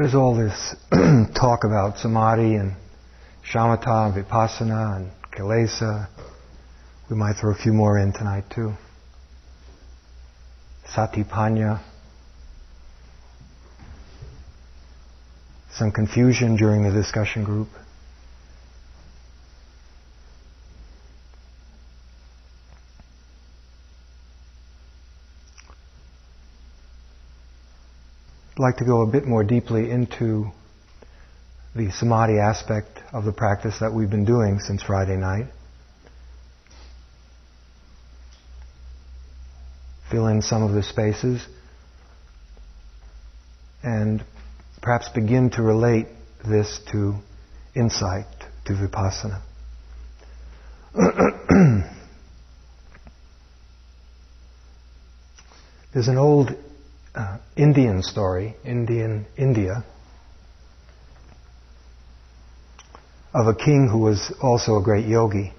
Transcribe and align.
There's 0.00 0.14
all 0.14 0.34
this 0.34 0.76
talk 1.34 1.64
about 1.64 1.98
samadhi 1.98 2.54
and 2.54 2.72
shamatha 3.44 4.06
and 4.06 4.24
vipassana 4.24 4.96
and 4.96 5.10
kilesa. 5.30 6.08
We 7.10 7.16
might 7.16 7.36
throw 7.36 7.50
a 7.50 7.54
few 7.54 7.74
more 7.74 7.98
in 7.98 8.14
tonight 8.14 8.44
too. 8.48 8.72
Satipanya. 10.86 11.82
Some 15.72 15.92
confusion 15.92 16.56
during 16.56 16.82
the 16.82 16.92
discussion 16.92 17.44
group. 17.44 17.68
Like 28.60 28.76
to 28.76 28.84
go 28.84 29.00
a 29.00 29.06
bit 29.06 29.26
more 29.26 29.42
deeply 29.42 29.90
into 29.90 30.50
the 31.74 31.90
samadhi 31.92 32.38
aspect 32.38 33.00
of 33.10 33.24
the 33.24 33.32
practice 33.32 33.78
that 33.80 33.94
we've 33.94 34.10
been 34.10 34.26
doing 34.26 34.58
since 34.60 34.82
Friday 34.82 35.16
night. 35.16 35.46
Fill 40.10 40.26
in 40.26 40.42
some 40.42 40.62
of 40.62 40.72
the 40.72 40.82
spaces 40.82 41.46
and 43.82 44.22
perhaps 44.82 45.08
begin 45.08 45.48
to 45.52 45.62
relate 45.62 46.08
this 46.46 46.80
to 46.92 47.14
insight, 47.74 48.26
to 48.66 48.74
vipassana. 48.74 49.40
There's 55.94 56.08
an 56.08 56.18
old 56.18 56.54
uh, 57.14 57.38
Indian 57.56 58.02
story, 58.02 58.54
Indian 58.64 59.26
India, 59.36 59.84
of 63.32 63.46
a 63.46 63.54
king 63.54 63.88
who 63.90 63.98
was 63.98 64.32
also 64.42 64.76
a 64.76 64.82
great 64.82 65.06
yogi. 65.06 65.52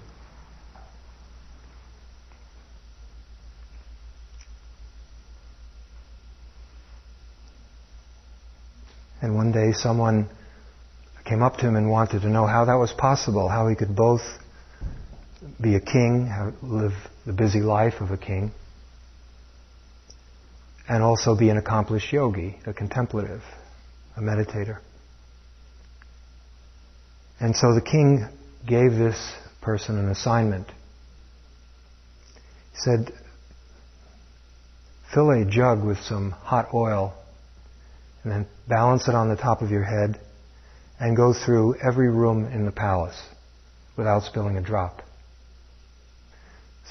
And 9.20 9.36
one 9.36 9.52
day 9.52 9.72
someone 9.72 10.28
came 11.24 11.42
up 11.42 11.56
to 11.58 11.68
him 11.68 11.76
and 11.76 11.88
wanted 11.88 12.22
to 12.22 12.28
know 12.28 12.46
how 12.46 12.64
that 12.64 12.74
was 12.74 12.92
possible, 12.92 13.48
how 13.48 13.68
he 13.68 13.76
could 13.76 13.94
both 13.94 14.22
be 15.60 15.76
a 15.76 15.80
king, 15.80 16.28
live 16.62 16.92
the 17.24 17.32
busy 17.32 17.60
life 17.60 18.00
of 18.00 18.10
a 18.10 18.16
king, 18.16 18.50
and 20.88 21.02
also 21.02 21.36
be 21.36 21.48
an 21.48 21.56
accomplished 21.56 22.12
yogi, 22.12 22.58
a 22.66 22.72
contemplative, 22.72 23.42
a 24.16 24.20
meditator. 24.20 24.78
And 27.40 27.56
so 27.56 27.74
the 27.74 27.80
king 27.80 28.28
gave 28.66 28.92
this 28.92 29.32
person 29.60 29.98
an 29.98 30.08
assignment. 30.08 30.68
He 32.72 32.78
said, 32.78 33.12
fill 35.12 35.30
a 35.30 35.44
jug 35.44 35.84
with 35.84 35.98
some 35.98 36.30
hot 36.30 36.68
oil 36.72 37.14
and 38.22 38.32
then 38.32 38.46
balance 38.68 39.08
it 39.08 39.14
on 39.14 39.28
the 39.28 39.36
top 39.36 39.62
of 39.62 39.70
your 39.70 39.82
head 39.82 40.20
and 41.00 41.16
go 41.16 41.34
through 41.34 41.74
every 41.76 42.08
room 42.08 42.46
in 42.46 42.64
the 42.64 42.72
palace 42.72 43.20
without 43.96 44.22
spilling 44.22 44.56
a 44.56 44.62
drop. 44.62 45.02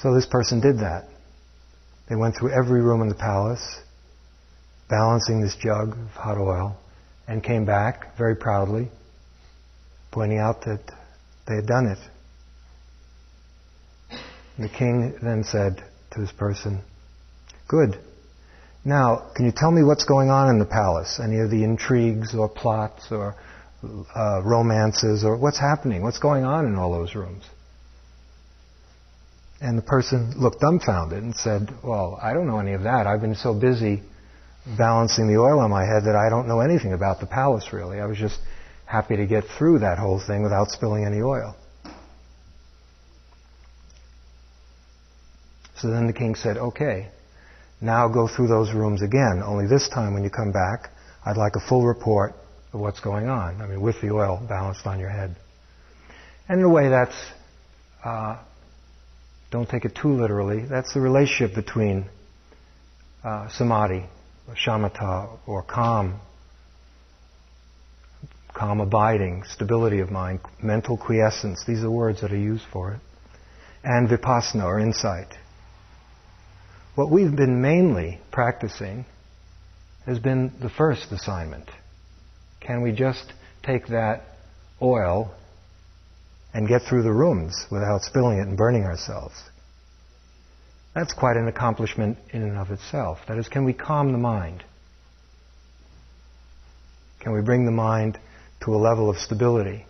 So 0.02 0.14
this 0.14 0.26
person 0.26 0.60
did 0.60 0.78
that. 0.78 1.08
They 2.12 2.16
went 2.16 2.36
through 2.36 2.50
every 2.50 2.82
room 2.82 3.00
in 3.00 3.08
the 3.08 3.14
palace, 3.14 3.80
balancing 4.90 5.40
this 5.40 5.56
jug 5.56 5.96
of 5.96 6.08
hot 6.10 6.36
oil, 6.36 6.76
and 7.26 7.42
came 7.42 7.64
back 7.64 8.18
very 8.18 8.36
proudly, 8.36 8.90
pointing 10.10 10.36
out 10.36 10.60
that 10.66 10.80
they 11.48 11.54
had 11.54 11.66
done 11.66 11.86
it. 11.86 11.98
The 14.58 14.68
king 14.68 15.14
then 15.22 15.42
said 15.42 15.82
to 16.10 16.20
this 16.20 16.32
person, 16.32 16.82
Good. 17.66 17.98
Now, 18.84 19.30
can 19.34 19.46
you 19.46 19.52
tell 19.56 19.70
me 19.70 19.82
what's 19.82 20.04
going 20.04 20.28
on 20.28 20.50
in 20.50 20.58
the 20.58 20.66
palace? 20.66 21.18
Any 21.18 21.38
of 21.38 21.50
the 21.50 21.64
intrigues 21.64 22.34
or 22.34 22.46
plots 22.46 23.10
or 23.10 23.36
uh, 24.14 24.42
romances 24.44 25.24
or 25.24 25.38
what's 25.38 25.58
happening? 25.58 26.02
What's 26.02 26.18
going 26.18 26.44
on 26.44 26.66
in 26.66 26.74
all 26.74 26.92
those 26.92 27.14
rooms? 27.14 27.44
And 29.62 29.78
the 29.78 29.82
person 29.82 30.34
looked 30.36 30.60
dumbfounded 30.60 31.22
and 31.22 31.34
said, 31.36 31.72
Well, 31.84 32.18
I 32.20 32.32
don't 32.32 32.48
know 32.48 32.58
any 32.58 32.72
of 32.72 32.82
that. 32.82 33.06
I've 33.06 33.20
been 33.20 33.36
so 33.36 33.54
busy 33.54 34.02
balancing 34.76 35.28
the 35.28 35.38
oil 35.38 35.60
on 35.60 35.70
my 35.70 35.84
head 35.84 36.02
that 36.06 36.16
I 36.16 36.28
don't 36.28 36.48
know 36.48 36.60
anything 36.60 36.92
about 36.92 37.20
the 37.20 37.26
palace 37.26 37.72
really. 37.72 38.00
I 38.00 38.06
was 38.06 38.18
just 38.18 38.38
happy 38.86 39.16
to 39.16 39.26
get 39.26 39.44
through 39.56 39.78
that 39.78 39.98
whole 39.98 40.20
thing 40.26 40.42
without 40.42 40.70
spilling 40.70 41.04
any 41.04 41.22
oil. 41.22 41.54
So 45.76 45.90
then 45.90 46.08
the 46.08 46.12
king 46.12 46.34
said, 46.34 46.56
Okay, 46.56 47.08
now 47.80 48.08
go 48.08 48.26
through 48.26 48.48
those 48.48 48.72
rooms 48.72 49.00
again. 49.00 49.42
Only 49.46 49.68
this 49.68 49.88
time 49.88 50.12
when 50.12 50.24
you 50.24 50.30
come 50.30 50.50
back, 50.50 50.90
I'd 51.24 51.36
like 51.36 51.54
a 51.54 51.68
full 51.68 51.86
report 51.86 52.34
of 52.72 52.80
what's 52.80 52.98
going 52.98 53.28
on. 53.28 53.62
I 53.62 53.68
mean, 53.68 53.80
with 53.80 54.00
the 54.00 54.10
oil 54.10 54.44
balanced 54.48 54.86
on 54.86 54.98
your 54.98 55.10
head. 55.10 55.36
And 56.48 56.58
in 56.58 56.64
a 56.64 56.68
way, 56.68 56.88
that's, 56.88 57.14
uh, 58.04 58.38
don't 59.52 59.68
take 59.68 59.84
it 59.84 59.94
too 59.94 60.08
literally, 60.08 60.64
that's 60.64 60.94
the 60.94 61.00
relationship 61.00 61.54
between 61.54 62.06
uh, 63.22 63.48
samadhi, 63.50 64.06
shamatha, 64.66 65.38
or 65.46 65.62
calm, 65.62 66.18
calm 68.54 68.80
abiding, 68.80 69.44
stability 69.46 70.00
of 70.00 70.10
mind, 70.10 70.40
mental 70.62 70.96
quiescence. 70.96 71.64
These 71.66 71.84
are 71.84 71.90
words 71.90 72.22
that 72.22 72.32
are 72.32 72.36
used 72.36 72.64
for 72.72 72.94
it. 72.94 73.00
And 73.84 74.08
vipassana, 74.08 74.64
or 74.64 74.80
insight. 74.80 75.28
What 76.94 77.10
we've 77.10 77.34
been 77.36 77.60
mainly 77.60 78.20
practicing 78.30 79.04
has 80.06 80.18
been 80.18 80.52
the 80.62 80.70
first 80.70 81.12
assignment. 81.12 81.68
Can 82.60 82.82
we 82.82 82.92
just 82.92 83.32
take 83.62 83.88
that 83.88 84.22
oil 84.80 85.34
and 86.54 86.68
get 86.68 86.82
through 86.82 87.02
the 87.02 87.12
rooms 87.12 87.66
without 87.70 88.02
spilling 88.02 88.38
it 88.38 88.46
and 88.46 88.56
burning 88.56 88.84
ourselves? 88.84 89.34
That's 90.94 91.12
quite 91.14 91.36
an 91.36 91.48
accomplishment 91.48 92.18
in 92.30 92.42
and 92.42 92.58
of 92.58 92.70
itself. 92.70 93.18
That 93.28 93.38
is, 93.38 93.48
can 93.48 93.64
we 93.64 93.72
calm 93.72 94.12
the 94.12 94.18
mind? 94.18 94.62
Can 97.20 97.32
we 97.32 97.40
bring 97.40 97.64
the 97.64 97.72
mind 97.72 98.18
to 98.64 98.74
a 98.74 98.76
level 98.76 99.08
of 99.08 99.16
stability 99.16 99.86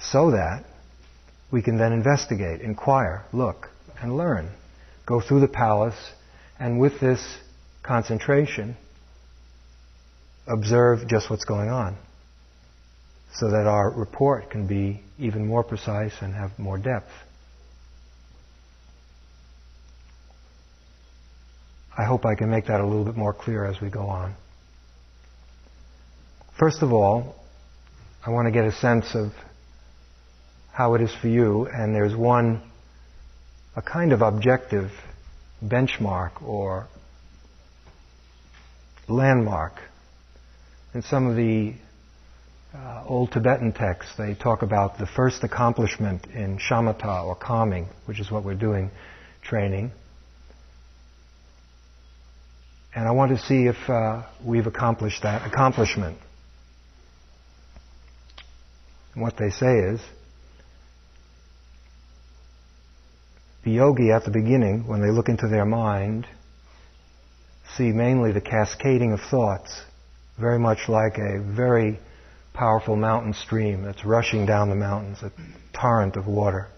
so 0.00 0.30
that 0.30 0.64
we 1.52 1.62
can 1.62 1.76
then 1.76 1.92
investigate, 1.92 2.60
inquire, 2.60 3.24
look, 3.32 3.68
and 4.00 4.16
learn. 4.16 4.50
Go 5.04 5.20
through 5.20 5.40
the 5.40 5.48
palace, 5.48 5.98
and 6.58 6.80
with 6.80 7.00
this 7.00 7.38
concentration, 7.82 8.76
observe 10.46 11.06
just 11.08 11.28
what's 11.28 11.44
going 11.44 11.68
on 11.68 11.98
so 13.34 13.50
that 13.50 13.66
our 13.66 13.90
report 13.90 14.50
can 14.50 14.66
be 14.66 15.02
even 15.18 15.46
more 15.46 15.62
precise 15.62 16.12
and 16.20 16.34
have 16.34 16.58
more 16.58 16.78
depth. 16.78 17.10
I 21.96 22.04
hope 22.04 22.24
I 22.24 22.34
can 22.34 22.50
make 22.50 22.66
that 22.66 22.80
a 22.80 22.86
little 22.86 23.04
bit 23.04 23.16
more 23.16 23.34
clear 23.34 23.64
as 23.64 23.80
we 23.80 23.90
go 23.90 24.06
on. 24.06 24.34
First 26.58 26.82
of 26.82 26.92
all, 26.92 27.36
I 28.24 28.30
want 28.30 28.46
to 28.46 28.52
get 28.52 28.64
a 28.64 28.72
sense 28.72 29.14
of 29.14 29.32
how 30.72 30.94
it 30.94 31.02
is 31.02 31.14
for 31.14 31.28
you, 31.28 31.66
and 31.66 31.94
there's 31.94 32.14
one, 32.14 32.62
a 33.76 33.82
kind 33.82 34.12
of 34.12 34.22
objective 34.22 34.90
benchmark 35.64 36.42
or 36.42 36.86
landmark. 39.08 39.74
In 40.94 41.02
some 41.02 41.26
of 41.26 41.36
the 41.36 41.74
uh, 42.74 43.04
old 43.06 43.32
Tibetan 43.32 43.72
texts, 43.72 44.12
they 44.16 44.34
talk 44.34 44.62
about 44.62 44.98
the 44.98 45.06
first 45.06 45.42
accomplishment 45.42 46.26
in 46.26 46.58
shamatha 46.58 47.24
or 47.24 47.34
calming, 47.34 47.88
which 48.06 48.20
is 48.20 48.30
what 48.30 48.44
we're 48.44 48.54
doing, 48.54 48.90
training. 49.42 49.90
And 52.94 53.06
I 53.06 53.12
want 53.12 53.36
to 53.36 53.44
see 53.44 53.66
if 53.66 53.76
uh, 53.88 54.22
we've 54.44 54.66
accomplished 54.66 55.22
that 55.22 55.46
accomplishment. 55.46 56.18
And 59.14 59.22
what 59.22 59.36
they 59.36 59.50
say 59.50 59.76
is 59.78 60.00
the 63.64 63.72
yogi 63.72 64.10
at 64.10 64.24
the 64.24 64.30
beginning, 64.30 64.86
when 64.86 65.00
they 65.00 65.10
look 65.10 65.28
into 65.28 65.48
their 65.48 65.64
mind, 65.64 66.26
see 67.76 67.90
mainly 67.92 68.32
the 68.32 68.40
cascading 68.40 69.12
of 69.12 69.20
thoughts, 69.30 69.82
very 70.38 70.58
much 70.58 70.88
like 70.88 71.18
a 71.18 71.40
very 71.40 71.98
powerful 72.52 72.96
mountain 72.96 73.34
stream 73.34 73.82
that's 73.82 74.04
rushing 74.04 74.46
down 74.46 74.68
the 74.68 74.74
mountains, 74.74 75.18
a 75.22 75.32
torrent 75.72 76.16
of 76.16 76.26
water. 76.26 76.68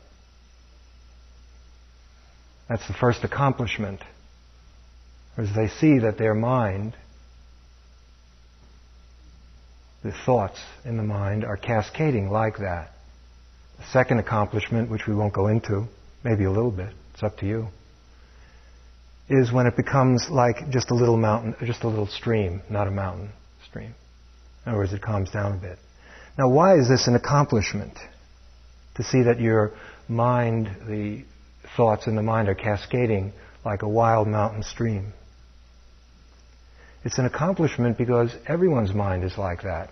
That's 2.69 2.87
the 2.87 2.95
first 2.95 3.25
accomplishment 3.25 4.01
as 5.37 5.49
they 5.55 5.69
see 5.69 6.01
that 6.01 6.19
their 6.19 6.35
mind 6.35 6.95
the 10.03 10.13
thoughts 10.27 10.59
in 10.85 10.97
the 10.97 11.03
mind 11.03 11.45
are 11.45 11.57
cascading 11.57 12.29
like 12.29 12.59
that. 12.59 12.91
The 13.79 13.85
second 13.93 14.19
accomplishment, 14.19 14.91
which 14.91 15.07
we 15.07 15.15
won't 15.15 15.33
go 15.33 15.47
into, 15.47 15.87
maybe 16.25 16.45
a 16.45 16.51
little 16.51 16.73
bit, 16.73 16.93
it's 17.15 17.23
up 17.23 17.39
to 17.39 17.47
you, 17.47 17.69
is 19.29 19.53
when 19.53 19.67
it 19.67 19.77
becomes 19.77 20.27
like 20.29 20.71
just 20.71 20.91
a 20.91 20.95
little 20.95 21.17
mountain, 21.17 21.55
just 21.65 21.85
a 21.85 21.89
little 21.89 22.09
stream, 22.09 22.63
not 22.69 22.89
a 22.89 22.91
mountain 22.91 23.31
stream. 23.69 23.95
In 24.65 24.71
other 24.71 24.79
words, 24.79 24.93
it 24.93 25.03
calms 25.03 25.31
down 25.31 25.53
a 25.53 25.57
bit. 25.57 25.79
Now, 26.39 26.49
why 26.49 26.79
is 26.79 26.89
this 26.89 27.07
an 27.09 27.15
accomplishment? 27.15 27.99
To 28.97 29.05
see 29.05 29.23
that 29.23 29.41
your 29.41 29.73
mind, 30.09 30.69
the 30.87 31.25
thoughts 31.77 32.07
in 32.07 32.15
the 32.15 32.23
mind 32.23 32.49
are 32.49 32.55
cascading 32.55 33.33
like 33.65 33.83
a 33.83 33.89
wild 33.89 34.29
mountain 34.29 34.63
stream. 34.63 35.13
It's 37.05 37.19
an 37.19 37.27
accomplishment 37.27 37.99
because 37.99 38.35
everyone's 38.47 38.95
mind 38.95 39.25
is 39.25 39.37
like 39.37 39.63
that. 39.63 39.91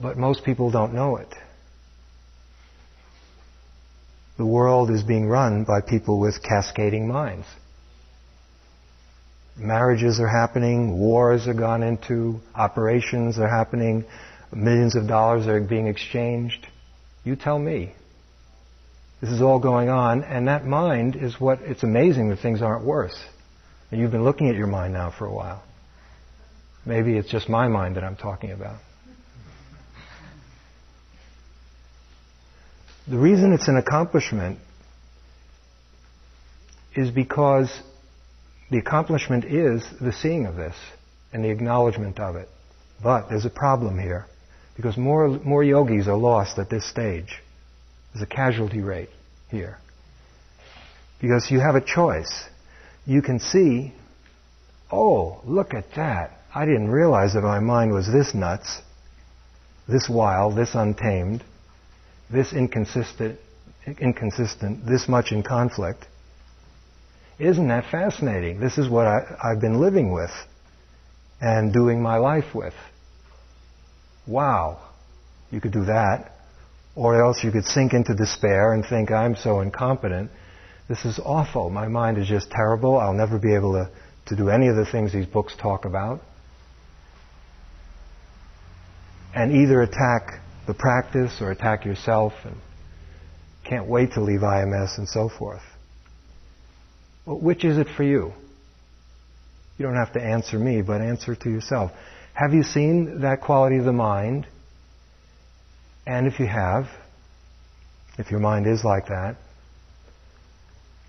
But 0.00 0.16
most 0.16 0.44
people 0.44 0.70
don't 0.70 0.94
know 0.94 1.16
it. 1.16 1.32
The 4.36 4.46
world 4.46 4.90
is 4.90 5.02
being 5.02 5.26
run 5.26 5.64
by 5.64 5.80
people 5.80 6.18
with 6.18 6.42
cascading 6.42 7.08
minds. 7.08 7.46
Marriages 9.56 10.20
are 10.20 10.28
happening, 10.28 10.98
wars 10.98 11.46
are 11.46 11.54
gone 11.54 11.82
into, 11.82 12.40
operations 12.54 13.38
are 13.38 13.48
happening, 13.48 14.04
millions 14.52 14.96
of 14.96 15.06
dollars 15.06 15.46
are 15.46 15.60
being 15.60 15.86
exchanged. 15.86 16.66
You 17.24 17.36
tell 17.36 17.58
me. 17.58 17.94
This 19.20 19.30
is 19.30 19.42
all 19.42 19.58
going 19.58 19.90
on, 19.90 20.24
and 20.24 20.48
that 20.48 20.64
mind 20.64 21.14
is 21.14 21.38
what, 21.38 21.60
it's 21.60 21.82
amazing 21.82 22.30
that 22.30 22.38
things 22.38 22.62
aren't 22.62 22.84
worse. 22.84 23.18
And 23.90 24.00
you've 24.00 24.10
been 24.10 24.24
looking 24.24 24.48
at 24.48 24.54
your 24.54 24.66
mind 24.66 24.94
now 24.94 25.10
for 25.16 25.26
a 25.26 25.32
while. 25.32 25.62
Maybe 26.86 27.18
it's 27.18 27.30
just 27.30 27.48
my 27.48 27.68
mind 27.68 27.96
that 27.96 28.04
I'm 28.04 28.16
talking 28.16 28.52
about. 28.52 28.78
The 33.06 33.18
reason 33.18 33.52
it's 33.52 33.68
an 33.68 33.76
accomplishment 33.76 34.58
is 36.94 37.10
because 37.10 37.68
the 38.70 38.78
accomplishment 38.78 39.44
is 39.44 39.84
the 40.00 40.12
seeing 40.12 40.46
of 40.46 40.56
this 40.56 40.76
and 41.32 41.44
the 41.44 41.50
acknowledgement 41.50 42.18
of 42.18 42.36
it. 42.36 42.48
But 43.02 43.28
there's 43.28 43.44
a 43.44 43.50
problem 43.50 43.98
here 43.98 44.26
because 44.76 44.96
more, 44.96 45.28
more 45.28 45.64
yogis 45.64 46.08
are 46.08 46.16
lost 46.16 46.58
at 46.58 46.70
this 46.70 46.88
stage. 46.88 47.40
There's 48.12 48.22
a 48.22 48.26
casualty 48.26 48.80
rate 48.80 49.10
here. 49.50 49.78
Because 51.20 51.50
you 51.50 51.60
have 51.60 51.74
a 51.74 51.80
choice. 51.80 52.44
You 53.06 53.22
can 53.22 53.40
see, 53.40 53.92
oh, 54.90 55.40
look 55.44 55.74
at 55.74 55.84
that. 55.96 56.38
I 56.54 56.64
didn't 56.64 56.90
realize 56.90 57.34
that 57.34 57.42
my 57.42 57.60
mind 57.60 57.92
was 57.92 58.10
this 58.10 58.34
nuts, 58.34 58.80
this 59.88 60.08
wild, 60.08 60.56
this 60.56 60.74
untamed, 60.74 61.44
this 62.30 62.52
inconsistent, 62.52 63.38
inconsistent, 63.86 64.86
this 64.86 65.08
much 65.08 65.32
in 65.32 65.42
conflict. 65.42 66.06
Isn't 67.40 67.68
that 67.68 67.90
fascinating? 67.90 68.60
This 68.60 68.76
is 68.76 68.88
what 68.88 69.06
I, 69.06 69.20
I've 69.42 69.60
been 69.60 69.80
living 69.80 70.12
with 70.12 70.30
and 71.40 71.72
doing 71.72 72.02
my 72.02 72.18
life 72.18 72.54
with. 72.54 72.74
Wow. 74.26 74.80
You 75.50 75.60
could 75.60 75.72
do 75.72 75.86
that. 75.86 76.32
Or 76.94 77.24
else 77.24 77.42
you 77.42 77.50
could 77.50 77.64
sink 77.64 77.94
into 77.94 78.14
despair 78.14 78.74
and 78.74 78.84
think, 78.84 79.10
I'm 79.10 79.36
so 79.36 79.60
incompetent. 79.60 80.30
This 80.86 81.04
is 81.06 81.18
awful. 81.24 81.70
My 81.70 81.88
mind 81.88 82.18
is 82.18 82.28
just 82.28 82.50
terrible. 82.50 82.98
I'll 82.98 83.14
never 83.14 83.38
be 83.38 83.54
able 83.54 83.72
to, 83.72 83.90
to 84.26 84.36
do 84.36 84.50
any 84.50 84.68
of 84.68 84.76
the 84.76 84.84
things 84.84 85.12
these 85.12 85.26
books 85.26 85.54
talk 85.56 85.86
about 85.86 86.20
and 89.34 89.52
either 89.52 89.80
attack 89.80 90.40
the 90.66 90.74
practice 90.74 91.40
or 91.40 91.52
attack 91.52 91.86
yourself 91.86 92.34
and 92.44 92.56
can't 93.64 93.86
wait 93.86 94.12
to 94.12 94.20
leave 94.20 94.40
IMS 94.40 94.98
and 94.98 95.08
so 95.08 95.30
forth. 95.30 95.62
Which 97.30 97.64
is 97.64 97.78
it 97.78 97.86
for 97.96 98.02
you? 98.02 98.32
You 99.78 99.86
don't 99.86 99.96
have 99.96 100.12
to 100.14 100.20
answer 100.20 100.58
me, 100.58 100.82
but 100.82 101.00
answer 101.00 101.34
to 101.34 101.50
yourself. 101.50 101.92
Have 102.34 102.52
you 102.52 102.62
seen 102.62 103.20
that 103.20 103.40
quality 103.40 103.78
of 103.78 103.84
the 103.84 103.92
mind? 103.92 104.46
And 106.06 106.26
if 106.26 106.40
you 106.40 106.46
have, 106.46 106.86
if 108.18 108.30
your 108.30 108.40
mind 108.40 108.66
is 108.66 108.84
like 108.84 109.08
that, 109.08 109.36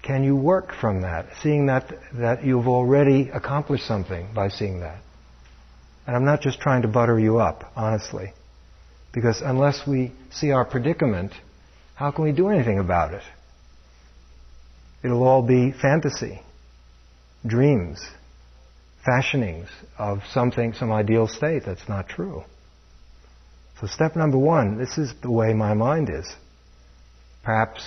can 0.04 0.24
you 0.24 0.36
work 0.36 0.74
from 0.80 1.02
that, 1.02 1.28
seeing 1.42 1.68
that, 1.68 1.94
that 2.14 2.44
you've 2.44 2.68
already 2.68 3.30
accomplished 3.30 3.86
something 3.86 4.34
by 4.34 4.50
seeing 4.50 4.80
that? 4.80 5.02
And 6.08 6.16
I'm 6.16 6.26
not 6.26 6.42
just 6.42 6.60
trying 6.60 6.82
to 6.84 6.88
butter 6.88 7.20
you 7.20 7.40
up, 7.40 7.72
honestly. 7.76 8.34
Because 9.14 9.42
unless 9.42 9.86
we 9.88 10.12
see 10.32 10.52
our 10.52 10.66
predicament, 10.66 11.34
how 11.96 12.12
can 12.12 12.24
we 12.24 12.32
do 12.32 12.50
anything 12.50 12.80
about 12.80 13.14
it? 13.14 13.24
It'll 15.04 15.24
all 15.24 15.42
be 15.42 15.72
fantasy, 15.72 16.42
dreams, 17.46 18.00
fashionings 19.06 19.68
of 19.98 20.20
something, 20.32 20.74
some 20.74 20.92
ideal 20.92 21.28
state 21.28 21.64
that's 21.66 21.90
not 21.90 22.08
true. 22.08 22.44
So 23.80 23.88
step 23.88 24.16
number 24.16 24.38
one, 24.38 24.78
this 24.78 24.98
is 24.98 25.12
the 25.22 25.32
way 25.32 25.54
my 25.54 25.74
mind 25.74 26.10
is. 26.10 26.32
Perhaps 27.44 27.84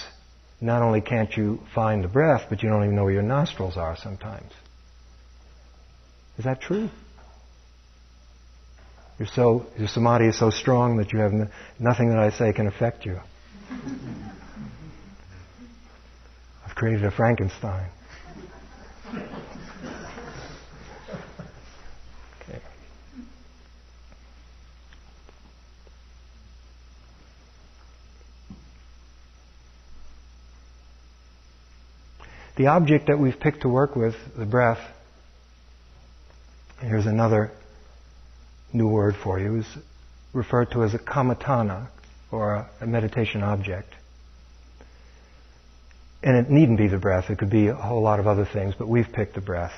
not 0.61 0.83
only 0.83 1.01
can't 1.01 1.33
you 1.37 1.61
find 1.73 2.03
the 2.03 2.09
breath, 2.09 2.47
but 2.49 2.63
you 2.63 2.69
don't 2.69 2.83
even 2.83 2.97
know 2.97 3.05
where 3.05 3.13
your 3.13 3.23
nostrils 3.23 3.77
are 3.77 3.97
sometimes. 3.97 4.51
Is 6.37 6.45
that 6.45 6.61
true? 6.61 6.91
You're 9.19 9.29
so, 9.29 9.67
your 9.79 9.87
samadhi 9.87 10.27
is 10.27 10.39
so 10.39 10.51
strong 10.51 10.97
that 10.97 11.13
you 11.13 11.21
have 11.21 11.33
n- 11.33 11.51
nothing 11.79 12.09
that 12.09 12.19
I 12.19 12.31
say 12.31 12.53
can 12.53 12.67
affect 12.67 13.07
you. 13.07 13.21
I've 16.75 16.79
created 16.79 17.05
a 17.05 17.11
Frankenstein. 17.13 17.89
Okay. 22.43 22.59
The 32.57 32.67
object 32.67 33.07
that 33.07 33.21
we've 33.21 33.39
picked 33.39 33.61
to 33.61 33.69
work 33.69 33.95
with, 33.95 34.17
the 34.37 34.45
breath, 34.45 34.81
here's 36.81 37.07
another 37.07 37.53
new 38.73 38.89
word 38.89 39.15
for 39.23 39.39
you, 39.39 39.59
is 39.61 39.67
referred 40.33 40.73
to 40.73 40.83
as 40.83 40.93
a 40.93 40.99
kammatthana, 40.99 41.87
or 42.33 42.67
a 42.81 42.87
meditation 42.87 43.45
object. 43.45 43.95
And 46.25 46.39
it 46.39 46.51
needn't 46.51 46.79
be 46.79 46.89
the 46.89 46.99
breath, 46.99 47.29
it 47.29 47.39
could 47.39 47.51
be 47.51 47.69
a 47.69 47.75
whole 47.75 48.01
lot 48.03 48.19
of 48.19 48.27
other 48.27 48.49
things, 48.51 48.75
but 48.77 48.89
we've 48.89 49.13
picked 49.13 49.35
the 49.35 49.43
breath. 49.43 49.75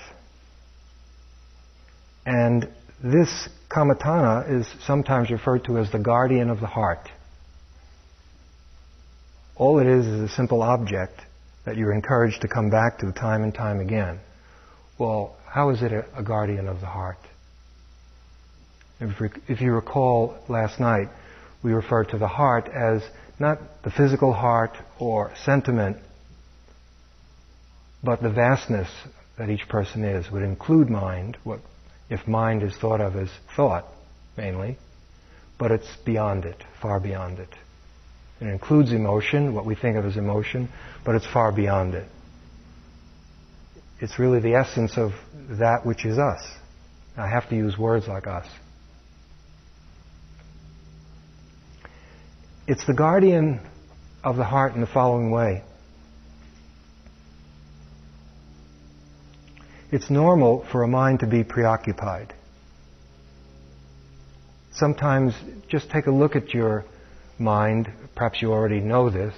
And 2.25 2.69
this 3.03 3.49
kammatthana 3.69 4.61
is 4.61 4.67
sometimes 4.87 5.31
referred 5.31 5.65
to 5.65 5.79
as 5.79 5.91
the 5.91 5.99
guardian 5.99 6.49
of 6.49 6.61
the 6.61 6.69
heart. 6.69 7.11
All 9.57 9.81
it 9.81 9.89
is 9.89 10.07
is 10.07 10.31
a 10.31 10.35
simple 10.35 10.63
object 10.63 11.21
that 11.65 11.77
you're 11.77 11.93
encouraged 11.93 12.43
to 12.43 12.49
come 12.49 12.71
back 12.71 12.99
to 12.99 13.11
time 13.11 13.43
and 13.43 13.53
time 13.53 13.81
again. 13.81 14.21
Well, 14.99 15.35
how 15.47 15.71
is 15.71 15.83
it 15.83 15.93
a 15.93 16.23
guardian 16.23 16.69
of 16.69 16.81
the 16.81 16.87
heart? 16.87 17.19
If 19.01 19.61
you 19.61 19.73
recall 19.73 20.39
last 20.49 20.79
night, 20.79 21.09
we 21.65 21.73
referred 21.73 22.11
to 22.11 22.19
the 22.19 22.29
heart 22.29 22.69
as 22.69 23.03
not 23.41 23.59
the 23.83 23.91
physical 23.91 24.33
heart 24.33 24.77
or 25.01 25.33
sentiment, 25.45 25.97
but 28.07 28.23
the 28.23 28.31
vastness 28.31 28.89
that 29.37 29.51
each 29.51 29.69
person 29.69 30.05
is 30.05 30.31
would 30.31 30.45
include 30.45 30.89
mind, 30.89 31.37
what, 31.43 31.59
if 32.09 32.27
mind 32.29 32.63
is 32.63 32.75
thought 32.77 33.01
of 33.01 33.17
as 33.17 33.29
thought 33.57 33.85
mainly, 34.37 34.79
but 35.59 35.73
it's 35.73 35.97
beyond 36.05 36.45
it, 36.45 36.63
far 36.81 37.01
beyond 37.01 37.41
it. 37.41 37.49
It 38.41 38.47
includes 38.47 38.93
emotion, 38.93 39.55
what 39.55 39.67
we 39.67 39.75
think 39.75 39.97
of 39.97 40.05
as 40.05 40.17
emotion, 40.17 40.69
but 41.05 41.17
it's 41.17 41.27
far 41.27 41.51
beyond 41.51 41.95
it. 41.95 42.07
It's 43.99 44.21
really 44.21 44.39
the 44.39 44.55
essence 44.55 44.97
of 44.97 45.11
that 45.59 45.85
which 45.85 46.05
is 46.05 46.17
us. 46.17 46.41
I 47.17 47.27
have 47.27 47.49
to 47.49 47.57
use 47.57 47.77
words 47.77 48.07
like 48.07 48.29
us. 48.29 48.47
It's 52.69 52.87
the 52.87 52.95
guardian 52.95 53.61
of 54.23 54.37
the 54.37 54.45
heart 54.45 54.75
in 54.75 54.81
the 54.81 54.87
following 54.87 55.33
way. 55.33 55.65
It's 59.97 60.11
normal 60.11 60.67
for 60.71 60.83
a 60.83 60.89
mind 60.89 61.21
to 61.21 61.27
be 61.27 61.43
preoccupied. 61.43 62.35
Sometimes 64.75 65.33
just 65.69 65.89
take 65.89 66.05
a 66.05 66.11
look 66.11 66.37
at 66.37 66.53
your 66.53 66.85
mind. 67.39 67.91
Perhaps 68.15 68.43
you 68.43 68.53
already 68.53 68.81
know 68.81 69.09
this. 69.09 69.35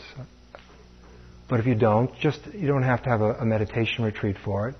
But 1.48 1.60
if 1.60 1.66
you 1.66 1.76
don't, 1.76 2.10
just 2.18 2.40
you 2.52 2.66
don't 2.66 2.82
have 2.82 3.04
to 3.04 3.08
have 3.08 3.20
a, 3.20 3.34
a 3.34 3.44
meditation 3.44 4.02
retreat 4.02 4.34
for 4.44 4.70
it. 4.70 4.74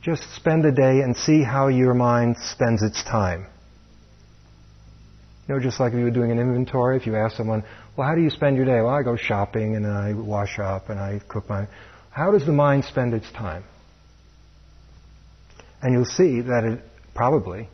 Just 0.00 0.22
spend 0.36 0.64
a 0.64 0.72
day 0.72 1.02
and 1.02 1.14
see 1.14 1.42
how 1.42 1.68
your 1.68 1.92
mind 1.92 2.36
spends 2.40 2.82
its 2.82 3.04
time. 3.04 3.46
You 5.46 5.56
know, 5.56 5.60
just 5.60 5.78
like 5.78 5.92
if 5.92 5.98
you 5.98 6.04
were 6.04 6.10
doing 6.10 6.30
an 6.30 6.38
inventory, 6.38 6.96
if 6.96 7.06
you 7.06 7.14
ask 7.14 7.36
someone, 7.36 7.62
well, 7.94 8.08
how 8.08 8.14
do 8.14 8.22
you 8.22 8.30
spend 8.30 8.56
your 8.56 8.64
day? 8.64 8.80
Well, 8.80 8.94
I 8.94 9.02
go 9.02 9.16
shopping 9.16 9.76
and 9.76 9.86
I 9.86 10.14
wash 10.14 10.58
up 10.58 10.88
and 10.88 10.98
I 10.98 11.20
cook 11.28 11.46
my. 11.46 11.68
How 12.08 12.30
does 12.30 12.46
the 12.46 12.52
mind 12.52 12.86
spend 12.86 13.12
its 13.12 13.30
time? 13.32 13.64
And 15.82 15.94
you'll 15.94 16.04
see 16.04 16.40
that 16.42 16.64
it 16.64 16.80
probably, 17.14 17.68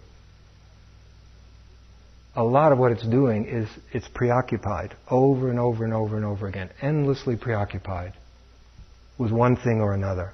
a 2.36 2.44
lot 2.44 2.70
of 2.70 2.78
what 2.78 2.92
it's 2.92 3.06
doing 3.06 3.46
is 3.46 3.68
it's 3.92 4.08
preoccupied 4.08 4.94
over 5.10 5.50
and 5.50 5.58
over 5.58 5.84
and 5.84 5.94
over 5.94 6.16
and 6.16 6.24
over 6.24 6.46
again, 6.46 6.70
endlessly 6.82 7.36
preoccupied 7.36 8.12
with 9.18 9.32
one 9.32 9.56
thing 9.56 9.80
or 9.80 9.94
another. 9.94 10.32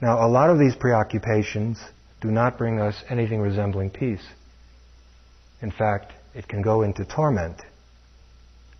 Now, 0.00 0.24
a 0.24 0.28
lot 0.28 0.50
of 0.50 0.58
these 0.58 0.76
preoccupations 0.76 1.78
do 2.20 2.30
not 2.30 2.56
bring 2.56 2.80
us 2.80 2.94
anything 3.08 3.40
resembling 3.40 3.90
peace. 3.90 4.24
In 5.60 5.70
fact, 5.70 6.12
it 6.34 6.48
can 6.48 6.62
go 6.62 6.82
into 6.82 7.04
torment. 7.04 7.60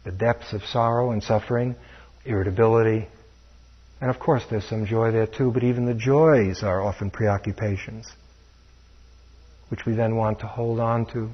The 0.05 0.13
depths 0.13 0.53
of 0.53 0.63
sorrow 0.65 1.11
and 1.11 1.23
suffering, 1.23 1.75
irritability, 2.25 3.09
and 4.01 4.11
of 4.11 4.19
course 4.19 4.45
there's 4.49 4.65
some 4.65 4.87
joy 4.87 5.11
there 5.11 5.27
too, 5.27 5.51
but 5.51 5.63
even 5.63 5.85
the 5.85 5.95
joys 5.95 6.63
are 6.63 6.81
often 6.81 7.11
preoccupations, 7.11 8.11
which 9.71 9.87
we 9.87 9.95
then 9.95 10.17
want 10.17 10.41
to 10.41 10.47
hold 10.47 10.81
on 10.81 11.07
to, 11.07 11.31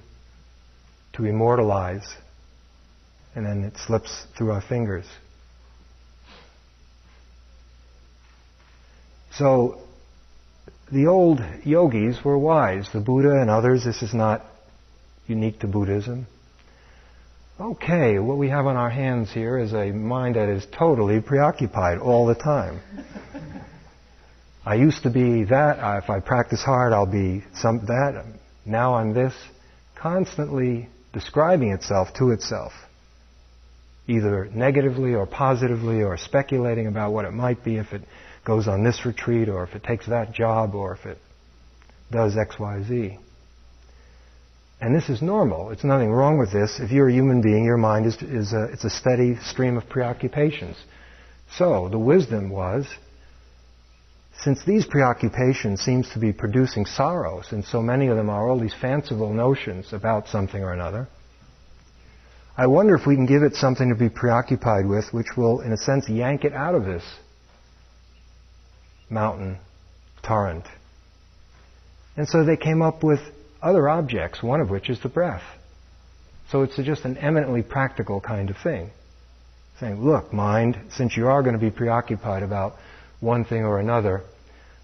to 1.15 1.25
immortalize, 1.25 2.07
and 3.35 3.45
then 3.45 3.65
it 3.65 3.75
slips 3.87 4.27
through 4.37 4.53
our 4.53 4.63
fingers. 4.63 5.07
So, 9.33 9.81
the 10.91 11.07
old 11.07 11.41
yogis 11.65 12.25
were 12.25 12.39
wise. 12.39 12.89
The 12.93 13.01
Buddha 13.01 13.41
and 13.41 13.51
others, 13.51 13.85
this 13.85 14.03
is 14.03 14.15
not 14.15 14.43
unique 15.27 15.61
to 15.61 15.67
Buddhism. 15.67 16.27
Okay, 17.59 18.19
what 18.19 18.37
we 18.37 18.51
have 18.51 18.67
on 18.67 18.77
our 18.77 18.91
hands 18.91 19.33
here 19.33 19.59
is 19.59 19.73
a 19.73 19.91
mind 19.91 20.37
that 20.37 20.49
is 20.49 20.67
totally 20.79 21.21
preoccupied 21.21 21.99
all 21.99 22.27
the 22.27 22.35
time. 22.35 22.81
I 24.67 24.75
used 24.75 25.05
to 25.05 25.11
be 25.11 25.45
that. 25.45 25.79
If 26.03 26.11
I 26.11 26.19
practice 26.19 26.61
hard, 26.61 26.93
I'll 26.93 27.07
be 27.07 27.45
some 27.55 27.87
that. 27.87 28.25
Now 28.65 28.95
I'm 28.95 29.15
this. 29.15 29.33
Constantly 29.95 30.89
describing 31.13 31.71
itself 31.71 32.09
to 32.19 32.33
itself, 32.33 32.73
either 34.09 34.47
negatively 34.53 35.15
or 35.15 35.25
positively, 35.25 36.03
or 36.03 36.17
speculating 36.17 36.89
about 36.89 37.13
what 37.13 37.25
it 37.25 37.31
might 37.31 37.63
be 37.65 37.77
if 37.77 37.93
it 37.93 38.03
goes 38.45 38.67
on 38.67 38.83
this 38.83 39.07
retreat, 39.07 39.49
or 39.49 39.63
if 39.63 39.77
it 39.77 39.85
takes 39.85 40.07
that 40.07 40.33
job, 40.33 40.75
or 40.75 40.95
if 40.95 41.07
it 41.07 41.19
does 42.11 42.37
X, 42.37 42.59
Y, 42.59 42.83
Z. 42.83 43.19
And 44.81 44.95
this 44.95 45.09
is 45.09 45.23
normal. 45.23 45.71
It's 45.71 45.85
nothing 45.85 46.11
wrong 46.11 46.39
with 46.39 46.53
this. 46.53 46.81
If 46.81 46.91
you're 46.91 47.09
a 47.09 47.13
human 47.13 47.41
being, 47.41 47.65
your 47.65 47.79
mind 47.79 48.07
is, 48.07 48.17
is 48.21 48.53
a, 48.53 48.65
it's 48.65 48.85
a 48.85 48.91
steady 48.91 49.37
stream 49.37 49.77
of 49.77 49.89
preoccupations. 49.89 50.77
So 51.57 51.89
the 51.89 51.99
wisdom 51.99 52.51
was, 52.51 52.87
since 54.43 54.65
these 54.65 54.87
preoccupations 54.87 55.81
seems 55.81 56.09
to 56.11 56.19
be 56.19 56.33
producing 56.33 56.87
sorrow, 56.87 57.43
since 57.43 57.69
so 57.69 57.83
many 57.83 58.09
of 58.09 58.17
them 58.17 58.29
are 58.29 58.49
all 58.49 58.59
these 58.59 58.75
fanciful 58.81 59.33
notions 59.33 59.93
about 59.93 60.29
something 60.29 60.63
or 60.63 60.73
another, 60.73 61.09
I 62.59 62.67
wonder 62.69 62.95
if 62.95 63.07
we 63.07 63.17
can 63.17 63.27
give 63.27 63.43
it 63.43 63.55
something 63.55 63.91
to 63.91 63.95
be 63.95 64.09
preoccupied 64.09 64.87
with, 64.87 65.13
which 65.13 65.37
will, 65.37 65.61
in 65.61 65.73
a 65.73 65.77
sense, 65.77 66.09
yank 66.09 66.45
it 66.45 66.55
out 66.55 66.75
of 66.75 66.85
this 66.85 67.05
mountain 69.11 69.59
torrent. 70.23 70.65
And 72.17 72.27
so 72.27 72.45
they 72.45 72.57
came 72.57 72.81
up 72.81 73.05
with 73.05 73.21
other 73.63 73.89
objects, 73.89 74.43
one 74.43 74.61
of 74.61 74.71
which 74.71 74.89
is 74.89 75.01
the 75.03 75.09
breath. 75.09 75.43
So 76.51 76.63
it's 76.63 76.77
just 76.77 77.05
an 77.05 77.19
eminently 77.19 77.63
practical 77.63 78.21
kind 78.21 78.49
of 78.49 78.57
thing. 78.63 78.91
Saying, 79.81 80.03
look, 80.03 80.33
mind, 80.33 80.79
since 80.93 81.17
you 81.17 81.27
are 81.27 81.43
going 81.43 81.59
to 81.59 81.61
be 81.61 81.71
preoccupied 81.71 82.43
about 82.43 82.75
one 83.21 83.45
thing 83.45 83.65
or 83.65 83.79
another, 83.79 84.23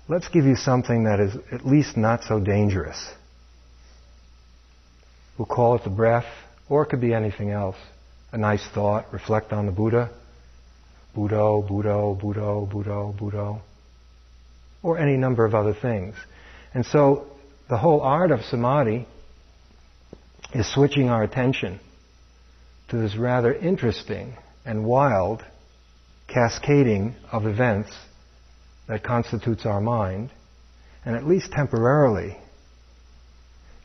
let's 0.08 0.28
give 0.28 0.44
you 0.44 0.56
something 0.56 1.04
that 1.04 1.20
is 1.20 1.36
at 1.50 1.66
least 1.66 1.96
not 1.96 2.24
so 2.24 2.40
dangerous. 2.40 3.12
We'll 5.38 5.46
call 5.46 5.76
it 5.76 5.84
the 5.84 5.90
breath, 5.90 6.26
or 6.68 6.82
it 6.82 6.86
could 6.86 7.00
be 7.00 7.14
anything 7.14 7.50
else. 7.50 7.76
A 8.32 8.38
nice 8.38 8.66
thought, 8.74 9.12
reflect 9.12 9.52
on 9.52 9.66
the 9.66 9.72
Buddha. 9.72 10.10
Buddho, 11.16 11.68
Buddho, 11.68 12.20
Buddho, 12.20 12.70
Buddho, 12.70 13.18
Buddho. 13.18 13.60
Or 14.82 14.98
any 14.98 15.16
number 15.16 15.44
of 15.44 15.54
other 15.54 15.74
things. 15.74 16.14
And 16.74 16.86
so 16.86 17.26
the 17.68 17.76
whole 17.76 18.00
art 18.00 18.30
of 18.30 18.40
samadhi 18.42 19.06
is 20.54 20.72
switching 20.72 21.08
our 21.08 21.22
attention 21.22 21.80
to 22.88 22.96
this 22.96 23.16
rather 23.16 23.52
interesting 23.52 24.36
and 24.64 24.84
wild 24.84 25.42
cascading 26.28 27.14
of 27.30 27.46
events 27.46 27.90
that 28.88 29.02
constitutes 29.02 29.66
our 29.66 29.80
mind, 29.80 30.30
and 31.04 31.16
at 31.16 31.26
least 31.26 31.52
temporarily 31.52 32.36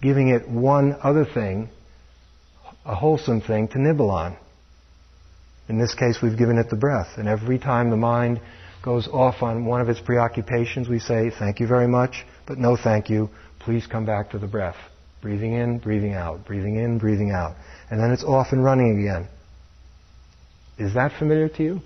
giving 0.02 0.30
it 0.30 0.48
one 0.48 0.96
other 1.02 1.26
thing, 1.26 1.70
a 2.86 2.96
wholesome 2.96 3.42
thing 3.42 3.68
to 3.70 3.80
nibble 3.80 4.12
on. 4.12 4.38
In 5.68 5.80
this 5.80 5.94
case, 5.96 6.20
we've 6.22 6.38
given 6.38 6.58
it 6.58 6.70
the 6.70 6.76
breath, 6.76 7.18
and 7.18 7.28
every 7.28 7.60
time 7.60 7.90
the 7.90 7.98
mind 7.98 8.40
goes 8.84 9.08
off 9.08 9.42
on 9.42 9.66
one 9.66 9.82
of 9.82 9.90
its 9.90 10.00
preoccupations, 10.00 10.88
we 10.88 11.00
say, 11.00 11.32
Thank 11.38 11.60
you 11.60 11.68
very 11.68 11.88
much, 11.88 12.26
but 12.46 12.58
no 12.58 12.78
thank 12.78 13.10
you 13.10 13.30
please 13.68 13.86
come 13.86 14.06
back 14.06 14.30
to 14.30 14.40
the 14.40 14.48
breath. 14.48 14.78
Breathing 15.22 15.52
in, 15.52 15.80
breathing 15.80 16.14
out, 16.14 16.46
breathing 16.46 16.78
in, 16.78 17.00
breathing 17.00 17.32
out. 17.32 17.58
And 17.92 18.00
then 18.00 18.12
it's 18.12 18.24
off 18.24 18.54
and 18.54 18.64
running 18.64 18.98
again. 18.98 19.28
Is 20.78 20.94
that 20.94 21.12
familiar 21.20 21.50
to 21.50 21.64
you? 21.64 21.82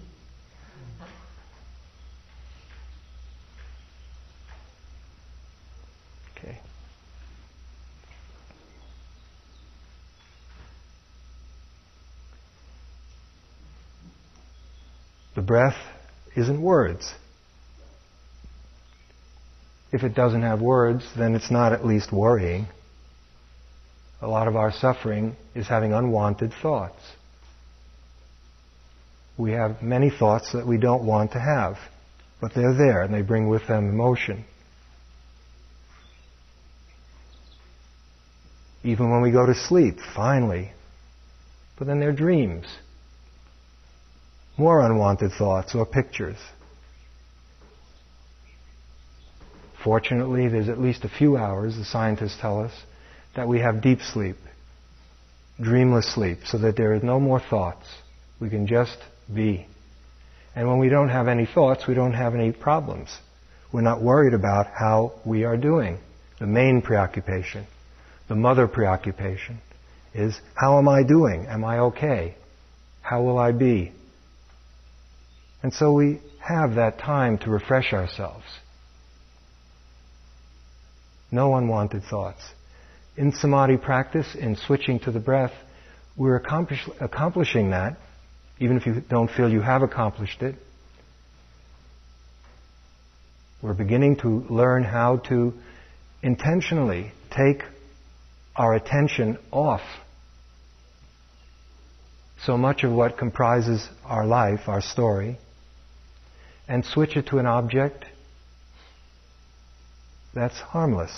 Breath 15.52 15.76
isn't 16.34 16.62
words. 16.62 17.14
If 19.92 20.04
it 20.04 20.16
doesn't 20.16 20.44
have 20.44 20.62
words, 20.62 21.06
then 21.18 21.36
it's 21.36 21.52
not 21.52 21.74
at 21.74 21.86
least 21.86 22.14
worrying. 22.14 22.68
A 24.22 24.30
lot 24.30 24.48
of 24.48 24.56
our 24.56 24.72
suffering 24.72 25.36
is 25.54 25.68
having 25.68 25.92
unwanted 25.92 26.54
thoughts. 26.62 27.02
We 29.38 29.52
have 29.52 29.82
many 29.82 30.10
thoughts 30.10 30.54
that 30.54 30.66
we 30.66 30.78
don't 30.78 31.06
want 31.06 31.34
to 31.34 31.40
have, 31.42 31.76
but 32.40 32.54
they're 32.56 32.74
there 32.74 33.02
and 33.02 33.14
they 33.14 33.22
bring 33.22 33.50
with 33.50 33.68
them 33.68 33.90
emotion. 33.90 34.46
Even 38.86 39.12
when 39.12 39.22
we 39.22 39.32
go 39.32 39.46
to 39.46 39.54
sleep, 39.54 39.98
finally. 40.16 40.72
But 41.78 41.88
then 41.88 42.00
they're 42.00 42.14
dreams. 42.14 42.68
More 44.62 44.86
unwanted 44.86 45.32
thoughts 45.40 45.74
or 45.74 45.88
pictures. 45.88 46.38
Fortunately, 49.84 50.50
there's 50.50 50.70
at 50.70 50.80
least 50.80 51.04
a 51.04 51.10
few 51.10 51.36
hours, 51.36 51.78
the 51.78 51.84
scientists 51.84 52.38
tell 52.40 52.62
us, 52.62 52.72
that 53.36 53.48
we 53.48 53.58
have 53.62 53.82
deep 53.82 54.02
sleep, 54.04 54.36
dreamless 55.60 56.14
sleep, 56.14 56.42
so 56.46 56.60
that 56.60 56.78
there 56.78 56.94
is 56.94 57.02
no 57.02 57.20
more 57.20 57.40
thoughts. 57.40 57.88
We 58.40 58.52
can 58.52 58.68
just 58.68 59.00
be. 59.34 59.66
And 60.56 60.68
when 60.68 60.78
we 60.78 60.90
don't 60.90 61.10
have 61.10 61.28
any 61.28 61.48
thoughts, 61.48 61.88
we 61.88 61.96
don't 61.96 62.14
have 62.14 62.36
any 62.36 62.52
problems. 62.52 63.10
We're 63.74 63.82
not 63.82 64.04
worried 64.04 64.36
about 64.36 64.68
how 64.68 65.14
we 65.26 65.44
are 65.44 65.58
doing. 65.58 65.98
The 66.40 66.46
main 66.46 66.84
preoccupation, 66.84 67.66
the 68.28 68.36
mother 68.36 68.68
preoccupation, 68.68 69.60
is 70.14 70.40
how 70.54 70.78
am 70.78 70.88
I 70.88 71.02
doing? 71.02 71.48
Am 71.48 71.64
I 71.66 71.80
okay? 71.80 72.36
How 73.02 73.24
will 73.24 73.40
I 73.40 73.54
be? 73.54 73.94
And 75.64 75.74
so 75.74 75.94
we 75.94 76.20
have 76.40 76.76
that 76.76 77.00
time 77.00 77.38
to 77.40 77.50
refresh 77.50 77.94
ourselves 77.94 78.46
no 81.32 81.56
unwanted 81.56 82.04
thoughts. 82.04 82.42
In 83.16 83.32
samadhi 83.32 83.78
practice, 83.78 84.36
in 84.36 84.56
switching 84.56 85.00
to 85.02 85.12
the 85.12 85.20
breath, 85.20 85.54
we're 86.18 86.36
accomplish, 86.36 86.88
accomplishing 87.00 87.72
that, 87.72 87.98
even 88.60 88.78
if 88.78 88.86
you 88.86 89.02
don't 89.10 89.30
feel 89.32 89.50
you 89.50 89.62
have 89.62 89.82
accomplished 89.82 90.42
it. 90.42 90.56
We're 93.62 93.74
beginning 93.74 94.18
to 94.18 94.28
learn 94.50 94.84
how 94.84 95.18
to 95.30 95.54
intentionally 96.22 97.12
take 97.36 97.64
our 98.56 98.74
attention 98.74 99.38
off 99.52 99.82
so 102.44 102.58
much 102.58 102.84
of 102.84 102.92
what 102.92 103.18
comprises 103.18 103.88
our 104.04 104.26
life, 104.26 104.62
our 104.68 104.82
story, 104.82 105.38
and 106.72 106.86
switch 106.86 107.18
it 107.18 107.28
to 107.28 107.38
an 107.38 107.46
object 107.46 108.06
that's 110.34 110.58
harmless. 110.58 111.12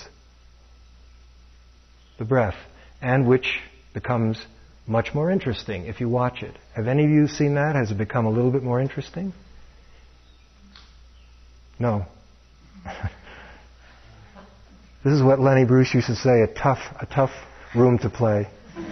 The 2.18 2.26
breath, 2.26 2.56
and 3.04 3.28
which 3.28 3.60
becomes 3.94 4.44
much 4.88 5.14
more 5.14 5.30
interesting 5.30 5.86
if 5.86 6.02
you 6.02 6.10
watch 6.10 6.42
it. 6.42 6.56
Have 6.76 6.88
any 6.88 7.04
of 7.04 7.12
you 7.12 7.28
seen 7.28 7.54
that? 7.54 7.76
Has 7.76 7.92
it 7.92 8.00
become 8.00 8.26
a 8.26 8.32
little 8.32 8.50
bit 8.50 8.64
more 8.64 8.82
interesting? 8.82 9.32
No. 11.78 12.08
this 15.04 15.14
is 15.14 15.22
what 15.22 15.40
Lenny 15.40 15.66
Bruce 15.66 15.94
used 15.94 16.08
to 16.08 16.16
say, 16.16 16.42
a 16.42 16.48
tough, 16.48 16.80
a 17.00 17.06
tough 17.06 17.30
room 17.76 18.00
to 18.00 18.10
play. 18.10 18.48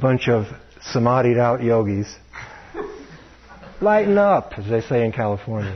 Bunch 0.00 0.30
of 0.30 0.46
samadhied 0.80 1.36
out 1.36 1.62
yogis. 1.62 2.21
Lighten 3.82 4.16
up, 4.16 4.52
as 4.58 4.68
they 4.70 4.80
say 4.80 5.04
in 5.04 5.10
California. 5.10 5.74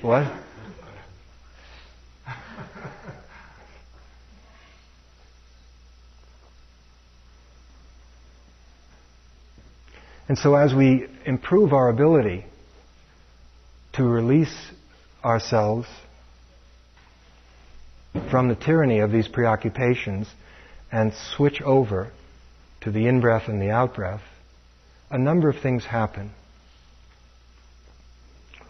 What? 0.00 0.32
And 10.28 10.38
so, 10.38 10.54
as 10.54 10.72
we 10.72 11.08
improve 11.24 11.72
our 11.72 11.88
ability 11.88 12.46
to 13.94 14.04
release 14.04 14.56
ourselves 15.24 15.88
from 18.30 18.46
the 18.46 18.54
tyranny 18.54 19.00
of 19.00 19.10
these 19.10 19.26
preoccupations 19.26 20.28
and 20.92 21.12
switch 21.36 21.60
over 21.62 22.12
to 22.82 22.92
the 22.92 23.08
in 23.08 23.20
breath 23.20 23.48
and 23.48 23.60
the 23.60 23.70
out 23.70 23.96
breath, 23.96 24.22
a 25.10 25.18
number 25.18 25.48
of 25.48 25.60
things 25.60 25.84
happen. 25.84 26.32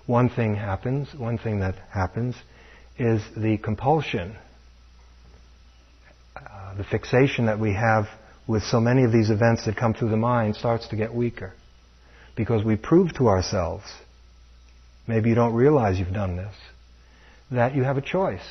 One 0.07 0.29
thing 0.29 0.55
happens, 0.55 1.09
one 1.17 1.39
thing 1.39 1.61
that 1.61 1.75
happens 1.91 2.37
is 2.99 3.23
the 3.37 3.59
compulsion, 3.59 4.37
uh, 6.37 6.75
the 6.77 6.85
fixation 6.85 7.47
that 7.47 7.59
we 7.59 7.75
have 7.75 8.07
with 8.47 8.63
so 8.63 8.79
many 8.81 9.05
of 9.05 9.13
these 9.13 9.31
events 9.31 9.67
that 9.67 9.77
come 9.77 9.95
through 9.95 10.11
the 10.11 10.17
mind 10.17 10.55
starts 10.55 10.89
to 10.89 10.97
get 10.97 11.13
weaker. 11.13 11.53
Because 12.37 12.65
we 12.65 12.77
prove 12.77 13.15
to 13.15 13.29
ourselves, 13.29 13.85
maybe 15.07 15.31
you 15.31 15.35
don't 15.35 15.55
realize 15.55 15.99
you've 15.99 16.13
done 16.13 16.37
this, 16.37 16.55
that 17.51 17.75
you 17.75 17.83
have 17.83 17.97
a 17.97 18.03
choice. 18.03 18.45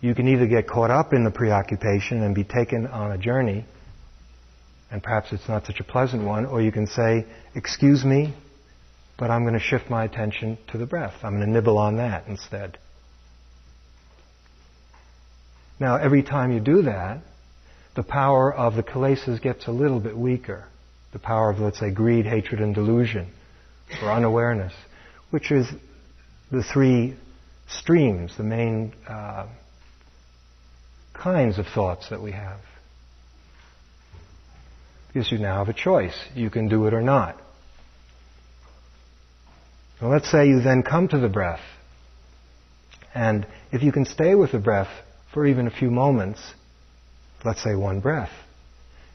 You 0.00 0.14
can 0.14 0.28
either 0.28 0.46
get 0.46 0.66
caught 0.66 0.90
up 0.90 1.12
in 1.12 1.24
the 1.24 1.30
preoccupation 1.30 2.22
and 2.22 2.34
be 2.34 2.44
taken 2.44 2.86
on 2.86 3.12
a 3.12 3.18
journey, 3.18 3.64
and 4.90 5.02
perhaps 5.02 5.32
it's 5.32 5.48
not 5.48 5.66
such 5.66 5.80
a 5.80 5.84
pleasant 5.84 6.24
one, 6.24 6.46
or 6.46 6.62
you 6.62 6.72
can 6.72 6.86
say, 6.86 7.26
Excuse 7.54 8.04
me, 8.04 8.34
but 9.18 9.30
I'm 9.30 9.42
going 9.42 9.54
to 9.54 9.60
shift 9.60 9.90
my 9.90 10.04
attention 10.04 10.58
to 10.72 10.78
the 10.78 10.86
breath. 10.86 11.14
I'm 11.22 11.34
going 11.34 11.46
to 11.46 11.52
nibble 11.52 11.76
on 11.76 11.96
that 11.96 12.26
instead. 12.26 12.78
Now, 15.80 15.96
every 15.96 16.22
time 16.22 16.52
you 16.52 16.60
do 16.60 16.82
that, 16.82 17.20
the 17.94 18.02
power 18.02 18.52
of 18.52 18.74
the 18.74 18.82
kilesas 18.82 19.40
gets 19.42 19.66
a 19.66 19.72
little 19.72 20.00
bit 20.00 20.16
weaker. 20.16 20.64
The 21.12 21.18
power 21.18 21.50
of, 21.50 21.58
let's 21.58 21.78
say, 21.78 21.90
greed, 21.90 22.26
hatred, 22.26 22.60
and 22.60 22.74
delusion, 22.74 23.32
or 24.02 24.12
unawareness, 24.12 24.72
which 25.30 25.50
is 25.50 25.66
the 26.50 26.62
three 26.62 27.16
streams, 27.68 28.36
the 28.36 28.44
main 28.44 28.94
uh, 29.08 29.46
kinds 31.14 31.58
of 31.58 31.66
thoughts 31.66 32.08
that 32.10 32.22
we 32.22 32.32
have. 32.32 32.60
Because 35.08 35.32
you 35.32 35.38
now 35.38 35.58
have 35.58 35.68
a 35.68 35.78
choice. 35.78 36.16
You 36.34 36.50
can 36.50 36.68
do 36.68 36.86
it 36.86 36.94
or 36.94 37.00
not. 37.00 37.36
Well, 40.00 40.10
let's 40.10 40.30
say 40.30 40.48
you 40.48 40.60
then 40.60 40.82
come 40.82 41.08
to 41.08 41.18
the 41.18 41.28
breath. 41.28 41.60
And 43.14 43.46
if 43.72 43.82
you 43.82 43.90
can 43.90 44.04
stay 44.04 44.34
with 44.34 44.52
the 44.52 44.58
breath 44.58 44.90
for 45.32 45.46
even 45.46 45.66
a 45.66 45.70
few 45.70 45.90
moments, 45.90 46.40
let's 47.44 47.62
say 47.62 47.74
one 47.74 48.00
breath. 48.00 48.30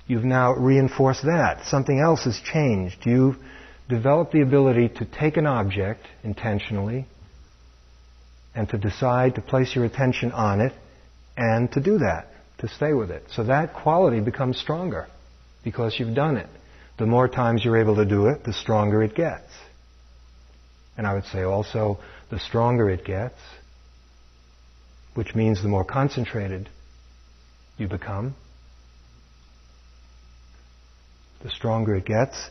You've 0.07 0.25
now 0.25 0.53
reinforced 0.53 1.23
that. 1.23 1.65
Something 1.67 1.99
else 1.99 2.25
has 2.25 2.39
changed. 2.41 2.97
You've 3.05 3.37
developed 3.87 4.33
the 4.33 4.41
ability 4.41 4.89
to 4.89 5.05
take 5.05 5.37
an 5.37 5.45
object 5.45 6.01
intentionally 6.23 7.05
and 8.53 8.67
to 8.69 8.77
decide 8.77 9.35
to 9.35 9.41
place 9.41 9.73
your 9.75 9.85
attention 9.85 10.31
on 10.31 10.59
it 10.59 10.73
and 11.37 11.71
to 11.71 11.79
do 11.79 11.99
that, 11.99 12.27
to 12.59 12.67
stay 12.67 12.93
with 12.93 13.09
it. 13.09 13.23
So 13.31 13.45
that 13.45 13.73
quality 13.73 14.19
becomes 14.19 14.57
stronger 14.57 15.07
because 15.63 15.95
you've 15.97 16.15
done 16.15 16.37
it. 16.37 16.49
The 16.97 17.05
more 17.05 17.27
times 17.27 17.63
you're 17.63 17.77
able 17.77 17.95
to 17.95 18.05
do 18.05 18.27
it, 18.27 18.43
the 18.43 18.53
stronger 18.53 19.01
it 19.01 19.15
gets. 19.15 19.49
And 20.97 21.07
I 21.07 21.13
would 21.13 21.25
say 21.25 21.43
also, 21.43 21.99
the 22.29 22.39
stronger 22.39 22.89
it 22.89 23.03
gets, 23.03 23.39
which 25.15 25.33
means 25.33 25.61
the 25.61 25.69
more 25.69 25.83
concentrated 25.83 26.69
you 27.77 27.87
become, 27.87 28.35
the 31.41 31.49
stronger 31.49 31.95
it 31.95 32.05
gets, 32.05 32.49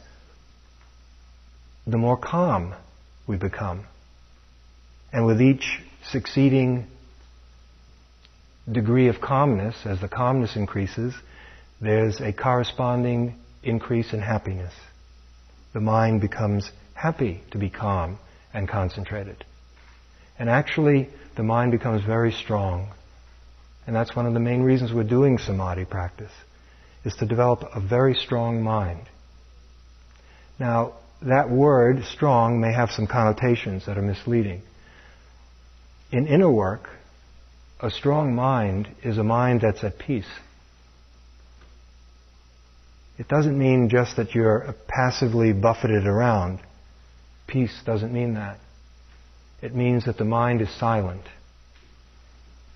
the 1.87 1.99
more 1.99 2.17
calm 2.17 2.75
we 3.27 3.37
become. 3.37 3.85
And 5.13 5.27
with 5.27 5.41
each 5.41 5.81
succeeding 6.11 6.87
degree 8.71 9.09
of 9.09 9.21
calmness, 9.21 9.75
as 9.85 10.01
the 10.01 10.09
calmness 10.09 10.57
increases, 10.57 11.15
there's 11.83 12.21
a 12.21 12.33
corresponding 12.33 13.35
increase 13.63 14.13
in 14.15 14.21
happiness. 14.21 14.73
The 15.75 15.81
mind 15.81 16.23
becomes 16.23 16.71
happy 16.95 17.43
to 17.51 17.59
be 17.59 17.69
calm 17.69 18.19
and 18.55 18.69
concentrated. 18.69 19.45
And 20.39 20.49
actually, 20.49 21.11
the 21.37 21.43
mind 21.43 21.73
becomes 21.73 22.05
very 22.05 22.33
strong 22.33 22.93
and 23.87 23.97
that's 23.97 24.15
one 24.15 24.27
of 24.27 24.35
the 24.35 24.41
main 24.41 24.63
reasons 24.63 24.93
we're 24.93 25.03
doing 25.03 25.39
samadhi 25.39 25.85
practice, 25.85 26.33
is 27.05 27.15
to 27.17 27.27
develop 27.27 27.63
a 27.75 27.81
very 27.81 28.15
strong 28.15 28.63
mind. 28.63 29.09
Now, 30.59 30.95
that 31.23 31.51
word, 31.51 32.05
strong, 32.05 32.61
may 32.61 32.73
have 32.73 32.91
some 32.91 33.07
connotations 33.07 33.87
that 33.87 33.99
are 33.99 34.03
misleading. 34.03 34.63
In 36.13 36.27
inner 36.27 36.51
work, 36.51 36.89
a 37.81 37.91
strong 37.91 38.35
mind 38.35 38.89
is 39.03 39.19
a 39.19 39.25
mind 39.25 39.63
that's 39.63 39.83
at 39.83 39.99
peace. 39.99 40.29
It 43.23 43.29
doesn't 43.29 43.57
mean 43.57 43.89
just 43.89 44.17
that 44.17 44.35
you're 44.35 44.75
passively 44.89 45.53
buffeted 45.53 46.09
around. 46.09 46.59
Peace 47.47 47.73
doesn't 47.87 48.13
mean 48.13 48.35
that. 48.35 48.59
It 49.63 49.77
means 49.77 50.07
that 50.07 50.19
the 50.19 50.25
mind 50.25 50.61
is 50.61 50.69
silent 50.77 51.23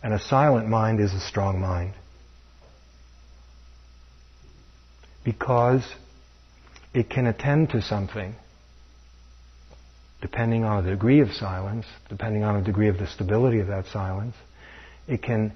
and 0.04 0.14
a 0.14 0.20
silent 0.20 0.68
mind 0.68 1.00
is 1.00 1.12
a 1.12 1.18
strong 1.18 1.61
mind. 1.61 1.94
Because 5.24 5.82
it 6.94 7.11
can 7.11 7.26
attend 7.26 7.70
to 7.70 7.82
something 7.82 8.37
depending 10.20 10.62
on 10.62 10.85
the 10.85 10.90
degree 10.90 11.22
of 11.22 11.32
silence, 11.32 11.87
depending 12.09 12.44
on 12.44 12.61
the 12.61 12.64
degree 12.64 12.88
of 12.88 12.98
the 12.98 13.09
stability 13.09 13.59
of 13.59 13.66
that 13.66 13.87
silence. 13.87 14.37
It 15.09 15.24
can 15.24 15.52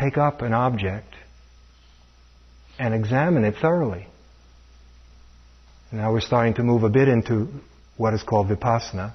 take 0.00 0.16
up 0.16 0.40
an 0.40 0.54
object 0.54 1.14
and 2.78 2.94
examine 2.94 3.44
it 3.44 3.54
thoroughly. 3.60 4.06
Now 5.92 6.12
we're 6.12 6.20
starting 6.20 6.54
to 6.54 6.62
move 6.62 6.84
a 6.84 6.88
bit 6.88 7.08
into 7.08 7.48
what 7.96 8.14
is 8.14 8.22
called 8.22 8.48
vipassana, 8.48 9.12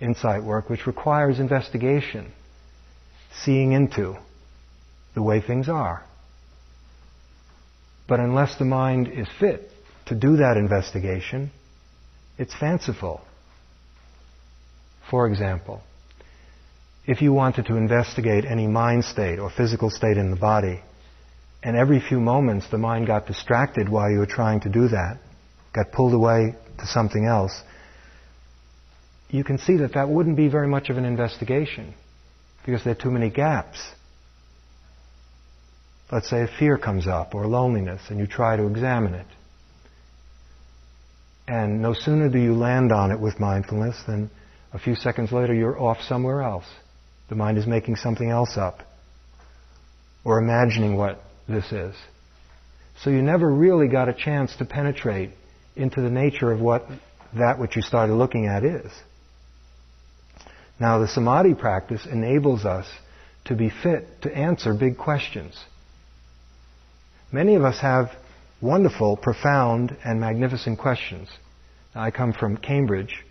insight 0.00 0.42
work 0.42 0.68
which 0.68 0.86
requires 0.86 1.40
investigation, 1.40 2.32
seeing 3.42 3.72
into 3.72 4.16
the 5.14 5.22
way 5.22 5.40
things 5.40 5.68
are. 5.68 6.04
But 8.06 8.20
unless 8.20 8.58
the 8.58 8.66
mind 8.66 9.08
is 9.08 9.28
fit 9.40 9.70
to 10.06 10.14
do 10.14 10.36
that 10.36 10.58
investigation, 10.58 11.50
it's 12.36 12.54
fanciful. 12.54 13.22
For 15.10 15.26
example, 15.26 15.82
if 17.06 17.20
you 17.20 17.32
wanted 17.32 17.66
to 17.66 17.76
investigate 17.76 18.44
any 18.44 18.66
mind 18.66 19.04
state 19.04 19.38
or 19.38 19.50
physical 19.50 19.90
state 19.90 20.16
in 20.16 20.30
the 20.30 20.36
body, 20.36 20.80
and 21.62 21.76
every 21.76 22.00
few 22.00 22.20
moments 22.20 22.66
the 22.70 22.78
mind 22.78 23.06
got 23.06 23.26
distracted 23.26 23.88
while 23.88 24.10
you 24.10 24.18
were 24.18 24.26
trying 24.26 24.60
to 24.60 24.68
do 24.68 24.88
that, 24.88 25.18
got 25.74 25.92
pulled 25.92 26.14
away 26.14 26.54
to 26.78 26.86
something 26.86 27.26
else, 27.26 27.62
you 29.30 29.44
can 29.44 29.58
see 29.58 29.78
that 29.78 29.94
that 29.94 30.08
wouldn't 30.08 30.36
be 30.36 30.48
very 30.48 30.68
much 30.68 30.90
of 30.90 30.96
an 30.96 31.04
investigation 31.04 31.94
because 32.64 32.84
there 32.84 32.92
are 32.92 33.02
too 33.02 33.10
many 33.10 33.30
gaps. 33.30 33.78
Let's 36.12 36.30
say 36.30 36.42
a 36.42 36.46
fear 36.58 36.78
comes 36.78 37.06
up 37.06 37.34
or 37.34 37.46
loneliness 37.46 38.02
and 38.08 38.18
you 38.18 38.26
try 38.26 38.56
to 38.56 38.66
examine 38.66 39.14
it. 39.14 39.26
And 41.48 41.82
no 41.82 41.92
sooner 41.92 42.28
do 42.28 42.38
you 42.38 42.54
land 42.54 42.92
on 42.92 43.10
it 43.10 43.20
with 43.20 43.40
mindfulness 43.40 43.96
than 44.06 44.30
a 44.72 44.78
few 44.78 44.94
seconds 44.94 45.32
later 45.32 45.52
you're 45.52 45.78
off 45.78 46.00
somewhere 46.02 46.42
else. 46.42 46.64
The 47.28 47.34
mind 47.34 47.58
is 47.58 47.66
making 47.66 47.96
something 47.96 48.28
else 48.28 48.56
up 48.56 48.80
or 50.24 50.38
imagining 50.38 50.96
what 50.96 51.20
this 51.48 51.70
is. 51.72 51.94
So 53.02 53.10
you 53.10 53.22
never 53.22 53.50
really 53.50 53.88
got 53.88 54.08
a 54.08 54.14
chance 54.14 54.54
to 54.56 54.64
penetrate 54.64 55.30
into 55.76 56.00
the 56.00 56.10
nature 56.10 56.52
of 56.52 56.60
what 56.60 56.86
that 57.34 57.58
which 57.58 57.76
you 57.76 57.82
started 57.82 58.14
looking 58.14 58.46
at 58.46 58.64
is. 58.64 58.90
Now, 60.78 60.98
the 60.98 61.08
samadhi 61.08 61.54
practice 61.54 62.06
enables 62.06 62.64
us 62.64 62.86
to 63.46 63.54
be 63.54 63.70
fit 63.70 64.22
to 64.22 64.34
answer 64.34 64.74
big 64.74 64.96
questions. 64.96 65.62
Many 67.30 67.54
of 67.54 67.64
us 67.64 67.78
have 67.80 68.10
wonderful, 68.60 69.16
profound, 69.16 69.96
and 70.04 70.20
magnificent 70.20 70.78
questions. 70.78 71.28
Now, 71.94 72.02
I 72.02 72.10
come 72.10 72.32
from 72.32 72.56
Cambridge, 72.56 73.24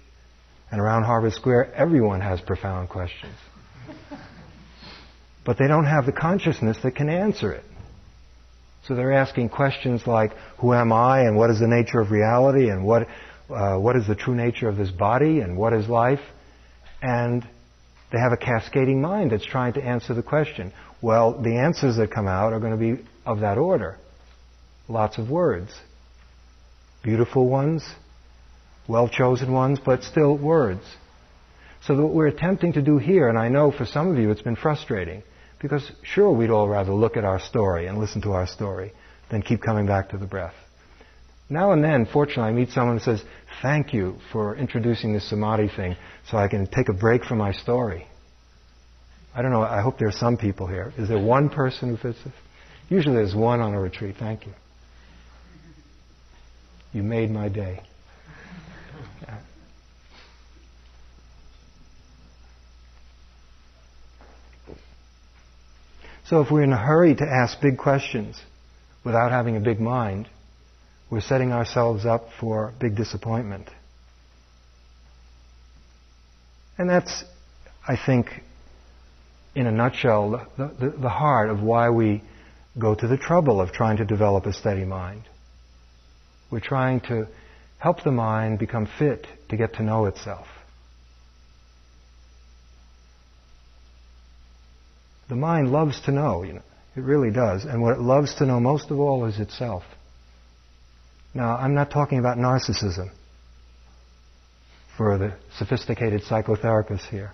and 0.71 0.79
around 0.79 1.03
Harvard 1.03 1.33
Square, 1.33 1.73
everyone 1.73 2.21
has 2.21 2.39
profound 2.41 2.89
questions. 2.89 3.35
But 5.45 5.57
they 5.57 5.67
don't 5.67 5.85
have 5.85 6.05
the 6.05 6.11
consciousness 6.11 6.77
that 6.83 6.95
can 6.95 7.09
answer 7.09 7.51
it. 7.51 7.63
So 8.87 8.95
they're 8.95 9.13
asking 9.13 9.49
questions 9.49 10.05
like, 10.05 10.33
who 10.57 10.73
am 10.73 10.91
I, 10.91 11.21
and 11.21 11.37
what 11.37 11.49
is 11.49 11.59
the 11.59 11.67
nature 11.67 11.99
of 11.99 12.11
reality, 12.11 12.69
and 12.69 12.85
what, 12.85 13.07
uh, 13.49 13.77
what 13.77 13.95
is 13.95 14.07
the 14.07 14.15
true 14.15 14.35
nature 14.35 14.67
of 14.67 14.75
this 14.75 14.91
body, 14.91 15.39
and 15.39 15.57
what 15.57 15.73
is 15.73 15.87
life? 15.87 16.19
And 17.01 17.47
they 18.11 18.19
have 18.19 18.33
a 18.33 18.37
cascading 18.37 19.01
mind 19.01 19.31
that's 19.31 19.45
trying 19.45 19.73
to 19.73 19.81
answer 19.81 20.13
the 20.13 20.23
question. 20.23 20.73
Well, 21.01 21.41
the 21.41 21.57
answers 21.57 21.97
that 21.97 22.11
come 22.11 22.27
out 22.27 22.53
are 22.53 22.59
going 22.59 22.77
to 22.77 22.95
be 22.95 23.03
of 23.25 23.39
that 23.39 23.57
order. 23.57 23.97
Lots 24.87 25.17
of 25.17 25.29
words. 25.29 25.71
Beautiful 27.03 27.49
ones, 27.49 27.83
well 28.87 29.09
chosen 29.09 29.51
ones, 29.51 29.79
but 29.83 30.03
still 30.03 30.37
words. 30.37 30.83
So 31.85 32.01
what 32.01 32.13
we're 32.13 32.27
attempting 32.27 32.73
to 32.73 32.81
do 32.81 32.97
here, 32.97 33.27
and 33.27 33.37
I 33.37 33.49
know 33.49 33.71
for 33.71 33.85
some 33.85 34.09
of 34.09 34.17
you 34.17 34.31
it's 34.31 34.41
been 34.41 34.55
frustrating, 34.55 35.23
because 35.63 35.89
sure 36.03 36.29
we'd 36.29 36.49
all 36.51 36.67
rather 36.67 36.91
look 36.93 37.15
at 37.15 37.23
our 37.23 37.39
story 37.39 37.87
and 37.87 37.97
listen 37.97 38.21
to 38.21 38.33
our 38.33 38.45
story 38.45 38.91
than 39.31 39.41
keep 39.41 39.61
coming 39.61 39.87
back 39.87 40.09
to 40.09 40.17
the 40.17 40.27
breath. 40.27 40.53
Now 41.49 41.71
and 41.71 41.81
then, 41.81 42.05
fortunately, 42.05 42.43
I 42.43 42.51
meet 42.51 42.69
someone 42.69 42.97
who 42.97 43.03
says, 43.03 43.23
Thank 43.61 43.93
you 43.93 44.17
for 44.33 44.57
introducing 44.57 45.13
this 45.13 45.29
samadhi 45.29 45.69
thing 45.73 45.95
so 46.29 46.37
I 46.37 46.49
can 46.49 46.67
take 46.67 46.89
a 46.89 46.93
break 46.93 47.23
from 47.23 47.37
my 47.37 47.53
story. 47.53 48.05
I 49.33 49.41
don't 49.41 49.51
know, 49.51 49.61
I 49.61 49.81
hope 49.81 49.97
there 49.97 50.09
are 50.09 50.11
some 50.11 50.37
people 50.37 50.67
here. 50.67 50.93
Is 50.97 51.07
there 51.07 51.17
one 51.17 51.49
person 51.49 51.89
who 51.89 51.97
fits 51.97 52.21
this? 52.23 52.33
Usually 52.89 53.15
there's 53.15 53.33
one 53.33 53.61
on 53.61 53.73
a 53.73 53.79
retreat. 53.79 54.15
Thank 54.19 54.45
you. 54.45 54.53
You 56.91 57.03
made 57.03 57.31
my 57.31 57.47
day. 57.47 57.81
So 66.25 66.41
if 66.41 66.51
we're 66.51 66.63
in 66.63 66.71
a 66.71 66.77
hurry 66.77 67.15
to 67.15 67.23
ask 67.23 67.59
big 67.61 67.77
questions 67.77 68.41
without 69.03 69.31
having 69.31 69.57
a 69.57 69.59
big 69.59 69.79
mind, 69.79 70.27
we're 71.09 71.21
setting 71.21 71.51
ourselves 71.51 72.05
up 72.05 72.29
for 72.39 72.73
big 72.79 72.95
disappointment. 72.95 73.69
And 76.77 76.89
that's, 76.89 77.23
I 77.87 77.97
think, 78.03 78.27
in 79.53 79.67
a 79.67 79.71
nutshell, 79.71 80.47
the, 80.57 80.71
the, 80.79 80.89
the, 80.89 81.09
heart 81.09 81.49
of 81.49 81.61
why 81.61 81.89
we 81.91 82.23
go 82.79 82.95
to 82.95 83.07
the 83.07 83.17
trouble 83.17 83.61
of 83.61 83.71
trying 83.71 83.97
to 83.97 84.05
develop 84.05 84.45
a 84.45 84.53
steady 84.53 84.85
mind. 84.85 85.23
We're 86.49 86.61
trying 86.61 87.01
to 87.01 87.27
help 87.77 88.03
the 88.03 88.11
mind 88.11 88.57
become 88.57 88.87
fit 88.97 89.27
to 89.49 89.57
get 89.57 89.75
to 89.75 89.83
know 89.83 90.05
itself. 90.05 90.47
The 95.29 95.35
mind 95.35 95.71
loves 95.71 96.01
to 96.01 96.11
know, 96.11 96.43
you 96.43 96.53
know. 96.53 96.61
It 96.95 97.01
really 97.01 97.31
does. 97.31 97.65
And 97.65 97.81
what 97.81 97.93
it 97.93 97.99
loves 97.99 98.35
to 98.35 98.45
know 98.45 98.59
most 98.59 98.91
of 98.91 98.99
all 98.99 99.25
is 99.25 99.39
itself. 99.39 99.83
Now, 101.33 101.57
I'm 101.57 101.73
not 101.73 101.89
talking 101.89 102.19
about 102.19 102.37
narcissism 102.37 103.09
for 104.95 105.17
the 105.17 105.33
sophisticated 105.57 106.21
psychotherapists 106.21 107.09
here. 107.09 107.31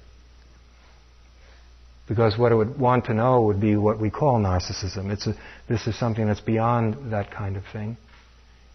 Because 2.07 2.37
what 2.37 2.51
it 2.51 2.55
would 2.55 2.79
want 2.79 3.05
to 3.05 3.13
know 3.13 3.41
would 3.41 3.59
be 3.59 3.75
what 3.75 3.99
we 3.99 4.09
call 4.09 4.39
narcissism. 4.39 5.11
It's 5.11 5.27
a, 5.27 5.35
this 5.67 5.85
is 5.85 5.99
something 5.99 6.25
that's 6.25 6.39
beyond 6.39 7.11
that 7.11 7.31
kind 7.31 7.57
of 7.57 7.63
thing. 7.71 7.97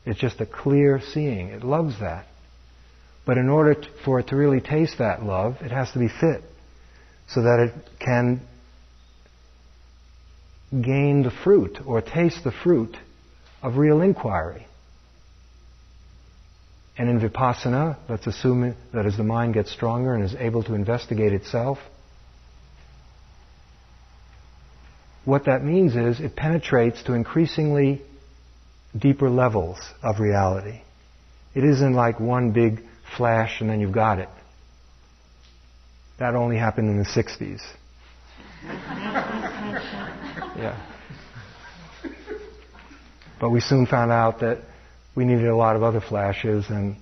It's 0.04 0.20
just 0.20 0.40
a 0.40 0.46
clear 0.46 1.00
seeing. 1.00 1.48
It 1.48 1.64
loves 1.64 1.98
that. 2.00 2.26
But 3.26 3.38
in 3.38 3.48
order 3.48 3.74
to, 3.74 3.88
for 4.04 4.20
it 4.20 4.28
to 4.28 4.36
really 4.36 4.60
taste 4.60 4.98
that 4.98 5.22
love, 5.22 5.56
it 5.62 5.70
has 5.70 5.90
to 5.92 5.98
be 5.98 6.08
fit 6.08 6.42
so 7.28 7.42
that 7.42 7.58
it 7.58 7.74
can 7.98 8.42
gain 10.82 11.22
the 11.22 11.30
fruit 11.30 11.78
or 11.86 12.00
taste 12.00 12.44
the 12.44 12.52
fruit 12.52 12.96
of 13.62 13.76
real 13.76 14.00
inquiry. 14.00 14.66
And 16.96 17.08
in 17.08 17.20
vipassana, 17.20 17.96
let's 18.08 18.26
assume 18.26 18.74
that 18.92 19.06
as 19.06 19.16
the 19.16 19.24
mind 19.24 19.54
gets 19.54 19.72
stronger 19.72 20.14
and 20.14 20.22
is 20.22 20.34
able 20.34 20.62
to 20.64 20.74
investigate 20.74 21.32
itself, 21.32 21.78
what 25.24 25.46
that 25.46 25.64
means 25.64 25.96
is 25.96 26.20
it 26.20 26.36
penetrates 26.36 27.02
to 27.04 27.14
increasingly 27.14 28.02
deeper 28.96 29.30
levels 29.30 29.78
of 30.02 30.20
reality. 30.20 30.82
It 31.54 31.64
isn't 31.64 31.94
like 31.94 32.20
one 32.20 32.52
big 32.52 32.82
flash 33.16 33.60
and 33.60 33.70
then 33.70 33.80
you've 33.80 33.92
got 33.92 34.18
it. 34.18 34.28
That 36.18 36.34
only 36.34 36.56
happened 36.56 36.90
in 36.90 36.98
the 36.98 37.04
60s. 37.04 37.60
yeah. 40.56 40.80
But 43.40 43.50
we 43.50 43.60
soon 43.60 43.86
found 43.86 44.10
out 44.10 44.40
that 44.40 44.62
we 45.14 45.24
needed 45.24 45.46
a 45.46 45.56
lot 45.56 45.76
of 45.76 45.82
other 45.82 46.00
flashes 46.00 46.64
and 46.70 46.96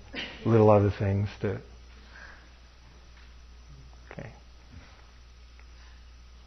little 0.44 0.70
other 0.70 0.90
things 0.98 1.28
to. 1.40 1.60
Okay. 4.10 4.30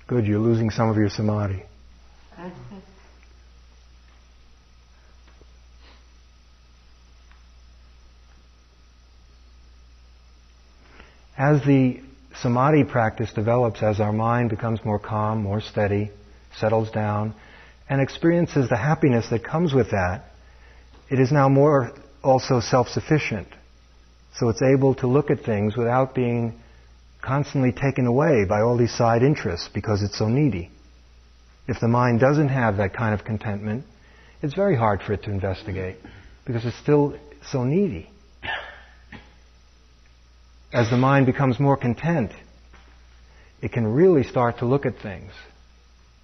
Good, 0.08 0.28
you're 0.28 0.40
losing 0.40 0.70
some 0.70 0.90
of 0.90 0.98
your 0.98 1.10
samadhi. 1.10 1.64
As 11.38 11.62
the 11.66 12.02
samadhi 12.42 12.84
practice 12.84 13.32
develops, 13.34 13.82
as 13.82 14.00
our 14.00 14.14
mind 14.14 14.50
becomes 14.50 14.84
more 14.84 15.00
calm, 15.00 15.44
more 15.44 15.62
steady, 15.62 16.12
settles 16.58 16.92
down, 16.92 17.34
and 17.90 18.02
experiences 18.02 18.70
the 18.70 18.78
happiness 18.78 19.30
that 19.30 19.44
comes 19.44 19.74
with 19.74 19.92
that, 19.92 20.24
it 21.10 21.20
is 21.20 21.32
now 21.32 21.50
more 21.50 21.92
also 22.24 22.60
self-sufficient. 22.60 23.48
So 24.38 24.50
it's 24.50 24.62
able 24.62 24.96
to 24.96 25.08
look 25.08 25.30
at 25.30 25.42
things 25.42 25.78
without 25.78 26.16
being 26.16 26.60
constantly 27.22 27.72
taken 27.72 28.06
away 28.06 28.46
by 28.48 28.62
all 28.62 28.78
these 28.78 28.96
side 28.96 29.24
interests 29.24 29.70
because 29.74 30.04
it's 30.04 30.18
so 30.18 30.28
needy. 30.28 30.72
If 31.68 31.80
the 31.80 31.88
mind 31.88 32.20
doesn't 32.20 32.50
have 32.50 32.78
that 32.78 32.94
kind 32.94 33.20
of 33.20 33.26
contentment, 33.26 33.86
it's 34.42 34.54
very 34.54 34.76
hard 34.76 35.02
for 35.02 35.14
it 35.14 35.24
to 35.24 35.32
investigate 35.32 35.98
because 36.46 36.66
it's 36.66 36.78
still 36.78 37.18
so 37.52 37.64
needy. 37.64 38.10
As 40.74 40.90
the 40.90 40.98
mind 40.98 41.26
becomes 41.26 41.60
more 41.60 41.78
content, 41.78 42.32
it 43.62 43.72
can 43.72 43.88
really 43.88 44.24
start 44.24 44.60
to 44.60 44.66
look 44.66 44.86
at 44.86 45.00
things 45.00 45.32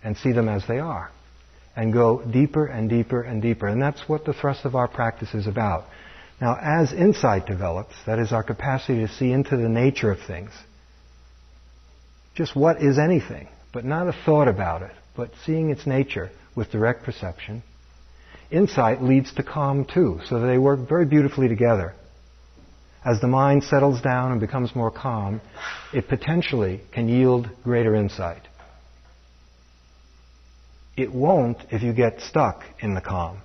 and 0.04 0.18
see 0.18 0.32
them 0.32 0.50
as 0.50 0.66
they 0.68 0.80
are 0.80 1.12
and 1.76 1.94
go 1.94 2.22
deeper 2.22 2.66
and 2.66 2.90
deeper 2.90 3.22
and 3.22 3.42
deeper. 3.42 3.68
And 3.68 3.82
that's 3.82 4.08
what 4.08 4.26
the 4.26 4.34
thrust 4.34 4.66
of 4.66 4.76
our 4.76 4.88
practice 4.88 5.34
is 5.34 5.48
about. 5.48 5.86
Now, 6.42 6.58
as 6.60 6.92
insight 6.92 7.46
develops, 7.46 7.94
that 8.06 8.20
is 8.20 8.32
our 8.32 8.44
capacity 8.44 9.06
to 9.06 9.08
see 9.08 9.32
into 9.32 9.58
the 9.58 9.70
nature 9.70 10.12
of 10.12 10.20
things, 10.26 10.52
just 12.34 12.56
what 12.56 12.82
is 12.82 12.98
anything, 12.98 13.48
but 13.72 13.86
not 13.86 14.08
a 14.08 14.14
thought 14.26 14.48
about 14.48 14.82
it, 14.82 14.92
but 15.16 15.32
seeing 15.46 15.70
its 15.70 15.86
nature 15.86 16.32
with 16.56 16.72
direct 16.72 17.04
perception, 17.04 17.62
insight 18.50 19.04
leads 19.04 19.34
to 19.36 19.44
calm 19.44 19.86
too, 19.86 20.20
so 20.28 20.40
they 20.40 20.58
work 20.58 20.88
very 20.90 21.06
beautifully 21.06 21.48
together. 21.48 21.94
As 23.04 23.20
the 23.20 23.28
mind 23.28 23.64
settles 23.64 24.02
down 24.02 24.32
and 24.32 24.40
becomes 24.40 24.76
more 24.76 24.92
calm, 24.92 25.42
it 25.92 26.08
potentially 26.08 26.82
can 26.92 27.10
yield 27.10 27.50
greater 27.64 27.96
insight. 27.96 28.44
It 30.96 31.12
won't 31.12 31.58
if 31.72 31.82
you 31.82 31.94
get 31.94 32.22
stuck 32.22 32.64
in 32.80 32.94
the 32.94 33.02
calm. 33.02 33.42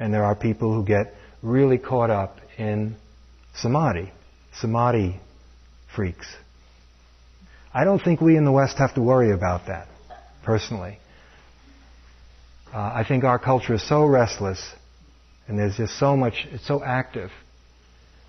And 0.00 0.12
there 0.12 0.24
are 0.24 0.34
people 0.34 0.74
who 0.74 0.84
get 0.84 1.14
really 1.42 1.78
caught 1.78 2.10
up 2.10 2.38
in 2.56 2.96
samadhi, 3.54 4.10
samadhi 4.60 5.20
freaks. 5.94 6.26
I 7.72 7.84
don't 7.84 8.00
think 8.00 8.20
we 8.20 8.36
in 8.36 8.44
the 8.44 8.52
West 8.52 8.78
have 8.78 8.94
to 8.94 9.02
worry 9.02 9.30
about 9.30 9.66
that, 9.66 9.86
personally. 10.42 10.98
Uh, 12.72 12.78
I 12.78 13.04
think 13.06 13.24
our 13.24 13.38
culture 13.38 13.74
is 13.74 13.88
so 13.88 14.04
restless, 14.04 14.60
and 15.46 15.58
there's 15.58 15.76
just 15.76 15.98
so 15.98 16.16
much, 16.16 16.46
it's 16.50 16.66
so 16.66 16.82
active, 16.82 17.30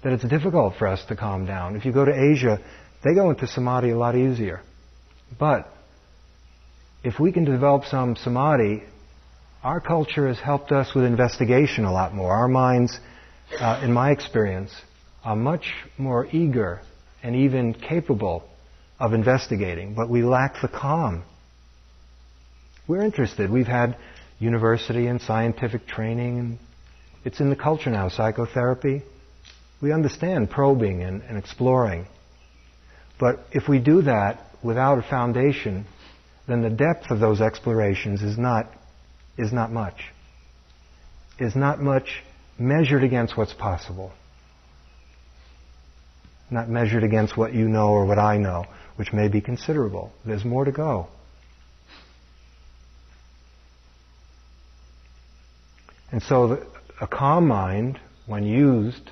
that 0.04 0.14
it's 0.14 0.24
difficult 0.24 0.76
for 0.78 0.88
us 0.88 1.04
to 1.10 1.16
calm 1.16 1.46
down. 1.46 1.76
If 1.76 1.86
you 1.86 1.92
go 1.92 2.06
to 2.06 2.14
Asia, 2.14 2.60
they 3.04 3.14
go 3.14 3.30
into 3.30 3.48
samadhi 3.48 3.92
a 3.92 3.98
lot 3.98 4.16
easier. 4.16 4.62
But 5.38 5.68
if 7.04 7.20
we 7.20 7.32
can 7.32 7.46
develop 7.46 7.86
some 7.86 8.16
samadhi, 8.16 8.84
our 9.64 9.82
culture 9.82 10.28
has 10.28 10.40
helped 10.40 10.72
us 10.72 10.94
with 10.96 11.04
investigation 11.04 11.86
a 11.86 11.92
lot 11.92 12.14
more. 12.14 12.32
Our 12.32 12.48
minds, 12.48 12.98
uh, 13.60 13.82
in 13.84 13.92
my 13.92 14.12
experience, 14.12 14.72
are 15.24 15.36
much 15.36 15.74
more 15.98 16.28
eager 16.32 16.82
and 17.22 17.36
even 17.36 17.74
capable 17.74 18.44
of 19.00 19.14
investigating, 19.14 19.96
but 19.96 20.10
we 20.10 20.24
lack 20.24 20.62
the 20.62 20.68
calm. 20.68 21.24
We're 22.88 23.04
interested. 23.04 23.52
We've 23.52 23.68
had 23.68 23.98
university 24.40 25.08
and 25.08 25.22
scientific 25.22 25.88
training. 25.88 26.58
It's 27.24 27.40
in 27.40 27.50
the 27.50 27.56
culture 27.56 27.90
now, 27.90 28.10
psychotherapy. 28.10 29.04
We 29.82 29.94
understand 29.94 30.50
probing 30.50 31.02
and, 31.04 31.22
and 31.24 31.38
exploring. 31.38 32.06
But 33.20 33.40
if 33.52 33.68
we 33.68 33.80
do 33.80 34.02
that 34.04 34.42
without 34.64 34.98
a 34.98 35.02
foundation, 35.02 35.86
then 36.48 36.62
the 36.62 36.70
depth 36.70 37.12
of 37.12 37.20
those 37.20 37.42
explorations 37.42 38.22
is 38.22 38.38
not, 38.38 38.68
is 39.38 39.54
not 39.54 39.72
much. 39.72 40.02
Is 41.38 41.56
not 41.56 41.80
much 41.82 42.24
measured 42.58 43.04
against 43.04 43.38
what's 43.38 43.54
possible. 43.54 44.12
Not 46.52 46.68
measured 46.68 47.04
against 47.04 47.38
what 47.38 47.54
you 47.54 47.68
know 47.68 47.90
or 47.90 48.06
what 48.06 48.20
I 48.20 48.38
know, 48.38 48.66
which 48.96 49.14
may 49.14 49.28
be 49.28 49.40
considerable. 49.40 50.12
There's 50.26 50.44
more 50.44 50.66
to 50.66 50.72
go. 50.72 51.08
And 56.12 56.24
so 56.24 56.48
the, 56.48 56.68
a 57.00 57.08
calm 57.08 57.48
mind, 57.48 58.00
when 58.26 58.44
used, 58.44 59.12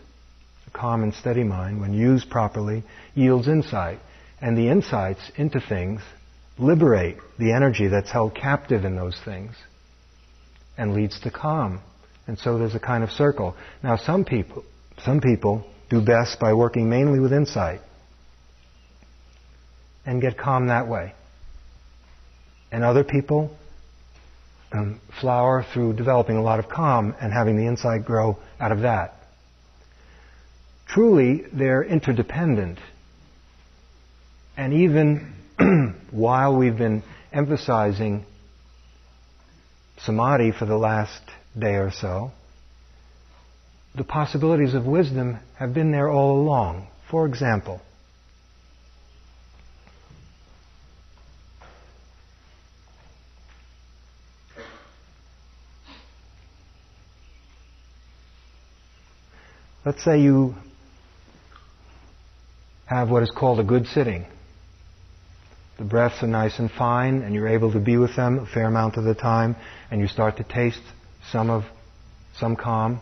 a 0.67 0.71
calm 0.71 1.03
and 1.03 1.13
steady 1.13 1.43
mind, 1.43 1.81
when 1.81 1.93
used 1.93 2.29
properly, 2.29 2.83
yields 3.15 3.47
insight. 3.47 3.99
And 4.41 4.57
the 4.57 4.69
insights 4.69 5.31
into 5.35 5.59
things 5.59 6.01
liberate 6.59 7.17
the 7.39 7.53
energy 7.53 7.87
that's 7.87 8.11
held 8.11 8.35
captive 8.35 8.85
in 8.85 8.95
those 8.95 9.19
things 9.23 9.55
and 10.77 10.93
leads 10.93 11.19
to 11.21 11.31
calm. 11.31 11.81
And 12.27 12.37
so 12.37 12.57
there's 12.57 12.75
a 12.75 12.79
kind 12.79 13.03
of 13.03 13.09
circle. 13.11 13.55
Now 13.83 13.95
some 13.97 14.25
people, 14.25 14.63
some 15.03 15.21
people 15.21 15.65
do 15.89 16.01
best 16.01 16.39
by 16.39 16.53
working 16.53 16.89
mainly 16.89 17.19
with 17.19 17.31
insight 17.31 17.81
and 20.05 20.21
get 20.21 20.37
calm 20.37 20.67
that 20.67 20.87
way. 20.87 21.13
And 22.71 22.83
other 22.83 23.03
people 23.03 23.55
um, 24.71 24.99
flower 25.21 25.65
through 25.73 25.93
developing 25.93 26.35
a 26.35 26.41
lot 26.41 26.59
of 26.59 26.67
calm 26.67 27.15
and 27.21 27.31
having 27.31 27.55
the 27.55 27.65
insight 27.65 28.05
grow 28.05 28.37
out 28.59 28.71
of 28.71 28.81
that. 28.81 29.16
Truly, 30.87 31.43
they're 31.51 31.83
interdependent. 31.83 32.79
And 34.55 34.73
even 34.73 35.33
while 36.11 36.55
we've 36.55 36.77
been 36.77 37.03
emphasizing 37.31 38.25
samadhi 39.97 40.51
for 40.51 40.65
the 40.65 40.77
last 40.77 41.21
day 41.57 41.75
or 41.75 41.91
so, 41.91 42.31
the 43.95 44.03
possibilities 44.03 44.73
of 44.73 44.85
wisdom 44.85 45.39
have 45.55 45.73
been 45.73 45.91
there 45.91 46.09
all 46.09 46.39
along. 46.39 46.87
For 47.09 47.25
example, 47.25 47.81
let's 59.83 60.03
say 60.03 60.21
you 60.21 60.55
have 62.87 63.09
what 63.09 63.21
is 63.21 63.31
called 63.31 63.59
a 63.59 63.63
good 63.63 63.85
sitting. 63.87 64.25
The 65.77 65.83
breaths 65.83 66.23
are 66.23 66.27
nice 66.27 66.57
and 66.57 66.71
fine, 66.71 67.21
and 67.21 67.35
you're 67.35 67.47
able 67.47 67.71
to 67.73 67.79
be 67.79 67.97
with 67.97 68.15
them 68.15 68.39
a 68.39 68.45
fair 68.47 68.65
amount 68.65 68.97
of 68.97 69.03
the 69.03 69.13
time, 69.13 69.55
and 69.91 70.01
you 70.01 70.07
start 70.07 70.37
to 70.37 70.43
taste 70.43 70.81
some 71.31 71.49
of 71.49 71.63
some 72.39 72.55
calm, 72.55 72.99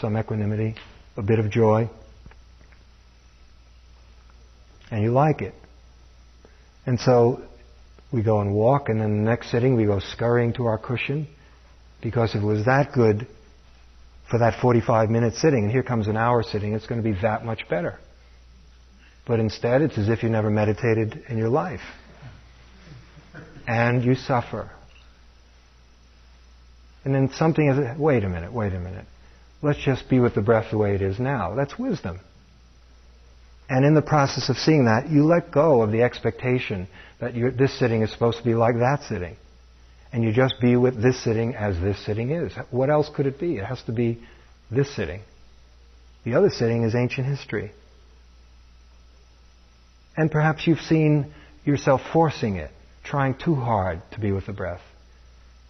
some 0.00 0.16
equanimity, 0.16 0.74
a 1.16 1.22
bit 1.22 1.38
of 1.38 1.50
joy, 1.50 1.88
and 4.90 5.02
you 5.02 5.12
like 5.12 5.42
it. 5.42 5.54
And 6.86 6.98
so 6.98 7.42
we 8.12 8.22
go 8.22 8.40
and 8.40 8.54
walk, 8.54 8.88
and 8.88 9.00
then 9.00 9.24
the 9.24 9.30
next 9.30 9.50
sitting 9.50 9.76
we 9.76 9.84
go 9.84 10.00
scurrying 10.00 10.54
to 10.54 10.66
our 10.66 10.78
cushion, 10.78 11.28
because 12.02 12.34
if 12.34 12.42
it 12.42 12.46
was 12.46 12.64
that 12.64 12.92
good 12.92 13.26
for 14.30 14.38
that 14.38 14.60
45 14.60 15.10
minute 15.10 15.34
sitting, 15.34 15.64
and 15.64 15.70
here 15.70 15.82
comes 15.82 16.08
an 16.08 16.16
hour 16.16 16.42
sitting, 16.42 16.72
it's 16.72 16.86
going 16.86 17.02
to 17.02 17.08
be 17.08 17.20
that 17.20 17.44
much 17.44 17.68
better. 17.68 18.00
But 19.26 19.40
instead, 19.40 19.82
it's 19.82 19.98
as 19.98 20.08
if 20.08 20.22
you 20.22 20.28
never 20.28 20.50
meditated 20.50 21.24
in 21.28 21.36
your 21.36 21.48
life. 21.48 21.80
And 23.66 24.04
you 24.04 24.14
suffer. 24.14 24.70
And 27.04 27.14
then 27.14 27.30
something 27.34 27.68
is, 27.68 27.98
wait 27.98 28.24
a 28.24 28.28
minute, 28.28 28.52
wait 28.52 28.72
a 28.72 28.78
minute. 28.78 29.04
Let's 29.62 29.80
just 29.84 30.08
be 30.08 30.20
with 30.20 30.34
the 30.34 30.42
breath 30.42 30.70
the 30.70 30.78
way 30.78 30.94
it 30.94 31.02
is 31.02 31.18
now. 31.18 31.54
That's 31.54 31.78
wisdom. 31.78 32.20
And 33.68 33.84
in 33.84 33.94
the 33.94 34.02
process 34.02 34.48
of 34.48 34.56
seeing 34.56 34.84
that, 34.84 35.08
you 35.10 35.24
let 35.24 35.50
go 35.50 35.82
of 35.82 35.90
the 35.90 36.02
expectation 36.02 36.86
that 37.20 37.34
this 37.58 37.76
sitting 37.78 38.02
is 38.02 38.12
supposed 38.12 38.38
to 38.38 38.44
be 38.44 38.54
like 38.54 38.76
that 38.76 39.02
sitting. 39.08 39.36
And 40.12 40.22
you 40.22 40.32
just 40.32 40.54
be 40.60 40.76
with 40.76 41.02
this 41.02 41.22
sitting 41.22 41.56
as 41.56 41.80
this 41.80 42.04
sitting 42.04 42.30
is. 42.30 42.52
What 42.70 42.90
else 42.90 43.10
could 43.14 43.26
it 43.26 43.40
be? 43.40 43.56
It 43.56 43.64
has 43.64 43.82
to 43.84 43.92
be 43.92 44.20
this 44.70 44.94
sitting. 44.94 45.22
The 46.24 46.34
other 46.34 46.50
sitting 46.50 46.84
is 46.84 46.94
ancient 46.94 47.26
history. 47.26 47.72
And 50.16 50.30
perhaps 50.30 50.66
you've 50.66 50.80
seen 50.80 51.32
yourself 51.64 52.00
forcing 52.12 52.56
it, 52.56 52.70
trying 53.04 53.36
too 53.36 53.54
hard 53.54 54.00
to 54.12 54.20
be 54.20 54.32
with 54.32 54.46
the 54.46 54.52
breath. 54.52 54.80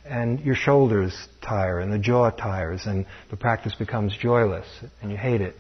And 0.05 0.39
your 0.41 0.55
shoulders 0.55 1.13
tire 1.43 1.81
and 1.81 1.93
the 1.93 1.99
jaw 1.99 2.31
tires 2.31 2.87
and 2.87 3.07
the 3.31 3.37
practice 3.37 3.75
becomes 3.75 4.17
joyless 4.17 4.67
and 5.03 5.11
you 5.11 5.17
hate 5.17 5.41
it. 5.41 5.57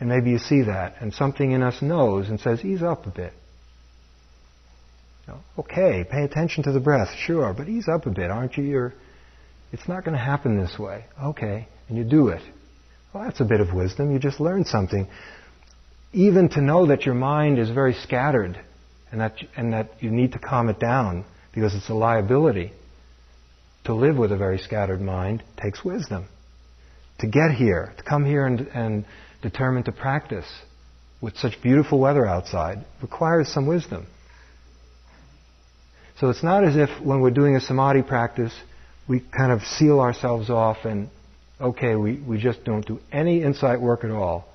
And 0.00 0.08
maybe 0.08 0.30
you 0.30 0.38
see 0.38 0.62
that 0.62 0.96
and 1.00 1.14
something 1.14 1.52
in 1.52 1.62
us 1.62 1.80
knows 1.80 2.28
and 2.28 2.40
says, 2.40 2.64
ease 2.64 2.82
up 2.82 3.06
a 3.06 3.10
bit. 3.10 3.32
okay, 5.58 6.04
pay 6.10 6.24
attention 6.24 6.64
to 6.64 6.72
the 6.72 6.80
breath, 6.80 7.14
sure, 7.16 7.54
but 7.56 7.68
ease 7.68 7.86
up 7.88 8.06
a 8.06 8.10
bit, 8.10 8.30
aren't 8.30 8.56
you? 8.56 8.64
You're, 8.64 8.94
it's 9.72 9.86
not 9.86 10.04
going 10.04 10.16
to 10.16 10.22
happen 10.22 10.60
this 10.60 10.76
way. 10.76 11.04
Okay, 11.22 11.68
and 11.88 11.96
you 11.96 12.02
do 12.02 12.28
it. 12.28 12.42
Well, 13.12 13.22
that's 13.22 13.40
a 13.40 13.44
bit 13.44 13.60
of 13.60 13.72
wisdom. 13.72 14.12
You 14.12 14.18
just 14.18 14.40
learned 14.40 14.66
something 14.66 15.06
even 16.14 16.48
to 16.50 16.60
know 16.60 16.86
that 16.86 17.04
your 17.04 17.14
mind 17.14 17.58
is 17.58 17.68
very 17.70 17.92
scattered 17.92 18.58
and 19.10 19.20
that, 19.20 19.34
and 19.56 19.72
that 19.72 19.90
you 20.00 20.10
need 20.10 20.32
to 20.32 20.38
calm 20.38 20.68
it 20.68 20.78
down 20.78 21.24
because 21.52 21.74
it's 21.74 21.88
a 21.88 21.94
liability. 21.94 22.72
To 23.84 23.94
live 23.94 24.16
with 24.16 24.32
a 24.32 24.36
very 24.36 24.58
scattered 24.58 25.00
mind 25.00 25.42
takes 25.60 25.84
wisdom. 25.84 26.26
To 27.18 27.26
get 27.26 27.50
here, 27.50 27.92
to 27.96 28.02
come 28.02 28.24
here 28.24 28.46
and, 28.46 28.60
and 28.60 29.04
determine 29.42 29.82
to 29.84 29.92
practice 29.92 30.46
with 31.20 31.36
such 31.36 31.60
beautiful 31.62 31.98
weather 31.98 32.26
outside 32.26 32.84
requires 33.02 33.48
some 33.52 33.66
wisdom. 33.66 34.06
So 36.20 36.30
it's 36.30 36.42
not 36.42 36.64
as 36.64 36.76
if 36.76 36.88
when 37.04 37.20
we're 37.20 37.30
doing 37.30 37.56
a 37.56 37.60
samadhi 37.60 38.02
practice, 38.02 38.54
we 39.08 39.20
kind 39.20 39.52
of 39.52 39.62
seal 39.62 40.00
ourselves 40.00 40.48
off 40.48 40.84
and, 40.84 41.10
okay, 41.60 41.96
we, 41.96 42.20
we 42.20 42.38
just 42.38 42.64
don't 42.64 42.86
do 42.86 43.00
any 43.12 43.42
insight 43.42 43.80
work 43.80 44.04
at 44.04 44.10
all. 44.10 44.48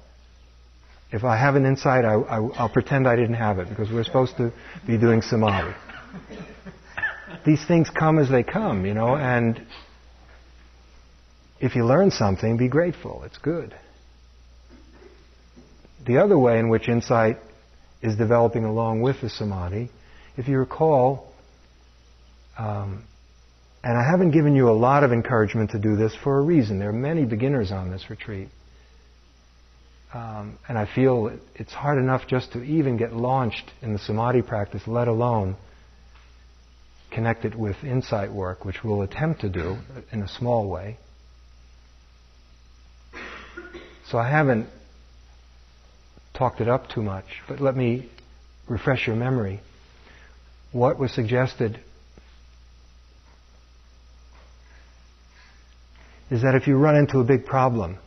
If 1.12 1.24
I 1.24 1.38
have 1.38 1.56
an 1.56 1.66
insight, 1.66 2.06
I, 2.06 2.16
will 2.40 2.70
pretend 2.72 3.08
I 3.08 3.16
didn't 3.16 3.36
have 3.36 3.58
it 3.60 3.68
because 3.68 3.92
we're 3.92 4.04
supposed 4.04 4.38
to 4.38 4.54
be 4.86 4.98
doing 4.98 5.22
samadhi. 5.22 5.76
These 7.46 7.66
things 7.66 7.90
come 7.90 8.20
as 8.20 8.30
they 8.30 8.44
come, 8.44 8.86
you 8.86 8.94
know, 8.94 9.16
and 9.16 9.66
if 11.60 11.76
you 11.76 11.86
learn 11.86 12.12
something, 12.12 12.58
be 12.58 12.68
grateful. 12.68 13.24
It's 13.26 13.38
good. 13.38 13.74
The 16.06 16.18
other 16.18 16.38
way 16.38 16.60
in 16.60 16.70
which 16.70 16.88
insight 16.88 17.38
is 18.02 18.16
developing 18.16 18.64
along 18.64 19.02
with 19.02 19.22
the 19.22 19.30
samadhi, 19.30 19.90
if 20.38 20.48
you 20.48 20.58
recall, 20.58 21.34
um, 22.58 23.04
and 23.84 23.98
I 23.98 24.10
haven't 24.10 24.32
given 24.32 24.56
you 24.56 24.70
a 24.70 24.74
lot 24.74 25.04
of 25.04 25.12
encouragement 25.12 25.72
to 25.72 25.80
do 25.80 25.96
this 25.96 26.16
for 26.24 26.38
a 26.38 26.42
reason. 26.42 26.80
There 26.80 26.90
are 26.90 26.94
many 26.94 27.26
beginners 27.26 27.72
on 27.72 27.90
this 27.90 28.10
retreat. 28.10 28.50
Um, 30.14 30.58
and 30.68 30.78
I 30.78 30.88
feel 30.94 31.38
it's 31.56 31.72
hard 31.72 32.00
enough 32.00 32.28
just 32.28 32.54
to 32.54 32.64
even 32.64 32.98
get 32.98 33.14
launched 33.14 33.72
in 33.82 33.94
the 33.94 34.00
samadhi 34.00 34.42
practice, 34.42 34.82
let 34.88 35.08
alone 35.08 35.56
connect 37.12 37.46
it 37.46 37.56
with 37.56 37.84
insight 37.84 38.32
work, 38.32 38.66
which 38.66 38.84
we'll 38.84 39.04
attempt 39.04 39.42
to 39.42 39.50
do 39.50 39.78
in 40.12 40.22
a 40.22 40.28
small 40.28 40.68
way. 40.68 40.98
So 44.10 44.18
I 44.18 44.28
haven't 44.28 44.68
talked 46.34 46.62
it 46.62 46.68
up 46.68 46.90
too 46.90 47.04
much, 47.04 47.26
but 47.48 47.62
let 47.62 47.76
me 47.76 48.10
refresh 48.68 49.06
your 49.06 49.16
memory. 49.16 49.60
What 50.72 50.98
was 50.98 51.12
suggested 51.12 51.80
is 56.32 56.42
that 56.42 56.56
if 56.56 56.68
you 56.68 56.78
run 56.78 56.96
into 56.96 57.20
a 57.20 57.24
big 57.24 57.46
problem, 57.46 57.98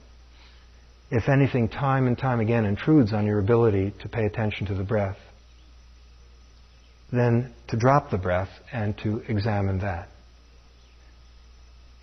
if 1.12 1.28
anything, 1.28 1.68
time 1.68 2.06
and 2.06 2.16
time 2.16 2.40
again 2.40 2.64
intrudes 2.64 3.12
on 3.12 3.26
your 3.26 3.38
ability 3.38 3.92
to 4.00 4.08
pay 4.08 4.24
attention 4.24 4.66
to 4.68 4.74
the 4.74 4.82
breath, 4.82 5.18
then 7.12 7.52
to 7.68 7.76
drop 7.76 8.10
the 8.10 8.16
breath 8.16 8.48
and 8.72 8.96
to 8.96 9.22
examine 9.28 9.80
that. 9.80 10.08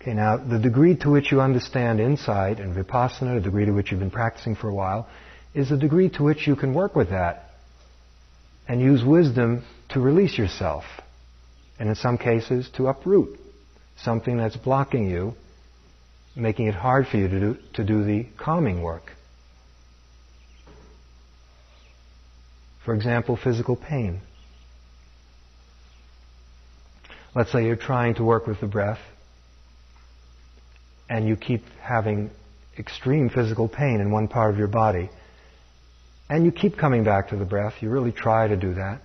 Okay, 0.00 0.14
now 0.14 0.36
the 0.36 0.60
degree 0.60 0.96
to 0.98 1.10
which 1.10 1.32
you 1.32 1.40
understand 1.40 1.98
insight 1.98 2.60
and 2.60 2.72
vipassana, 2.72 3.34
the 3.34 3.40
degree 3.40 3.66
to 3.66 3.72
which 3.72 3.90
you've 3.90 3.98
been 3.98 4.12
practicing 4.12 4.54
for 4.54 4.68
a 4.68 4.74
while, 4.74 5.08
is 5.54 5.70
the 5.70 5.76
degree 5.76 6.08
to 6.10 6.22
which 6.22 6.46
you 6.46 6.54
can 6.54 6.72
work 6.72 6.94
with 6.94 7.10
that 7.10 7.50
and 8.68 8.80
use 8.80 9.04
wisdom 9.04 9.64
to 9.88 9.98
release 9.98 10.38
yourself. 10.38 10.84
And 11.80 11.88
in 11.88 11.96
some 11.96 12.16
cases, 12.16 12.70
to 12.76 12.86
uproot 12.86 13.40
something 13.96 14.36
that's 14.36 14.56
blocking 14.56 15.10
you, 15.10 15.34
making 16.36 16.66
it 16.66 16.74
hard 16.74 17.06
for 17.08 17.16
you 17.16 17.28
to 17.28 17.40
do, 17.40 17.56
to 17.74 17.84
do 17.84 18.04
the 18.04 18.26
calming 18.38 18.82
work. 18.82 19.12
For 22.84 22.94
example, 22.94 23.36
physical 23.36 23.76
pain. 23.76 24.20
Let's 27.34 27.52
say 27.52 27.64
you're 27.64 27.76
trying 27.76 28.14
to 28.16 28.24
work 28.24 28.46
with 28.46 28.60
the 28.60 28.66
breath 28.66 29.00
and 31.08 31.26
you 31.26 31.36
keep 31.36 31.62
having 31.82 32.30
extreme 32.78 33.28
physical 33.28 33.68
pain 33.68 34.00
in 34.00 34.10
one 34.10 34.28
part 34.28 34.52
of 34.52 34.58
your 34.58 34.68
body. 34.68 35.10
And 36.28 36.44
you 36.44 36.52
keep 36.52 36.78
coming 36.78 37.04
back 37.04 37.28
to 37.30 37.36
the 37.36 37.44
breath. 37.44 37.74
You 37.80 37.90
really 37.90 38.12
try 38.12 38.46
to 38.46 38.56
do 38.56 38.74
that. 38.74 39.00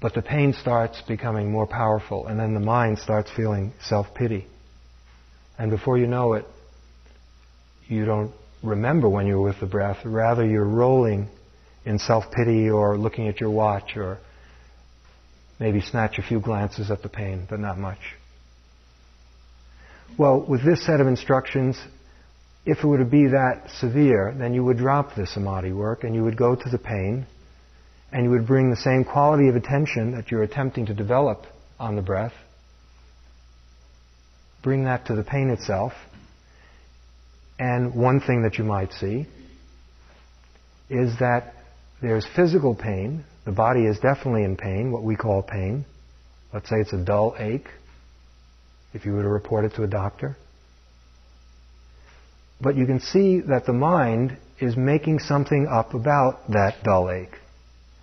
But 0.00 0.14
the 0.14 0.22
pain 0.22 0.54
starts 0.54 1.02
becoming 1.02 1.50
more 1.50 1.66
powerful, 1.66 2.26
and 2.26 2.38
then 2.38 2.54
the 2.54 2.60
mind 2.60 2.98
starts 2.98 3.30
feeling 3.30 3.72
self 3.82 4.14
pity. 4.14 4.46
And 5.58 5.70
before 5.70 5.98
you 5.98 6.06
know 6.06 6.34
it, 6.34 6.44
you 7.88 8.04
don't 8.04 8.32
remember 8.62 9.08
when 9.08 9.26
you 9.26 9.34
were 9.34 9.48
with 9.48 9.60
the 9.60 9.66
breath. 9.66 9.98
Rather, 10.04 10.46
you're 10.46 10.64
rolling 10.64 11.28
in 11.84 11.98
self 11.98 12.30
pity 12.32 12.70
or 12.70 12.96
looking 12.96 13.28
at 13.28 13.40
your 13.40 13.50
watch 13.50 13.96
or 13.96 14.18
maybe 15.58 15.80
snatch 15.80 16.18
a 16.18 16.22
few 16.22 16.40
glances 16.40 16.90
at 16.90 17.02
the 17.02 17.08
pain, 17.08 17.46
but 17.48 17.58
not 17.58 17.78
much. 17.78 17.98
Well, 20.16 20.40
with 20.40 20.64
this 20.64 20.84
set 20.84 21.00
of 21.00 21.06
instructions, 21.06 21.78
if 22.64 22.78
it 22.78 22.86
were 22.86 22.98
to 22.98 23.04
be 23.04 23.28
that 23.28 23.70
severe, 23.78 24.34
then 24.36 24.54
you 24.54 24.64
would 24.64 24.78
drop 24.78 25.14
the 25.14 25.26
samadhi 25.26 25.72
work 25.72 26.04
and 26.04 26.14
you 26.14 26.24
would 26.24 26.36
go 26.36 26.54
to 26.54 26.70
the 26.70 26.78
pain 26.78 27.26
and 28.12 28.24
you 28.24 28.30
would 28.30 28.46
bring 28.46 28.70
the 28.70 28.76
same 28.76 29.04
quality 29.04 29.48
of 29.48 29.56
attention 29.56 30.12
that 30.12 30.30
you're 30.30 30.42
attempting 30.42 30.86
to 30.86 30.94
develop 30.94 31.44
on 31.78 31.96
the 31.96 32.02
breath, 32.02 32.32
bring 34.62 34.84
that 34.84 35.06
to 35.06 35.14
the 35.14 35.22
pain 35.22 35.50
itself. 35.50 35.92
And 37.58 37.94
one 37.94 38.20
thing 38.20 38.42
that 38.42 38.58
you 38.58 38.64
might 38.64 38.92
see 38.92 39.26
is 40.88 41.18
that 41.18 41.54
there's 42.00 42.26
physical 42.36 42.74
pain. 42.74 43.24
The 43.44 43.52
body 43.52 43.86
is 43.86 43.98
definitely 43.98 44.44
in 44.44 44.56
pain, 44.56 44.92
what 44.92 45.02
we 45.02 45.16
call 45.16 45.42
pain. 45.42 45.84
Let's 46.52 46.68
say 46.68 46.76
it's 46.76 46.92
a 46.92 47.04
dull 47.04 47.34
ache, 47.38 47.68
if 48.94 49.04
you 49.04 49.12
were 49.12 49.22
to 49.22 49.28
report 49.28 49.64
it 49.64 49.74
to 49.74 49.82
a 49.82 49.86
doctor. 49.86 50.36
But 52.60 52.76
you 52.76 52.86
can 52.86 53.00
see 53.00 53.40
that 53.40 53.66
the 53.66 53.72
mind 53.72 54.36
is 54.60 54.76
making 54.76 55.20
something 55.20 55.66
up 55.70 55.94
about 55.94 56.48
that 56.48 56.82
dull 56.82 57.10
ache. 57.10 57.36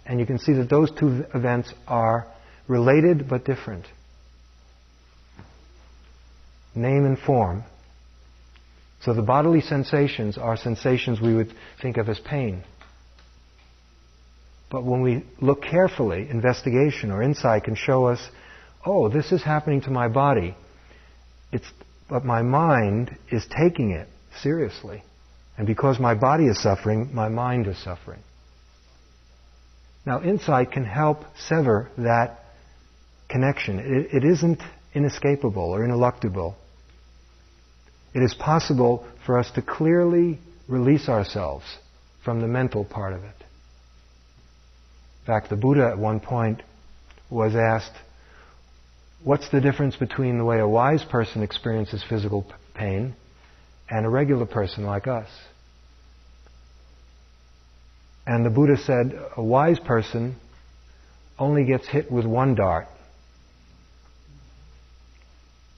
And 0.05 0.19
you 0.19 0.25
can 0.25 0.39
see 0.39 0.53
that 0.53 0.69
those 0.69 0.91
two 0.91 1.25
events 1.33 1.73
are 1.87 2.27
related 2.67 3.27
but 3.27 3.43
different. 3.43 3.85
Name 6.75 7.05
and 7.05 7.17
form. 7.17 7.63
So 9.01 9.13
the 9.13 9.21
bodily 9.21 9.61
sensations 9.61 10.37
are 10.37 10.57
sensations 10.57 11.21
we 11.21 11.33
would 11.33 11.53
think 11.81 11.97
of 11.97 12.09
as 12.09 12.19
pain. 12.19 12.63
But 14.71 14.83
when 14.83 15.01
we 15.01 15.23
look 15.39 15.61
carefully, 15.61 16.27
investigation 16.29 17.11
or 17.11 17.21
insight 17.21 17.63
can 17.63 17.75
show 17.75 18.05
us, 18.07 18.19
oh, 18.85 19.09
this 19.09 19.31
is 19.31 19.43
happening 19.43 19.81
to 19.81 19.91
my 19.91 20.07
body. 20.07 20.55
It's, 21.51 21.65
but 22.09 22.25
my 22.25 22.41
mind 22.41 23.15
is 23.31 23.45
taking 23.45 23.91
it 23.91 24.07
seriously. 24.41 25.03
And 25.57 25.67
because 25.67 25.99
my 25.99 26.15
body 26.15 26.47
is 26.47 26.61
suffering, 26.61 27.11
my 27.13 27.29
mind 27.29 27.67
is 27.67 27.81
suffering. 27.81 28.19
Now, 30.05 30.21
insight 30.21 30.71
can 30.71 30.83
help 30.83 31.23
sever 31.47 31.89
that 31.97 32.39
connection. 33.29 33.79
It, 33.79 34.23
it 34.23 34.27
isn't 34.27 34.61
inescapable 34.93 35.63
or 35.63 35.81
ineluctable. 35.81 36.55
It 38.15 38.23
is 38.23 38.33
possible 38.33 39.05
for 39.25 39.37
us 39.37 39.51
to 39.51 39.61
clearly 39.61 40.39
release 40.69 41.09
ourselves 41.09 41.65
from 42.23 42.39
the 42.39 42.47
mental 42.47 42.85
part 42.85 43.11
of 43.11 43.21
it. 43.21 43.35
In 45.21 45.27
fact, 45.27 45.49
the 45.49 45.57
Buddha 45.57 45.89
at 45.89 45.97
one 45.97 46.21
point 46.21 46.63
was 47.29 47.55
asked, 47.55 47.91
What's 49.21 49.49
the 49.49 49.59
difference 49.59 49.97
between 49.97 50.37
the 50.37 50.45
way 50.45 50.59
a 50.59 50.67
wise 50.67 51.03
person 51.03 51.43
experiences 51.43 52.03
physical 52.07 52.45
pain 52.73 53.15
and 53.89 54.05
a 54.05 54.09
regular 54.09 54.45
person 54.45 54.85
like 54.85 55.07
us? 55.07 55.27
And 58.25 58.45
the 58.45 58.49
Buddha 58.49 58.77
said, 58.77 59.19
a 59.35 59.43
wise 59.43 59.79
person 59.79 60.37
only 61.37 61.65
gets 61.65 61.85
hit 61.87 62.09
with 62.09 62.25
one 62.25 62.55
dart. 62.55 62.87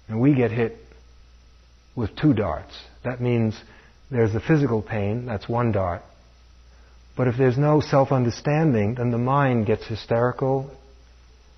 And 0.08 0.21
we 0.21 0.36
get 0.36 0.52
hit 0.52 0.78
with 1.98 2.16
two 2.16 2.34
darts. 2.34 2.72
That 3.04 3.20
means 3.20 3.60
there's 4.10 4.32
the 4.32 4.40
physical 4.40 4.82
pain, 4.82 5.26
that's 5.26 5.50
one 5.50 5.74
dart. 5.74 6.04
But 7.18 7.28
if 7.28 7.36
there's 7.36 7.58
no 7.58 7.82
self 7.82 8.12
understanding, 8.12 8.96
then 8.96 9.10
the 9.10 9.18
mind 9.18 9.66
gets 9.66 9.86
hysterical, 9.88 10.70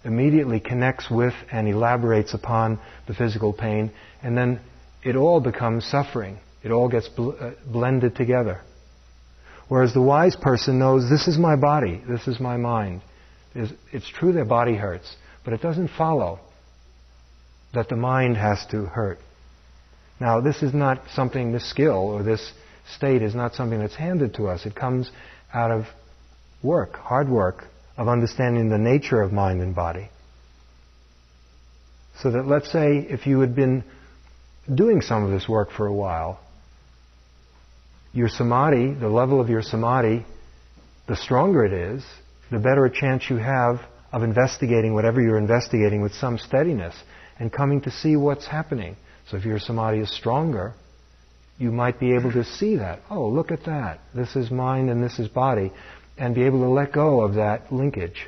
immediately 0.05 0.61
connects 0.61 1.11
with 1.11 1.33
and 1.51 1.67
elaborates 1.67 2.33
upon 2.33 2.79
the 3.07 3.13
physical 3.13 3.51
pain, 3.51 3.91
and 4.23 4.35
then 4.35 4.61
it 5.03 5.17
all 5.17 5.41
becomes 5.41 5.85
suffering. 5.85 6.39
It 6.63 6.71
all 6.71 6.87
gets 6.87 7.09
bl- 7.09 7.31
uh, 7.39 7.51
blended 7.67 8.15
together. 8.15 8.61
Whereas 9.67 9.93
the 9.93 10.01
wise 10.01 10.35
person 10.35 10.79
knows 10.79 11.09
this 11.09 11.27
is 11.27 11.37
my 11.37 11.57
body, 11.57 12.01
this 12.07 12.27
is 12.27 12.39
my 12.39 12.55
mind. 12.55 13.01
It's, 13.53 13.71
it's 13.91 14.07
true 14.07 14.31
their 14.31 14.45
body 14.45 14.75
hurts, 14.75 15.13
but 15.43 15.53
it 15.53 15.61
doesn't 15.61 15.89
follow 15.89 16.39
that 17.73 17.89
the 17.89 17.97
mind 17.97 18.37
has 18.37 18.65
to 18.71 18.85
hurt. 18.85 19.19
Now, 20.19 20.41
this 20.41 20.61
is 20.61 20.73
not 20.73 21.01
something, 21.13 21.51
this 21.51 21.69
skill 21.69 21.93
or 21.93 22.23
this 22.23 22.51
state 22.95 23.21
is 23.21 23.35
not 23.35 23.55
something 23.55 23.79
that's 23.79 23.95
handed 23.95 24.35
to 24.35 24.47
us. 24.47 24.65
It 24.65 24.75
comes 24.75 25.09
out 25.53 25.71
of 25.71 25.85
work, 26.61 26.95
hard 26.97 27.29
work, 27.29 27.65
of 27.97 28.07
understanding 28.07 28.69
the 28.69 28.77
nature 28.77 29.21
of 29.21 29.31
mind 29.31 29.61
and 29.61 29.75
body. 29.75 30.09
So 32.21 32.31
that 32.31 32.47
let's 32.47 32.71
say 32.71 32.97
if 32.97 33.27
you 33.27 33.39
had 33.39 33.55
been 33.55 33.83
doing 34.73 35.01
some 35.01 35.23
of 35.23 35.31
this 35.31 35.47
work 35.47 35.71
for 35.71 35.87
a 35.87 35.93
while, 35.93 36.39
your 38.13 38.27
samadhi, 38.27 38.93
the 38.93 39.07
level 39.07 39.39
of 39.39 39.49
your 39.49 39.61
samadhi, 39.61 40.25
the 41.07 41.15
stronger 41.15 41.63
it 41.63 41.73
is, 41.73 42.03
the 42.51 42.59
better 42.59 42.85
a 42.85 42.91
chance 42.91 43.29
you 43.29 43.37
have 43.37 43.81
of 44.11 44.23
investigating 44.23 44.93
whatever 44.93 45.21
you're 45.21 45.37
investigating 45.37 46.01
with 46.01 46.13
some 46.13 46.37
steadiness 46.37 46.95
and 47.37 47.51
coming 47.53 47.81
to 47.81 47.91
see 47.91 48.15
what's 48.15 48.45
happening. 48.45 48.95
So 49.29 49.37
if 49.37 49.45
your 49.45 49.59
samadhi 49.59 49.99
is 49.99 50.11
stronger, 50.15 50.73
you 51.57 51.71
might 51.71 51.99
be 51.99 52.13
able 52.13 52.31
to 52.31 52.43
see 52.43 52.77
that. 52.77 53.01
Oh, 53.09 53.27
look 53.27 53.51
at 53.51 53.65
that. 53.65 53.99
This 54.15 54.35
is 54.35 54.49
mind 54.49 54.89
and 54.89 55.03
this 55.03 55.19
is 55.19 55.27
body. 55.27 55.71
And 56.17 56.33
be 56.33 56.43
able 56.43 56.61
to 56.61 56.69
let 56.69 56.91
go 56.91 57.21
of 57.21 57.35
that 57.35 57.71
linkage. 57.71 58.27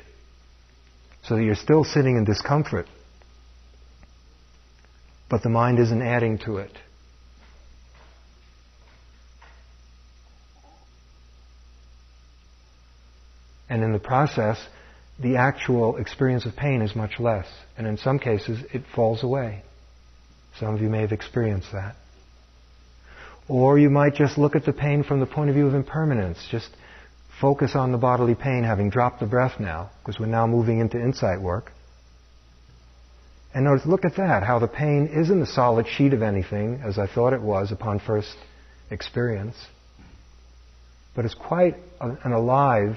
So 1.24 1.36
that 1.36 1.42
you're 1.42 1.54
still 1.54 1.84
sitting 1.84 2.16
in 2.16 2.24
discomfort. 2.24 2.86
But 5.28 5.42
the 5.42 5.48
mind 5.48 5.78
isn't 5.78 6.02
adding 6.02 6.38
to 6.40 6.58
it. 6.58 6.72
And 13.68 13.82
in 13.82 13.92
the 13.92 13.98
process, 13.98 14.58
the 15.18 15.36
actual 15.36 15.96
experience 15.96 16.44
of 16.44 16.54
pain 16.54 16.82
is 16.82 16.94
much 16.94 17.18
less. 17.18 17.46
And 17.78 17.86
in 17.86 17.96
some 17.96 18.18
cases, 18.18 18.62
it 18.72 18.82
falls 18.94 19.22
away. 19.22 19.62
Some 20.58 20.74
of 20.74 20.80
you 20.80 20.88
may 20.88 21.00
have 21.00 21.12
experienced 21.12 21.72
that. 21.72 21.96
Or 23.48 23.78
you 23.78 23.90
might 23.90 24.14
just 24.14 24.38
look 24.38 24.54
at 24.54 24.64
the 24.64 24.72
pain 24.72 25.02
from 25.02 25.20
the 25.20 25.26
point 25.26 25.50
of 25.50 25.54
view 25.56 25.66
of 25.66 25.74
impermanence. 25.74 26.38
Just 26.50 26.68
focus 27.40 27.72
on 27.74 27.92
the 27.92 27.98
bodily 27.98 28.34
pain, 28.34 28.64
having 28.64 28.90
dropped 28.90 29.20
the 29.20 29.26
breath 29.26 29.58
now, 29.58 29.90
because 30.00 30.20
we're 30.20 30.26
now 30.26 30.46
moving 30.46 30.78
into 30.78 31.00
insight 31.00 31.40
work. 31.40 31.72
And 33.54 33.64
notice, 33.64 33.84
look 33.84 34.04
at 34.04 34.16
that, 34.16 34.42
how 34.42 34.58
the 34.58 34.68
pain 34.68 35.08
isn't 35.08 35.42
a 35.42 35.46
solid 35.46 35.86
sheet 35.86 36.12
of 36.12 36.22
anything, 36.22 36.80
as 36.84 36.98
I 36.98 37.06
thought 37.06 37.32
it 37.32 37.42
was 37.42 37.70
upon 37.72 37.98
first 37.98 38.34
experience, 38.90 39.56
but 41.14 41.24
it's 41.24 41.34
quite 41.34 41.76
an 42.00 42.32
alive 42.32 42.96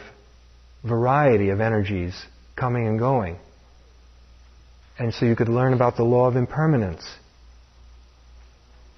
variety 0.83 1.49
of 1.49 1.59
energies 1.59 2.15
coming 2.55 2.87
and 2.87 2.99
going. 2.99 3.37
And 4.97 5.13
so 5.13 5.25
you 5.25 5.35
could 5.35 5.49
learn 5.49 5.73
about 5.73 5.97
the 5.97 6.03
law 6.03 6.27
of 6.27 6.37
impermanence 6.37 7.03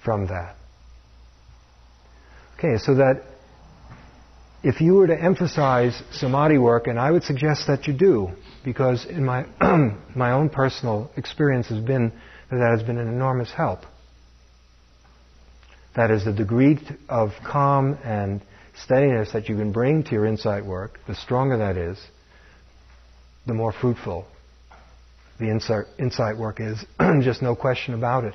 from 0.04 0.26
that. 0.28 0.56
Okay, 2.58 2.78
so 2.78 2.96
that 2.96 3.22
if 4.62 4.80
you 4.80 4.94
were 4.94 5.06
to 5.06 5.20
emphasize 5.20 6.02
samadhi 6.12 6.58
work, 6.58 6.86
and 6.88 6.98
I 6.98 7.10
would 7.10 7.22
suggest 7.22 7.66
that 7.68 7.86
you 7.86 7.92
do, 7.92 8.30
because 8.64 9.06
in 9.06 9.24
my, 9.24 9.46
my 10.14 10.32
own 10.32 10.48
personal 10.48 11.10
experience 11.16 11.68
has 11.68 11.80
been 11.80 12.12
that 12.50 12.56
that 12.56 12.70
has 12.78 12.82
been 12.82 12.98
an 12.98 13.08
enormous 13.08 13.50
help. 13.52 13.80
That 15.94 16.10
is, 16.10 16.24
the 16.24 16.32
degree 16.32 16.78
of 17.08 17.30
calm 17.46 17.98
and 18.04 18.40
steadiness 18.84 19.32
that 19.32 19.48
you 19.48 19.56
can 19.56 19.72
bring 19.72 20.04
to 20.04 20.12
your 20.12 20.26
insight 20.26 20.64
work, 20.64 20.98
the 21.06 21.14
stronger 21.14 21.58
that 21.58 21.76
is, 21.76 21.98
the 23.46 23.54
more 23.54 23.72
fruitful 23.72 24.26
the 25.38 25.50
insight, 25.50 25.86
insight 25.98 26.36
work 26.36 26.60
is. 26.60 26.84
Just 27.22 27.42
no 27.42 27.54
question 27.54 27.94
about 27.94 28.24
it. 28.24 28.34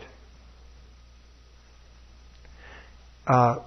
Uh, 3.25 3.59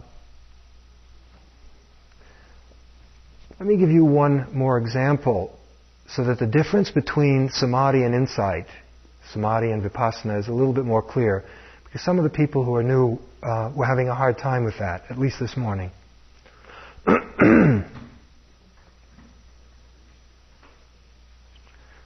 let 3.58 3.66
me 3.66 3.76
give 3.78 3.90
you 3.90 4.04
one 4.04 4.48
more 4.52 4.76
example 4.78 5.58
so 6.08 6.24
that 6.24 6.38
the 6.38 6.46
difference 6.46 6.90
between 6.90 7.48
samadhi 7.50 8.02
and 8.02 8.14
insight, 8.14 8.66
samadhi 9.32 9.70
and 9.70 9.82
vipassana, 9.82 10.38
is 10.38 10.48
a 10.48 10.52
little 10.52 10.74
bit 10.74 10.84
more 10.84 11.02
clear. 11.02 11.42
Because 11.84 12.02
some 12.02 12.18
of 12.18 12.24
the 12.24 12.30
people 12.30 12.64
who 12.64 12.74
are 12.74 12.82
new 12.82 13.18
uh, 13.42 13.72
were 13.74 13.86
having 13.86 14.08
a 14.08 14.14
hard 14.14 14.38
time 14.38 14.64
with 14.64 14.78
that, 14.78 15.04
at 15.08 15.18
least 15.18 15.40
this 15.40 15.56
morning. 15.56 15.90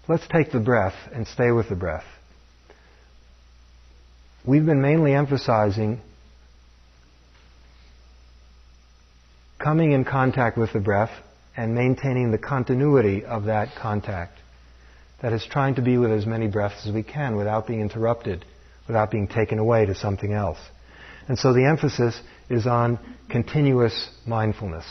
Let's 0.08 0.26
take 0.28 0.52
the 0.52 0.60
breath 0.60 0.94
and 1.12 1.26
stay 1.26 1.50
with 1.50 1.68
the 1.68 1.76
breath. 1.76 2.04
We've 4.46 4.64
been 4.64 4.80
mainly 4.80 5.14
emphasizing 5.14 6.00
coming 9.62 9.92
in 9.92 10.04
contact 10.04 10.56
with 10.56 10.72
the 10.72 10.80
breath 10.80 11.10
and 11.56 11.74
maintaining 11.74 12.30
the 12.30 12.38
continuity 12.38 13.24
of 13.24 13.44
that 13.44 13.68
contact. 13.80 14.38
That 15.20 15.34
is, 15.34 15.46
trying 15.48 15.74
to 15.74 15.82
be 15.82 15.98
with 15.98 16.10
as 16.10 16.24
many 16.24 16.46
breaths 16.46 16.86
as 16.86 16.94
we 16.94 17.02
can 17.02 17.36
without 17.36 17.66
being 17.66 17.80
interrupted, 17.80 18.44
without 18.86 19.10
being 19.10 19.28
taken 19.28 19.58
away 19.58 19.84
to 19.84 19.94
something 19.94 20.32
else. 20.32 20.58
And 21.28 21.38
so 21.38 21.52
the 21.52 21.66
emphasis 21.66 22.18
is 22.48 22.66
on 22.66 22.98
continuous 23.28 24.08
mindfulness. 24.26 24.86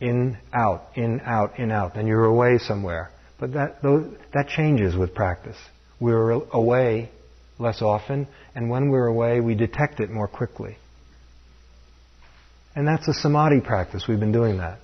In, 0.00 0.38
out, 0.54 0.84
in, 0.94 1.20
out, 1.20 1.58
in, 1.58 1.70
out. 1.70 1.96
And 1.96 2.08
you're 2.08 2.24
away 2.24 2.58
somewhere. 2.58 3.10
But 3.38 3.52
that, 3.52 3.82
that 3.82 4.48
changes 4.48 4.96
with 4.96 5.14
practice. 5.14 5.56
We're 6.00 6.30
away 6.30 7.10
less 7.58 7.82
often, 7.82 8.26
and 8.54 8.70
when 8.70 8.88
we're 8.88 9.06
away, 9.06 9.40
we 9.40 9.54
detect 9.54 10.00
it 10.00 10.10
more 10.10 10.28
quickly. 10.28 10.78
And 12.76 12.86
that's 12.86 13.08
a 13.08 13.14
samadhi 13.14 13.60
practice. 13.62 14.04
We've 14.06 14.20
been 14.20 14.32
doing 14.32 14.58
that. 14.58 14.78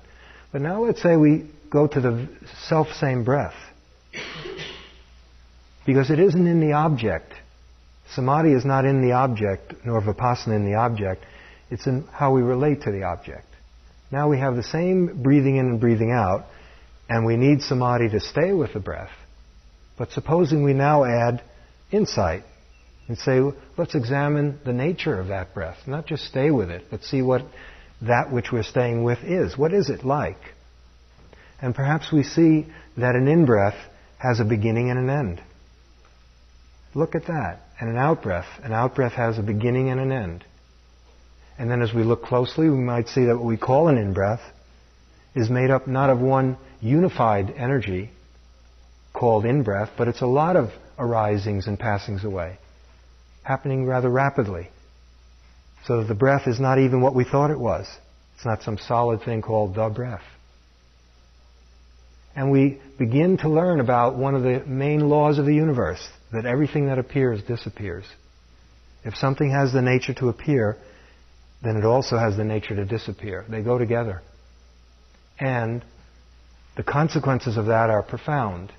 But 0.50 0.62
now 0.62 0.82
let's 0.82 1.02
say 1.02 1.14
we 1.16 1.50
go 1.70 1.86
to 1.86 2.00
the 2.00 2.28
self 2.66 2.88
same 2.94 3.22
breath. 3.22 3.54
Because 5.84 6.10
it 6.10 6.18
isn't 6.18 6.46
in 6.46 6.60
the 6.60 6.72
object. 6.72 7.34
Samadhi 8.14 8.52
is 8.52 8.64
not 8.64 8.86
in 8.86 9.02
the 9.02 9.12
object, 9.12 9.74
nor 9.84 10.00
vipassana 10.00 10.56
in 10.56 10.64
the 10.64 10.74
object. 10.74 11.24
It's 11.70 11.86
in 11.86 12.06
how 12.12 12.32
we 12.32 12.42
relate 12.42 12.82
to 12.82 12.92
the 12.92 13.04
object. 13.04 13.46
Now 14.10 14.28
we 14.28 14.38
have 14.38 14.56
the 14.56 14.62
same 14.62 15.22
breathing 15.22 15.56
in 15.56 15.66
and 15.66 15.80
breathing 15.80 16.12
out, 16.12 16.46
and 17.08 17.26
we 17.26 17.36
need 17.36 17.62
samadhi 17.62 18.08
to 18.10 18.20
stay 18.20 18.52
with 18.52 18.72
the 18.72 18.80
breath. 18.80 19.12
But 19.98 20.12
supposing 20.12 20.62
we 20.62 20.72
now 20.72 21.04
add 21.04 21.42
insight 21.90 22.44
and 23.08 23.18
say, 23.18 23.40
let's 23.76 23.94
examine 23.94 24.60
the 24.64 24.72
nature 24.72 25.18
of 25.18 25.28
that 25.28 25.52
breath, 25.52 25.76
not 25.86 26.06
just 26.06 26.24
stay 26.24 26.50
with 26.50 26.70
it, 26.70 26.84
but 26.90 27.02
see 27.02 27.20
what 27.20 27.42
that 28.02 28.32
which 28.32 28.52
we're 28.52 28.62
staying 28.62 29.04
with 29.04 29.18
is. 29.22 29.56
What 29.56 29.72
is 29.72 29.88
it 29.88 30.04
like? 30.04 30.40
And 31.60 31.74
perhaps 31.74 32.12
we 32.12 32.24
see 32.24 32.66
that 32.96 33.14
an 33.14 33.28
in 33.28 33.46
breath 33.46 33.76
has 34.18 34.40
a 34.40 34.44
beginning 34.44 34.90
and 34.90 34.98
an 34.98 35.10
end. 35.10 35.42
Look 36.94 37.14
at 37.14 37.26
that. 37.26 37.60
And 37.80 37.90
an 37.90 37.96
out 37.96 38.22
breath, 38.22 38.46
an 38.62 38.72
out 38.72 38.94
breath 38.94 39.12
has 39.12 39.38
a 39.38 39.42
beginning 39.42 39.88
and 39.88 39.98
an 39.98 40.12
end. 40.12 40.44
And 41.58 41.70
then 41.70 41.82
as 41.82 41.92
we 41.92 42.04
look 42.04 42.22
closely, 42.22 42.68
we 42.68 42.76
might 42.76 43.08
see 43.08 43.24
that 43.24 43.36
what 43.36 43.44
we 43.44 43.56
call 43.56 43.88
an 43.88 43.98
in 43.98 44.12
breath 44.12 44.42
is 45.34 45.50
made 45.50 45.70
up 45.70 45.86
not 45.86 46.10
of 46.10 46.20
one 46.20 46.56
unified 46.80 47.52
energy 47.56 48.10
called 49.12 49.44
in 49.44 49.62
breath, 49.62 49.90
but 49.96 50.08
it's 50.08 50.22
a 50.22 50.26
lot 50.26 50.56
of 50.56 50.70
arisings 50.98 51.66
and 51.66 51.78
passings 51.78 52.24
away, 52.24 52.58
happening 53.42 53.86
rather 53.86 54.08
rapidly. 54.08 54.68
So 55.86 55.98
that 55.98 56.08
the 56.08 56.14
breath 56.14 56.46
is 56.46 56.60
not 56.60 56.78
even 56.78 57.00
what 57.00 57.14
we 57.14 57.24
thought 57.24 57.50
it 57.50 57.58
was. 57.58 57.86
It's 58.36 58.44
not 58.44 58.62
some 58.62 58.78
solid 58.78 59.22
thing 59.22 59.42
called 59.42 59.74
the 59.74 59.88
breath. 59.88 60.22
And 62.34 62.50
we 62.50 62.80
begin 62.98 63.36
to 63.38 63.48
learn 63.48 63.80
about 63.80 64.16
one 64.16 64.34
of 64.34 64.42
the 64.42 64.64
main 64.66 65.08
laws 65.08 65.38
of 65.38 65.44
the 65.44 65.54
universe 65.54 66.06
that 66.32 66.46
everything 66.46 66.86
that 66.86 66.98
appears 66.98 67.42
disappears. 67.42 68.04
If 69.04 69.14
something 69.16 69.50
has 69.50 69.72
the 69.72 69.82
nature 69.82 70.14
to 70.14 70.28
appear, 70.28 70.76
then 71.62 71.76
it 71.76 71.84
also 71.84 72.16
has 72.16 72.36
the 72.36 72.44
nature 72.44 72.74
to 72.74 72.84
disappear. 72.84 73.44
They 73.48 73.62
go 73.62 73.78
together. 73.78 74.22
And 75.38 75.84
the 76.76 76.82
consequences 76.82 77.56
of 77.56 77.66
that 77.66 77.90
are 77.90 78.02
profound 78.02 78.72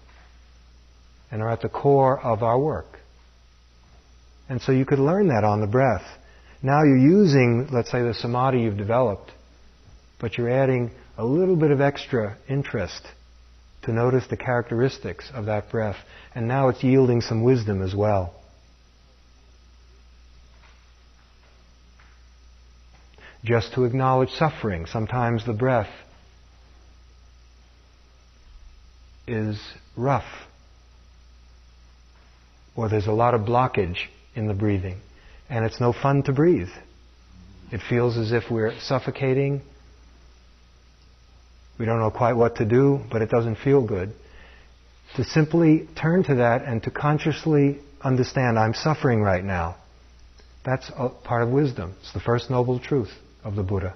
and 1.32 1.41
are 1.41 1.49
at 1.49 1.62
the 1.62 1.70
core 1.70 2.20
of 2.20 2.41
our 2.41 2.58
work. 2.58 2.99
And 4.49 4.62
so 4.62 4.72
you 4.72 4.86
could 4.86 4.99
learn 4.99 5.28
that 5.28 5.43
on 5.43 5.62
the 5.62 5.68
breath. 5.68 6.06
Now 6.64 6.84
you're 6.84 6.97
using, 6.97 7.68
let's 7.72 7.91
say, 7.91 8.01
the 8.01 8.14
samadhi 8.14 8.61
you've 8.61 8.78
developed, 8.78 9.32
but 10.20 10.38
you're 10.38 10.49
adding 10.49 10.91
a 11.18 11.26
little 11.26 11.57
bit 11.57 11.72
of 11.72 11.82
extra 11.82 12.38
interest 12.47 13.05
to 13.84 13.91
notice 13.91 14.26
the 14.30 14.38
characteristics 14.38 15.30
of 15.34 15.47
that 15.47 15.70
breath. 15.70 15.97
And 16.34 16.47
now 16.47 16.70
it's 16.70 16.82
yielding 16.82 17.20
some 17.20 17.43
wisdom 17.43 17.82
as 17.82 17.93
well. 17.93 18.34
Just 23.43 23.74
to 23.74 23.84
acknowledge 23.84 24.30
suffering. 24.30 24.86
Sometimes 24.86 25.45
the 25.45 25.51
breath 25.51 25.91
is 29.28 29.59
rough, 29.97 30.24
or 32.76 32.88
there's 32.88 33.07
a 33.07 33.11
lot 33.11 33.34
of 33.34 33.41
blockage 33.41 33.97
in 34.34 34.47
the 34.47 34.53
breathing, 34.53 34.99
and 35.50 35.66
it's 35.66 35.80
no 35.80 35.94
fun 35.94 36.24
to 36.24 36.34
breathe. 36.34 36.70
It 37.72 37.82
feels 37.89 38.18
as 38.18 38.32
if 38.32 38.50
we're 38.52 38.78
suffocating. 38.80 39.62
We 41.80 41.86
don't 41.86 42.00
know 42.00 42.12
quite 42.12 42.34
what 42.34 42.58
to 42.58 42.66
do, 42.66 43.00
but 43.12 43.22
it 43.22 43.30
doesn't 43.30 43.56
feel 43.56 43.86
good. 43.86 44.14
To 45.16 45.24
simply 45.24 45.88
turn 45.96 46.24
to 46.26 46.36
that 46.36 46.64
and 46.64 46.82
to 46.84 46.91
consciously 46.91 47.80
understand, 48.02 48.60
I'm 48.60 48.74
suffering 48.74 49.22
right 49.22 49.44
now. 49.44 49.76
That's 50.66 50.89
part 51.24 51.44
of 51.44 51.50
wisdom. 51.50 51.96
It's 52.02 52.14
the 52.14 52.20
first 52.20 52.50
noble 52.50 52.80
truth 52.80 53.12
of 53.44 53.56
the 53.56 53.64
Buddha. 53.64 53.96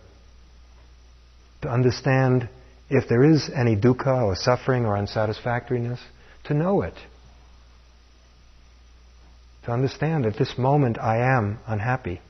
To 1.62 1.70
understand 1.70 2.50
if 2.90 3.08
there 3.10 3.24
is 3.24 3.50
any 3.54 3.76
dukkha 3.76 4.24
or 4.24 4.36
suffering 4.36 4.86
or 4.86 4.96
unsatisfactoriness, 4.96 6.00
to 6.46 6.54
know 6.54 6.82
it. 6.82 6.94
To 9.68 9.74
understand 9.74 10.26
at 10.26 10.38
this 10.38 10.58
moment 10.58 10.98
I 10.98 11.18
am 11.18 11.60
unhappy. 11.68 12.22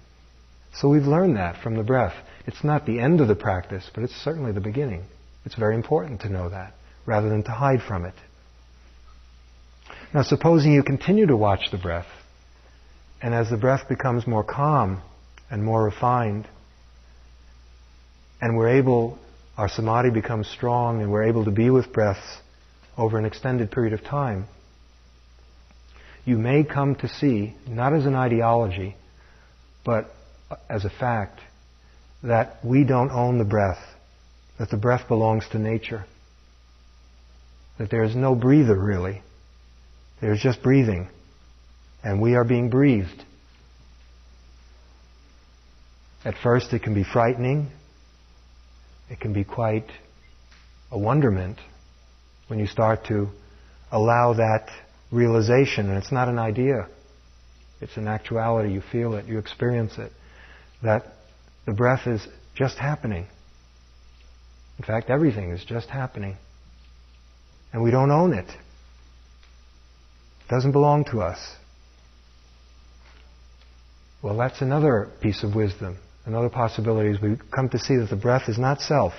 So 0.73 0.89
we've 0.89 1.03
learned 1.03 1.38
that 1.38 1.61
from 1.61 1.75
the 1.75 1.83
breath. 1.83 2.15
It's 2.47 2.63
not 2.63 2.88
the 2.88 2.99
end 2.99 3.21
of 3.21 3.27
the 3.27 3.35
practice, 3.35 3.88
but 3.93 4.03
it's 4.03 4.15
certainly 4.23 4.53
the 4.53 4.59
beginning. 4.59 5.03
It's 5.45 5.53
very 5.53 5.75
important 5.75 6.21
to 6.21 6.29
know 6.29 6.49
that, 6.49 6.73
rather 7.05 7.29
than 7.29 7.43
to 7.43 7.51
hide 7.51 7.83
from 7.83 8.05
it. 8.05 8.15
Now, 10.15 10.23
supposing 10.23 10.73
you 10.73 10.81
continue 10.81 11.27
to 11.27 11.38
watch 11.38 11.69
the 11.71 11.77
breath, 11.77 12.07
and 13.21 13.35
as 13.35 13.51
the 13.51 13.57
breath 13.57 13.88
becomes 13.88 14.25
more 14.25 14.43
calm 14.43 15.03
and 15.51 15.63
more 15.63 15.83
refined, 15.83 16.47
and 18.41 18.57
we're 18.57 18.79
able 18.79 19.19
our 19.57 19.69
samadhi 19.69 20.09
becomes 20.09 20.47
strong 20.47 21.03
and 21.03 21.11
we're 21.11 21.25
able 21.25 21.45
to 21.45 21.51
be 21.51 21.69
with 21.69 21.93
breaths 21.93 22.39
over 22.97 23.19
an 23.19 23.25
extended 23.25 23.69
period 23.69 23.93
of 23.93 24.03
time, 24.03 24.47
you 26.28 26.38
may 26.38 26.65
come 26.65 26.93
to 26.95 27.07
see, 27.07 27.55
not 27.69 27.93
as 27.93 28.05
an 28.05 28.13
ideology, 28.13 28.97
but 29.86 30.13
as 30.69 30.84
a 30.84 30.89
fact, 30.89 31.39
that 32.21 32.57
we 32.65 32.84
don't 32.84 33.11
own 33.11 33.38
the 33.38 33.45
breath, 33.45 33.80
that 34.59 34.69
the 34.69 34.75
breath 34.75 35.07
belongs 35.07 35.47
to 35.49 35.57
nature, 35.57 36.03
that 37.78 37.89
there 37.89 38.03
is 38.03 38.13
no 38.13 38.36
breather 38.36 38.78
really. 38.78 39.21
There's 40.19 40.41
just 40.41 40.61
breathing, 40.61 41.07
and 42.03 42.19
we 42.21 42.36
are 42.36 42.43
being 42.43 42.69
breathed. 42.69 43.23
At 46.25 46.36
first, 46.43 46.73
it 46.73 46.84
can 46.84 46.93
be 46.93 47.05
frightening, 47.05 47.71
it 49.09 49.21
can 49.21 49.32
be 49.32 49.45
quite 49.45 49.89
a 50.91 50.99
wonderment 50.99 51.57
when 52.47 52.59
you 52.59 52.67
start 52.67 53.05
to 53.05 53.30
allow 53.93 54.34
that 54.34 54.67
realization, 55.12 55.89
and 55.89 55.97
it's 55.97 56.12
not 56.12 56.28
an 56.28 56.39
idea, 56.39 56.88
it's 57.82 57.97
an 57.97 58.08
actuality. 58.08 58.74
You 58.74 58.82
feel 58.91 59.14
it, 59.16 59.26
you 59.26 59.38
experience 59.38 59.97
it, 59.97 60.12
that 60.84 61.05
the 61.66 61.74
breath 61.74 62.08
is 62.08 62.28
just 62.55 62.78
happening. 62.78 63.28
In 64.80 64.86
fact, 64.86 65.10
everything 65.10 65.51
is 65.51 65.64
just 65.64 65.89
happening. 65.89 66.38
And 67.74 67.84
we 67.84 67.91
don't 67.91 68.12
own 68.12 68.34
it. 68.34 68.47
It 68.47 70.49
doesn't 70.49 70.72
belong 70.72 71.05
to 71.05 71.22
us. 71.22 71.39
Well, 74.22 74.38
that's 74.38 74.62
another 74.62 75.10
piece 75.22 75.43
of 75.43 75.55
wisdom. 75.55 75.97
Another 76.26 76.49
possibility 76.49 77.10
is 77.10 77.22
we 77.22 77.38
come 77.53 77.70
to 77.70 77.80
see 77.80 77.95
that 77.97 78.10
the 78.10 78.16
breath 78.16 78.49
is 78.49 78.58
not 78.58 78.82
self. 78.82 79.14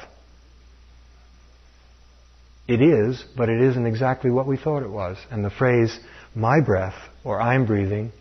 It 2.68 2.82
is, 2.82 3.24
but 3.34 3.48
it 3.48 3.62
isn't 3.62 3.86
exactly 3.86 4.30
what 4.30 4.46
we 4.46 4.58
thought 4.58 4.82
it 4.82 4.90
was. 4.90 5.16
And 5.30 5.42
the 5.42 5.50
phrase, 5.50 5.98
my 6.34 6.60
breath, 6.60 6.94
or 7.24 7.40
I'm 7.40 7.64
breathing, 7.64 8.12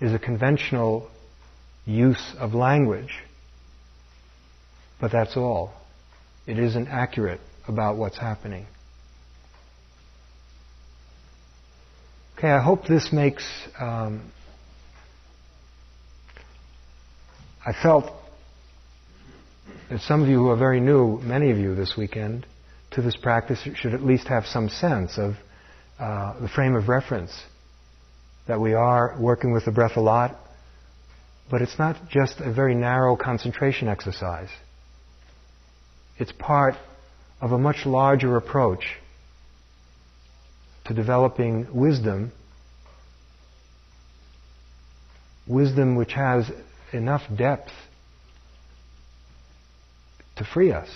is 0.00 0.12
a 0.12 0.18
conventional 0.18 1.10
use 1.84 2.34
of 2.38 2.54
language. 2.54 3.12
But 5.00 5.10
that's 5.10 5.36
all. 5.36 5.74
It 6.46 6.58
isn't 6.60 6.86
accurate 6.86 7.40
about 7.66 7.96
what's 7.96 8.16
happening. 8.16 8.66
Okay, 12.38 12.50
I 12.50 12.62
hope 12.62 12.86
this 12.86 13.12
makes. 13.12 13.44
Um, 13.78 14.30
I 17.64 17.72
felt 17.72 18.12
that 19.90 20.00
some 20.00 20.22
of 20.22 20.28
you 20.28 20.38
who 20.38 20.48
are 20.48 20.56
very 20.56 20.80
new, 20.80 21.18
many 21.18 21.50
of 21.50 21.58
you 21.58 21.74
this 21.74 21.96
weekend, 21.96 22.46
to 22.94 23.02
this 23.02 23.16
practice 23.16 23.66
should 23.74 23.94
at 23.94 24.02
least 24.02 24.28
have 24.28 24.46
some 24.46 24.68
sense 24.68 25.18
of 25.18 25.34
uh, 25.98 26.38
the 26.40 26.48
frame 26.48 26.74
of 26.74 26.88
reference. 26.88 27.32
That 28.48 28.60
we 28.60 28.74
are 28.74 29.16
working 29.18 29.52
with 29.52 29.64
the 29.64 29.70
breath 29.70 29.96
a 29.96 30.00
lot, 30.00 30.36
but 31.50 31.62
it's 31.62 31.78
not 31.78 32.08
just 32.08 32.40
a 32.40 32.52
very 32.52 32.74
narrow 32.74 33.16
concentration 33.16 33.88
exercise. 33.88 34.48
It's 36.18 36.32
part 36.32 36.74
of 37.40 37.52
a 37.52 37.58
much 37.58 37.86
larger 37.86 38.36
approach 38.36 38.96
to 40.84 40.94
developing 40.94 41.66
wisdom, 41.72 42.32
wisdom 45.46 45.96
which 45.96 46.12
has 46.12 46.50
enough 46.92 47.22
depth 47.36 47.70
to 50.36 50.44
free 50.44 50.72
us. 50.72 50.88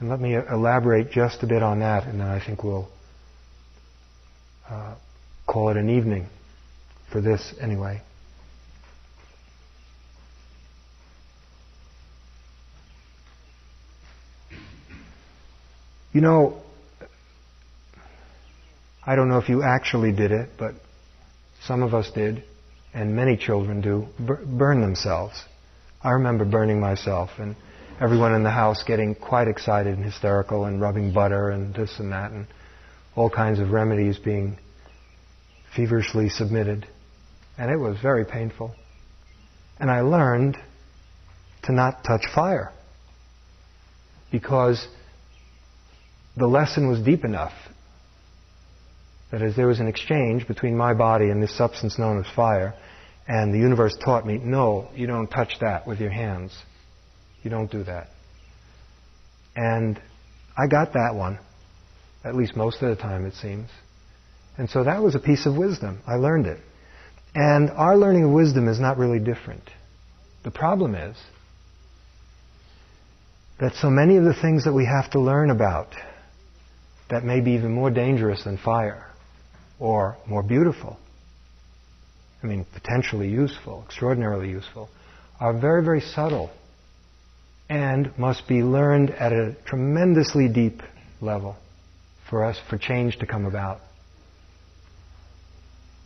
And 0.00 0.08
let 0.08 0.20
me 0.20 0.34
elaborate 0.34 1.10
just 1.10 1.42
a 1.42 1.46
bit 1.46 1.62
on 1.62 1.80
that, 1.80 2.06
and 2.06 2.20
then 2.20 2.28
I 2.28 2.44
think 2.44 2.62
we'll 2.62 2.88
uh, 4.68 4.94
call 5.46 5.70
it 5.70 5.76
an 5.76 5.90
evening 5.90 6.26
for 7.10 7.20
this 7.20 7.54
anyway. 7.60 8.02
You 16.12 16.20
know, 16.20 16.62
I 19.04 19.16
don't 19.16 19.28
know 19.28 19.38
if 19.38 19.48
you 19.48 19.62
actually 19.62 20.12
did 20.12 20.30
it, 20.30 20.50
but 20.58 20.74
some 21.64 21.82
of 21.82 21.92
us 21.92 22.10
did, 22.12 22.44
and 22.94 23.16
many 23.16 23.36
children 23.36 23.80
do, 23.80 24.06
burn 24.18 24.80
themselves. 24.80 25.34
I 26.02 26.10
remember 26.10 26.44
burning 26.44 26.80
myself, 26.80 27.30
and 27.38 27.56
everyone 28.00 28.32
in 28.32 28.44
the 28.44 28.50
house 28.50 28.84
getting 28.86 29.14
quite 29.14 29.48
excited 29.48 29.92
and 29.94 30.04
hysterical 30.04 30.66
and 30.66 30.80
rubbing 30.80 31.12
butter 31.12 31.50
and 31.50 31.74
this 31.74 31.98
and 31.98 32.12
that 32.12 32.30
and 32.30 32.46
all 33.16 33.28
kinds 33.28 33.58
of 33.58 33.70
remedies 33.70 34.18
being 34.18 34.56
feverishly 35.74 36.28
submitted. 36.28 36.86
And 37.56 37.72
it 37.72 37.76
was 37.76 37.96
very 38.00 38.24
painful. 38.24 38.72
And 39.80 39.90
I 39.90 40.02
learned 40.02 40.56
to 41.64 41.72
not 41.72 42.04
touch 42.04 42.22
fire 42.32 42.72
because 44.30 44.86
the 46.36 46.46
lesson 46.46 46.88
was 46.88 47.00
deep 47.00 47.24
enough. 47.24 47.52
That 49.32 49.42
is, 49.42 49.56
there 49.56 49.66
was 49.66 49.80
an 49.80 49.88
exchange 49.88 50.46
between 50.46 50.76
my 50.76 50.94
body 50.94 51.30
and 51.30 51.42
this 51.42 51.56
substance 51.56 51.98
known 51.98 52.20
as 52.20 52.26
fire, 52.34 52.74
and 53.26 53.52
the 53.52 53.58
universe 53.58 53.96
taught 54.02 54.24
me, 54.24 54.38
no, 54.38 54.88
you 54.94 55.06
don't 55.08 55.26
touch 55.26 55.56
that 55.60 55.86
with 55.86 56.00
your 56.00 56.10
hands. 56.10 56.56
You 57.48 57.56
don't 57.56 57.72
do 57.72 57.82
that. 57.84 58.08
And 59.56 59.98
I 60.54 60.66
got 60.66 60.92
that 60.92 61.14
one, 61.14 61.38
at 62.22 62.34
least 62.34 62.54
most 62.54 62.82
of 62.82 62.94
the 62.94 63.02
time, 63.02 63.24
it 63.24 63.32
seems. 63.36 63.70
And 64.58 64.68
so 64.68 64.84
that 64.84 65.02
was 65.02 65.14
a 65.14 65.18
piece 65.18 65.46
of 65.46 65.56
wisdom. 65.56 66.02
I 66.06 66.16
learned 66.16 66.44
it. 66.44 66.58
And 67.34 67.70
our 67.70 67.96
learning 67.96 68.24
of 68.24 68.32
wisdom 68.32 68.68
is 68.68 68.78
not 68.78 68.98
really 68.98 69.18
different. 69.18 69.62
The 70.44 70.50
problem 70.50 70.94
is 70.94 71.16
that 73.58 73.72
so 73.76 73.88
many 73.88 74.18
of 74.18 74.24
the 74.24 74.34
things 74.34 74.64
that 74.64 74.74
we 74.74 74.84
have 74.84 75.10
to 75.12 75.18
learn 75.18 75.48
about 75.48 75.88
that 77.08 77.24
may 77.24 77.40
be 77.40 77.52
even 77.52 77.72
more 77.72 77.90
dangerous 77.90 78.44
than 78.44 78.58
fire 78.58 79.06
or 79.80 80.18
more 80.26 80.42
beautiful, 80.42 80.98
I 82.42 82.46
mean, 82.46 82.66
potentially 82.74 83.30
useful, 83.30 83.84
extraordinarily 83.86 84.50
useful, 84.50 84.90
are 85.40 85.58
very, 85.58 85.82
very 85.82 86.02
subtle 86.02 86.50
and 87.68 88.16
must 88.18 88.48
be 88.48 88.62
learned 88.62 89.10
at 89.10 89.32
a 89.32 89.54
tremendously 89.66 90.48
deep 90.48 90.82
level 91.20 91.56
for 92.28 92.44
us, 92.44 92.58
for 92.68 92.78
change 92.78 93.18
to 93.18 93.26
come 93.26 93.44
about. 93.44 93.80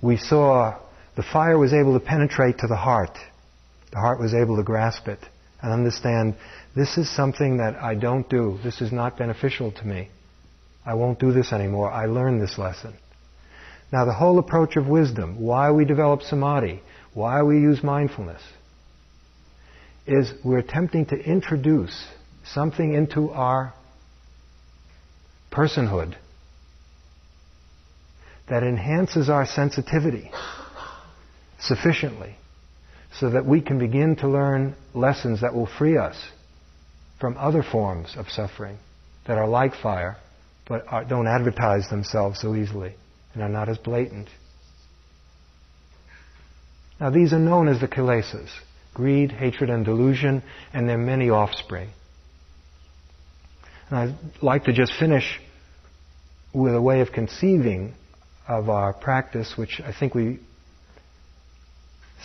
We 0.01 0.17
saw 0.17 0.79
the 1.17 1.23
fire 1.23 1.59
was 1.59 1.73
able 1.73 1.99
to 1.99 2.05
penetrate 2.05 2.59
to 2.59 2.67
the 2.67 2.77
heart. 2.77 3.17
The 3.93 3.99
heart 3.99 4.19
was 4.19 4.35
able 4.35 4.57
to 4.57 4.63
grasp 4.63 5.07
it 5.09 5.21
and 5.61 5.73
understand 5.73 6.35
this 6.75 6.97
is 6.99 7.15
something 7.15 7.59
that 7.59 7.77
I 7.77 7.95
don't 7.95 8.29
do. 8.29 8.59
This 8.65 8.81
is 8.81 8.91
not 8.91 9.19
beneficial 9.19 9.71
to 9.73 9.87
me. 9.87 10.09
I 10.85 10.95
won't 10.95 11.21
do 11.21 11.33
this 11.33 11.53
anymore. 11.53 11.91
I 11.91 12.07
learned 12.07 12.41
this 12.41 12.59
lesson. 12.59 12.95
Now, 13.93 14.07
the 14.07 14.15
whole 14.15 14.39
approach 14.39 14.77
of 14.77 14.87
wisdom, 14.87 15.39
why 15.41 15.71
we 15.71 15.85
develop 15.85 16.23
samadhi, 16.23 16.83
why 17.13 17.43
we 17.43 17.61
use 17.61 17.85
mindfulness, 17.85 18.43
is 20.07 20.33
we're 20.45 20.59
attempting 20.59 21.07
to 21.07 21.17
introduce 21.17 22.07
something 22.45 22.95
into 22.95 23.31
our 23.31 23.73
personhood 25.51 26.15
that 28.49 28.63
enhances 28.63 29.31
our 29.31 29.47
sensitivity 29.47 30.31
sufficiently 31.61 32.35
so 33.19 33.31
that 33.31 33.47
we 33.47 33.61
can 33.61 33.79
begin 33.79 34.17
to 34.17 34.29
learn 34.29 34.75
lessons 34.95 35.43
that 35.43 35.55
will 35.55 35.69
free 35.79 35.97
us 35.97 36.17
from 37.21 37.37
other 37.37 37.63
forms 37.63 38.15
of 38.17 38.29
suffering 38.29 38.79
that 39.27 39.39
are 39.39 39.47
like 39.47 39.75
fire 39.75 40.17
but 40.67 40.85
are, 40.89 41.05
don't 41.05 41.29
advertise 41.29 41.89
themselves 41.91 42.41
so 42.41 42.55
easily 42.57 42.95
and 43.35 43.43
are 43.43 43.49
not 43.49 43.69
as 43.69 43.79
blatant. 43.79 44.29
Now, 46.99 47.11
these 47.11 47.33
are 47.33 47.39
known 47.39 47.69
as 47.69 47.81
the 47.81 47.89
kilesas 47.89 48.49
greed, 48.95 49.33
hatred, 49.33 49.71
and 49.71 49.85
delusion, 49.85 50.43
and 50.73 50.89
their 50.89 50.99
many 50.99 51.31
offspring. 51.31 51.91
And 53.89 53.99
I'd 53.99 54.43
like 54.43 54.65
to 54.65 54.73
just 54.73 54.93
finish 54.99 55.41
with 56.55 56.75
a 56.75 56.81
way 56.81 57.01
of 57.01 57.13
conceiving 57.13 57.95
of 58.49 58.69
our 58.69 58.93
practice, 58.93 59.55
which 59.57 59.81
I 59.85 59.93
think 59.93 60.15
we 60.15 60.41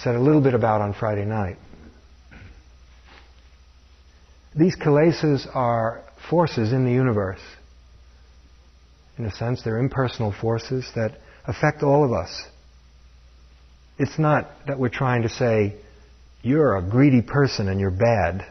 said 0.04 0.16
a 0.16 0.20
little 0.20 0.42
bit 0.42 0.54
about 0.54 0.82
on 0.82 0.94
Friday 0.94 1.26
night. 1.26 1.58
These 4.56 4.76
kilesas 4.76 5.48
are 5.56 6.04
forces 6.30 6.74
in 6.74 6.86
the 6.86 6.92
universe. 6.92 7.42
In 9.18 9.26
a 9.26 9.32
sense, 9.32 9.62
they're 9.64 9.80
impersonal 9.80 10.32
forces 10.32 10.90
that 10.96 11.18
affect 11.46 11.84
all 11.84 12.04
of 12.04 12.12
us. 12.12 12.44
It's 13.98 14.20
not 14.20 14.50
that 14.68 14.80
we're 14.80 14.90
trying 14.90 15.24
to 15.24 15.30
say, 15.30 15.76
you're 16.48 16.78
a 16.78 16.82
greedy 16.82 17.22
person 17.22 17.68
and 17.68 17.80
you're 17.80 17.92
bad. 17.92 18.46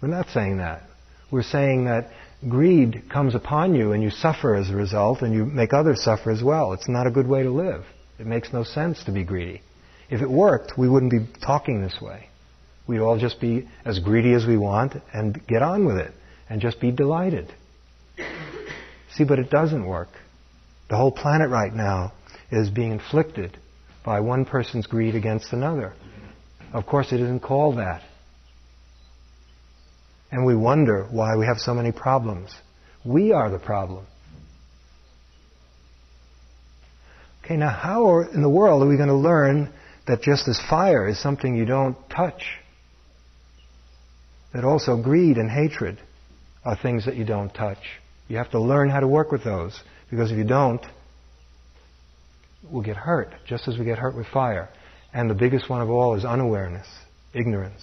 We're 0.00 0.08
not 0.08 0.28
saying 0.30 0.56
that. 0.56 0.82
We're 1.30 1.42
saying 1.42 1.84
that 1.84 2.10
greed 2.48 3.04
comes 3.10 3.34
upon 3.34 3.74
you 3.74 3.92
and 3.92 4.02
you 4.02 4.10
suffer 4.10 4.54
as 4.54 4.70
a 4.70 4.74
result 4.74 5.20
and 5.20 5.34
you 5.34 5.44
make 5.44 5.72
others 5.72 6.02
suffer 6.02 6.30
as 6.30 6.42
well. 6.42 6.72
It's 6.72 6.88
not 6.88 7.06
a 7.06 7.10
good 7.10 7.26
way 7.26 7.42
to 7.42 7.50
live. 7.50 7.84
It 8.18 8.26
makes 8.26 8.52
no 8.52 8.64
sense 8.64 9.04
to 9.04 9.12
be 9.12 9.22
greedy. 9.22 9.60
If 10.08 10.22
it 10.22 10.30
worked, 10.30 10.78
we 10.78 10.88
wouldn't 10.88 11.12
be 11.12 11.28
talking 11.44 11.82
this 11.82 12.00
way. 12.00 12.28
We'd 12.86 13.00
all 13.00 13.18
just 13.18 13.40
be 13.40 13.68
as 13.84 13.98
greedy 13.98 14.32
as 14.32 14.46
we 14.46 14.56
want 14.56 14.94
and 15.12 15.46
get 15.46 15.62
on 15.62 15.84
with 15.84 15.98
it 15.98 16.12
and 16.48 16.60
just 16.60 16.80
be 16.80 16.90
delighted. 16.90 17.52
See, 19.12 19.24
but 19.24 19.38
it 19.38 19.50
doesn't 19.50 19.86
work. 19.86 20.08
The 20.88 20.96
whole 20.96 21.12
planet 21.12 21.50
right 21.50 21.72
now 21.72 22.12
is 22.50 22.70
being 22.70 22.92
inflicted 22.92 23.56
by 24.04 24.20
one 24.20 24.44
person's 24.44 24.86
greed 24.86 25.14
against 25.14 25.52
another. 25.52 25.92
Of 26.72 26.86
course, 26.86 27.12
it 27.12 27.20
isn't 27.20 27.40
called 27.40 27.78
that. 27.78 28.02
And 30.30 30.46
we 30.46 30.54
wonder 30.54 31.06
why 31.10 31.36
we 31.36 31.46
have 31.46 31.58
so 31.58 31.74
many 31.74 31.90
problems. 31.90 32.54
We 33.04 33.32
are 33.32 33.50
the 33.50 33.58
problem. 33.58 34.06
Okay, 37.44 37.56
now 37.56 37.70
how 37.70 38.08
are, 38.10 38.32
in 38.32 38.42
the 38.42 38.48
world 38.48 38.82
are 38.82 38.86
we 38.86 38.96
going 38.96 39.08
to 39.08 39.14
learn 39.14 39.72
that 40.06 40.22
just 40.22 40.46
as 40.46 40.60
fire 40.68 41.08
is 41.08 41.20
something 41.20 41.56
you 41.56 41.64
don't 41.64 41.96
touch, 42.08 42.42
that 44.52 44.64
also 44.64 44.96
greed 45.02 45.36
and 45.36 45.50
hatred 45.50 45.98
are 46.64 46.76
things 46.76 47.06
that 47.06 47.16
you 47.16 47.24
don't 47.24 47.52
touch? 47.52 47.78
You 48.28 48.36
have 48.36 48.50
to 48.52 48.60
learn 48.60 48.90
how 48.90 49.00
to 49.00 49.08
work 49.08 49.32
with 49.32 49.42
those. 49.42 49.82
Because 50.10 50.30
if 50.30 50.38
you 50.38 50.44
don't, 50.44 50.84
we'll 52.70 52.82
get 52.82 52.96
hurt, 52.96 53.32
just 53.46 53.68
as 53.68 53.78
we 53.78 53.84
get 53.84 53.98
hurt 53.98 54.16
with 54.16 54.26
fire. 54.26 54.68
And 55.12 55.28
the 55.28 55.34
biggest 55.34 55.68
one 55.68 55.82
of 55.82 55.90
all 55.90 56.14
is 56.14 56.24
unawareness, 56.24 56.86
ignorance. 57.34 57.82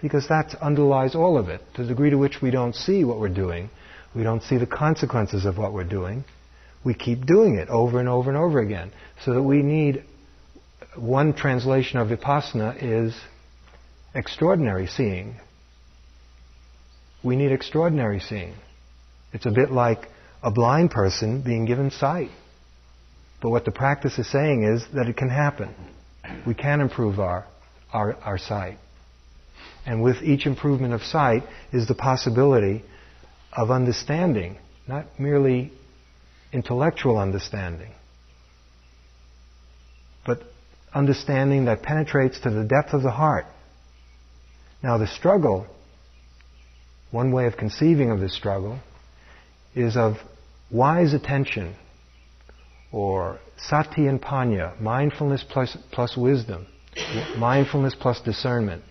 Because 0.00 0.28
that 0.28 0.54
underlies 0.60 1.14
all 1.14 1.36
of 1.38 1.48
it. 1.48 1.60
To 1.74 1.82
the 1.82 1.88
degree 1.88 2.10
to 2.10 2.18
which 2.18 2.40
we 2.42 2.50
don't 2.50 2.74
see 2.74 3.04
what 3.04 3.18
we're 3.18 3.28
doing, 3.28 3.70
we 4.14 4.22
don't 4.22 4.42
see 4.42 4.58
the 4.58 4.66
consequences 4.66 5.44
of 5.44 5.58
what 5.58 5.72
we're 5.72 5.84
doing, 5.84 6.24
we 6.84 6.94
keep 6.94 7.26
doing 7.26 7.56
it 7.56 7.68
over 7.68 8.00
and 8.00 8.08
over 8.08 8.28
and 8.28 8.38
over 8.38 8.60
again. 8.60 8.92
So 9.24 9.34
that 9.34 9.42
we 9.42 9.62
need 9.62 10.04
one 10.96 11.32
translation 11.32 11.98
of 11.98 12.08
vipassana 12.08 12.76
is 12.82 13.14
extraordinary 14.14 14.86
seeing. 14.86 15.36
We 17.22 17.36
need 17.36 17.52
extraordinary 17.52 18.20
seeing. 18.20 18.54
It's 19.32 19.46
a 19.46 19.50
bit 19.50 19.70
like 19.70 20.08
a 20.42 20.50
blind 20.50 20.90
person 20.90 21.42
being 21.42 21.64
given 21.64 21.90
sight. 21.90 22.30
But 23.40 23.50
what 23.50 23.64
the 23.64 23.70
practice 23.70 24.18
is 24.18 24.30
saying 24.30 24.64
is 24.64 24.84
that 24.94 25.08
it 25.08 25.16
can 25.16 25.28
happen. 25.28 25.74
We 26.46 26.54
can 26.54 26.80
improve 26.80 27.20
our, 27.20 27.46
our, 27.92 28.14
our 28.14 28.38
sight. 28.38 28.78
And 29.86 30.02
with 30.02 30.22
each 30.22 30.46
improvement 30.46 30.94
of 30.94 31.02
sight 31.02 31.42
is 31.72 31.88
the 31.88 31.94
possibility 31.94 32.84
of 33.52 33.70
understanding, 33.70 34.58
not 34.86 35.06
merely 35.18 35.72
intellectual 36.52 37.18
understanding, 37.18 37.92
but 40.24 40.42
understanding 40.94 41.64
that 41.64 41.82
penetrates 41.82 42.40
to 42.40 42.50
the 42.50 42.64
depth 42.64 42.92
of 42.92 43.02
the 43.02 43.10
heart. 43.10 43.46
Now, 44.82 44.98
the 44.98 45.06
struggle, 45.06 45.66
one 47.10 47.32
way 47.32 47.46
of 47.46 47.56
conceiving 47.56 48.10
of 48.10 48.20
this 48.20 48.34
struggle, 48.34 48.78
is 49.74 49.96
of 49.96 50.16
wise 50.70 51.14
attention 51.14 51.74
or 52.92 53.38
sati 53.56 54.06
and 54.06 54.20
panya, 54.20 54.78
mindfulness 54.80 55.44
plus, 55.48 55.76
plus 55.90 56.16
wisdom, 56.16 56.66
mindfulness 57.38 57.94
plus 57.98 58.20
discernment, 58.20 58.82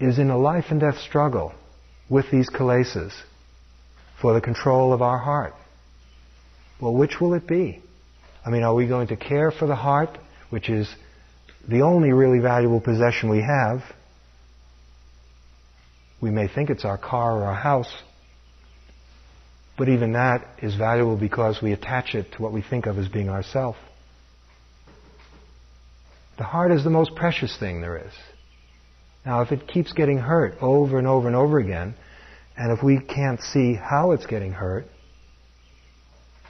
is 0.00 0.18
in 0.18 0.30
a 0.30 0.36
life 0.36 0.66
and 0.70 0.80
death 0.80 0.98
struggle 0.98 1.54
with 2.10 2.26
these 2.30 2.50
kilesas 2.50 3.12
for 4.20 4.34
the 4.34 4.40
control 4.40 4.92
of 4.92 5.00
our 5.00 5.18
heart. 5.18 5.54
Well, 6.80 6.94
which 6.94 7.20
will 7.20 7.34
it 7.34 7.46
be? 7.46 7.80
I 8.44 8.50
mean, 8.50 8.62
are 8.62 8.74
we 8.74 8.86
going 8.86 9.08
to 9.08 9.16
care 9.16 9.50
for 9.50 9.66
the 9.66 9.76
heart, 9.76 10.18
which 10.50 10.68
is 10.68 10.92
the 11.66 11.82
only 11.82 12.12
really 12.12 12.40
valuable 12.40 12.80
possession 12.80 13.30
we 13.30 13.40
have? 13.40 13.82
We 16.20 16.30
may 16.30 16.48
think 16.48 16.70
it's 16.70 16.84
our 16.84 16.98
car 16.98 17.38
or 17.38 17.44
our 17.44 17.54
house, 17.54 17.92
but 19.76 19.88
even 19.88 20.12
that 20.12 20.46
is 20.62 20.74
valuable 20.76 21.16
because 21.16 21.60
we 21.62 21.72
attach 21.72 22.14
it 22.14 22.32
to 22.32 22.42
what 22.42 22.52
we 22.52 22.62
think 22.62 22.86
of 22.86 22.98
as 22.98 23.08
being 23.08 23.28
ourself. 23.28 23.76
The 26.38 26.44
heart 26.44 26.72
is 26.72 26.84
the 26.84 26.90
most 26.90 27.14
precious 27.14 27.56
thing 27.58 27.80
there 27.80 27.96
is. 27.96 28.12
Now, 29.24 29.42
if 29.42 29.52
it 29.52 29.66
keeps 29.66 29.92
getting 29.92 30.18
hurt 30.18 30.54
over 30.60 30.98
and 30.98 31.06
over 31.06 31.26
and 31.26 31.36
over 31.36 31.58
again, 31.58 31.94
and 32.56 32.76
if 32.76 32.84
we 32.84 33.00
can't 33.00 33.40
see 33.40 33.74
how 33.74 34.12
it's 34.12 34.26
getting 34.26 34.52
hurt, 34.52 34.86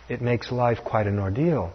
it 0.09 0.21
makes 0.21 0.51
life 0.51 0.79
quite 0.85 1.07
an 1.07 1.19
ordeal. 1.19 1.73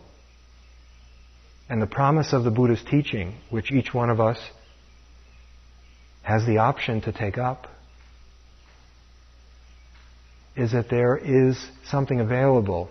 And 1.69 1.81
the 1.81 1.87
promise 1.87 2.33
of 2.33 2.43
the 2.43 2.51
Buddha's 2.51 2.83
teaching, 2.89 3.35
which 3.49 3.71
each 3.71 3.93
one 3.93 4.09
of 4.09 4.19
us 4.19 4.39
has 6.23 6.45
the 6.45 6.57
option 6.57 7.01
to 7.01 7.11
take 7.11 7.37
up, 7.37 7.67
is 10.59 10.73
that 10.73 10.89
there 10.89 11.15
is 11.17 11.57
something 11.85 12.19
available 12.19 12.89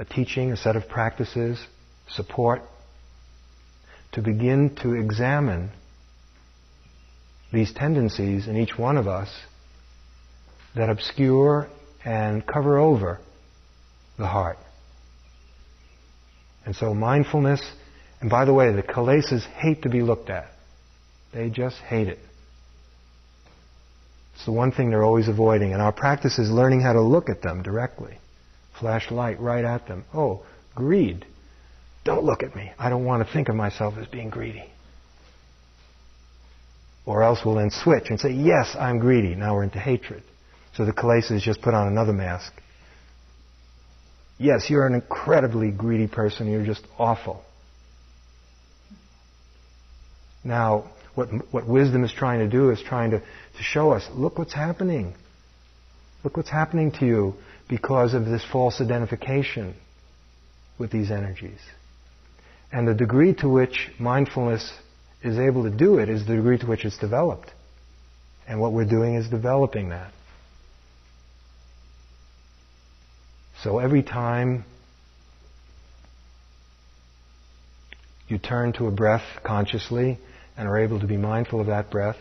a 0.00 0.04
teaching, 0.04 0.52
a 0.52 0.56
set 0.56 0.76
of 0.76 0.88
practices, 0.88 1.64
support 2.08 2.62
to 4.12 4.22
begin 4.22 4.74
to 4.82 4.94
examine 4.94 5.70
these 7.52 7.72
tendencies 7.72 8.46
in 8.46 8.56
each 8.56 8.78
one 8.78 8.96
of 8.96 9.06
us 9.06 9.28
that 10.76 10.88
obscure 10.88 11.68
and 12.04 12.46
cover 12.46 12.78
over 12.78 13.18
the 14.18 14.26
heart. 14.26 14.58
And 16.64 16.76
so 16.76 16.94
mindfulness, 16.94 17.60
and 18.20 18.30
by 18.30 18.44
the 18.44 18.54
way, 18.54 18.72
the 18.72 18.82
kilesas 18.82 19.44
hate 19.44 19.82
to 19.82 19.88
be 19.88 20.02
looked 20.02 20.30
at. 20.30 20.50
They 21.32 21.50
just 21.50 21.76
hate 21.78 22.08
it. 22.08 22.18
It's 24.38 24.46
the 24.46 24.52
one 24.52 24.70
thing 24.70 24.90
they're 24.90 25.02
always 25.02 25.26
avoiding. 25.26 25.72
And 25.72 25.82
our 25.82 25.90
practice 25.90 26.38
is 26.38 26.48
learning 26.48 26.80
how 26.80 26.92
to 26.92 27.00
look 27.00 27.28
at 27.28 27.42
them 27.42 27.60
directly. 27.60 28.18
Flash 28.78 29.10
light 29.10 29.40
right 29.40 29.64
at 29.64 29.88
them. 29.88 30.04
Oh, 30.14 30.46
greed. 30.76 31.26
Don't 32.04 32.22
look 32.22 32.44
at 32.44 32.54
me. 32.54 32.70
I 32.78 32.88
don't 32.88 33.04
want 33.04 33.26
to 33.26 33.32
think 33.32 33.48
of 33.48 33.56
myself 33.56 33.94
as 33.98 34.06
being 34.06 34.30
greedy. 34.30 34.70
Or 37.04 37.24
else 37.24 37.40
we'll 37.44 37.56
then 37.56 37.70
switch 37.70 38.10
and 38.10 38.20
say, 38.20 38.30
yes, 38.30 38.76
I'm 38.78 39.00
greedy. 39.00 39.34
Now 39.34 39.56
we're 39.56 39.64
into 39.64 39.80
hatred. 39.80 40.22
So 40.76 40.84
the 40.84 40.92
kilesas 40.92 41.40
just 41.40 41.60
put 41.60 41.74
on 41.74 41.88
another 41.88 42.12
mask. 42.12 42.52
Yes, 44.38 44.70
you're 44.70 44.86
an 44.86 44.94
incredibly 44.94 45.72
greedy 45.72 46.06
person. 46.06 46.48
You're 46.48 46.64
just 46.64 46.86
awful. 46.96 47.42
Now, 50.44 50.84
what, 51.18 51.52
what 51.52 51.66
wisdom 51.66 52.04
is 52.04 52.12
trying 52.12 52.38
to 52.38 52.48
do 52.48 52.70
is 52.70 52.80
trying 52.80 53.10
to, 53.10 53.18
to 53.18 53.62
show 53.62 53.90
us, 53.90 54.08
look 54.14 54.38
what's 54.38 54.54
happening. 54.54 55.14
Look 56.22 56.36
what's 56.36 56.48
happening 56.48 56.92
to 56.92 57.06
you 57.06 57.34
because 57.68 58.14
of 58.14 58.24
this 58.24 58.44
false 58.52 58.80
identification 58.80 59.74
with 60.78 60.92
these 60.92 61.10
energies. 61.10 61.58
And 62.70 62.86
the 62.86 62.94
degree 62.94 63.34
to 63.34 63.48
which 63.48 63.90
mindfulness 63.98 64.72
is 65.24 65.40
able 65.40 65.64
to 65.64 65.70
do 65.70 65.98
it 65.98 66.08
is 66.08 66.24
the 66.24 66.36
degree 66.36 66.56
to 66.58 66.66
which 66.66 66.84
it's 66.84 66.98
developed. 66.98 67.50
And 68.46 68.60
what 68.60 68.72
we're 68.72 68.84
doing 68.84 69.16
is 69.16 69.28
developing 69.28 69.88
that. 69.88 70.12
So 73.64 73.80
every 73.80 74.04
time 74.04 74.64
you 78.28 78.38
turn 78.38 78.72
to 78.74 78.86
a 78.86 78.92
breath 78.92 79.24
consciously 79.42 80.18
and 80.58 80.68
are 80.68 80.78
able 80.78 81.00
to 81.00 81.06
be 81.06 81.16
mindful 81.16 81.60
of 81.60 81.68
that 81.68 81.90
breath, 81.90 82.16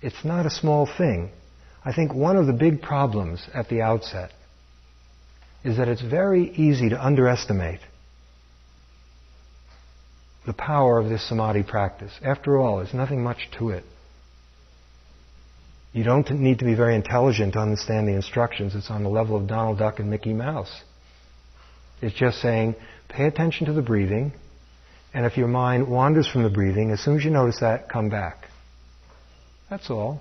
it's 0.00 0.24
not 0.24 0.46
a 0.46 0.50
small 0.50 0.86
thing. 0.86 1.30
I 1.84 1.92
think 1.92 2.14
one 2.14 2.36
of 2.36 2.46
the 2.46 2.52
big 2.52 2.80
problems 2.80 3.44
at 3.52 3.68
the 3.68 3.82
outset 3.82 4.30
is 5.64 5.76
that 5.76 5.88
it's 5.88 6.02
very 6.02 6.50
easy 6.50 6.88
to 6.90 7.04
underestimate 7.04 7.80
the 10.46 10.52
power 10.52 10.98
of 10.98 11.08
this 11.08 11.28
samadhi 11.28 11.62
practice. 11.62 12.12
After 12.24 12.58
all, 12.58 12.78
there's 12.78 12.94
nothing 12.94 13.22
much 13.22 13.48
to 13.58 13.70
it. 13.70 13.84
You 15.92 16.04
don't 16.04 16.28
need 16.30 16.60
to 16.60 16.64
be 16.64 16.74
very 16.74 16.94
intelligent 16.94 17.52
to 17.52 17.58
understand 17.58 18.08
the 18.08 18.14
instructions. 18.14 18.74
It's 18.74 18.90
on 18.90 19.02
the 19.02 19.10
level 19.10 19.36
of 19.36 19.46
Donald 19.46 19.78
Duck 19.78 19.98
and 19.98 20.08
Mickey 20.08 20.32
Mouse. 20.32 20.82
It's 22.00 22.16
just 22.16 22.40
saying, 22.40 22.76
pay 23.08 23.26
attention 23.26 23.66
to 23.66 23.72
the 23.72 23.82
breathing, 23.82 24.32
and 25.14 25.26
if 25.26 25.36
your 25.36 25.48
mind 25.48 25.88
wanders 25.88 26.26
from 26.26 26.42
the 26.42 26.50
breathing, 26.50 26.90
as 26.90 27.00
soon 27.00 27.16
as 27.16 27.24
you 27.24 27.30
notice 27.30 27.60
that, 27.60 27.88
come 27.88 28.08
back. 28.08 28.48
That's 29.68 29.90
all. 29.90 30.20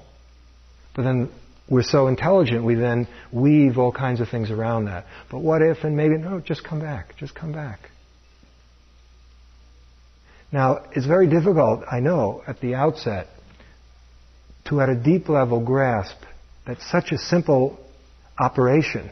But 0.96 1.04
then 1.04 1.30
we're 1.70 1.84
so 1.84 2.08
intelligent, 2.08 2.66
we 2.66 2.76
then 2.76 3.08
weave 3.32 3.78
all 3.78 3.94
kinds 3.94 4.20
of 4.20 4.28
things 4.30 4.52
around 4.52 4.86
that. 4.86 5.06
But 5.30 5.40
what 5.40 5.62
if, 5.62 5.84
and 5.84 5.96
maybe, 5.96 6.18
no, 6.18 6.42
just 6.42 6.64
come 6.64 6.82
back, 6.82 7.16
just 7.18 7.34
come 7.34 7.54
back. 7.54 7.80
Now, 10.52 10.84
it's 10.92 11.06
very 11.06 11.28
difficult, 11.28 11.84
I 11.90 12.02
know, 12.02 12.44
at 12.46 12.60
the 12.60 12.76
outset, 12.76 13.28
to 14.66 14.82
at 14.82 14.90
a 14.90 14.96
deep 14.96 15.30
level 15.30 15.64
grasp 15.64 16.18
that 16.68 16.78
such 16.92 17.12
a 17.12 17.18
simple 17.18 17.80
operation 18.38 19.10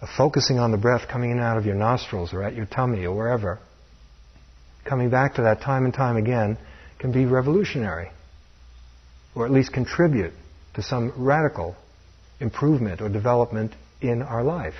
of 0.00 0.08
focusing 0.16 0.58
on 0.58 0.72
the 0.72 0.76
breath 0.76 1.08
coming 1.08 1.30
in 1.30 1.38
and 1.38 1.46
out 1.46 1.56
of 1.56 1.64
your 1.64 1.76
nostrils 1.76 2.32
or 2.32 2.42
at 2.42 2.54
your 2.54 2.66
tummy 2.66 3.04
or 3.04 3.16
wherever, 3.16 3.60
coming 4.84 5.10
back 5.10 5.34
to 5.34 5.42
that 5.42 5.60
time 5.60 5.84
and 5.84 5.94
time 5.94 6.16
again, 6.16 6.58
can 6.98 7.12
be 7.12 7.26
revolutionary, 7.26 8.10
or 9.34 9.44
at 9.44 9.52
least 9.52 9.72
contribute 9.72 10.32
to 10.74 10.82
some 10.82 11.12
radical 11.16 11.76
improvement 12.40 13.00
or 13.00 13.08
development 13.08 13.72
in 14.00 14.22
our 14.22 14.42
life. 14.42 14.74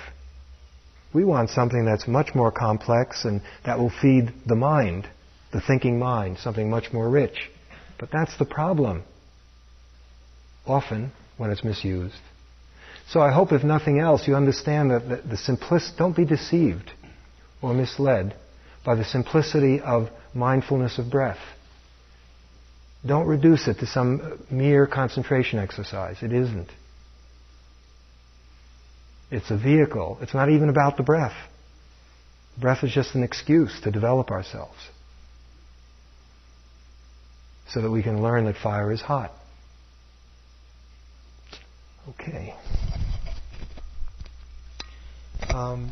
We 1.13 1.23
want 1.23 1.49
something 1.49 1.85
that's 1.85 2.07
much 2.07 2.35
more 2.35 2.51
complex 2.51 3.25
and 3.25 3.41
that 3.65 3.79
will 3.79 3.91
feed 4.01 4.33
the 4.45 4.55
mind 4.55 5.07
the 5.55 5.61
thinking 5.61 5.97
mind, 5.97 6.37
something 6.37 6.69
much 6.69 6.91
more 6.91 7.09
rich. 7.09 7.49
But 7.97 8.09
that's 8.11 8.37
the 8.37 8.45
problem, 8.45 9.03
often, 10.67 11.13
when 11.37 11.49
it's 11.49 11.63
misused. 11.63 12.19
So 13.07 13.21
I 13.21 13.31
hope, 13.31 13.53
if 13.53 13.63
nothing 13.63 13.99
else, 13.99 14.27
you 14.27 14.35
understand 14.35 14.91
that 14.91 15.07
the, 15.07 15.29
the 15.29 15.37
simplicity, 15.37 15.95
don't 15.97 16.15
be 16.15 16.25
deceived 16.25 16.91
or 17.61 17.73
misled 17.73 18.35
by 18.85 18.95
the 18.95 19.03
simplicity 19.03 19.81
of 19.81 20.09
mindfulness 20.33 20.99
of 20.99 21.09
breath. 21.09 21.39
Don't 23.05 23.27
reduce 23.27 23.67
it 23.67 23.79
to 23.79 23.87
some 23.87 24.39
mere 24.49 24.87
concentration 24.87 25.59
exercise. 25.59 26.17
It 26.21 26.31
isn't. 26.31 26.69
It's 29.31 29.49
a 29.51 29.57
vehicle. 29.57 30.19
It's 30.21 30.33
not 30.33 30.49
even 30.49 30.69
about 30.69 30.97
the 30.97 31.03
breath. 31.03 31.35
Breath 32.59 32.83
is 32.83 32.91
just 32.91 33.15
an 33.15 33.23
excuse 33.23 33.81
to 33.81 33.91
develop 33.91 34.31
ourselves 34.31 34.77
so 37.69 37.81
that 37.81 37.91
we 37.91 38.03
can 38.03 38.21
learn 38.21 38.45
that 38.45 38.55
fire 38.55 38.91
is 38.91 39.01
hot. 39.01 39.31
Okay. 42.09 42.53
Um, 45.49 45.91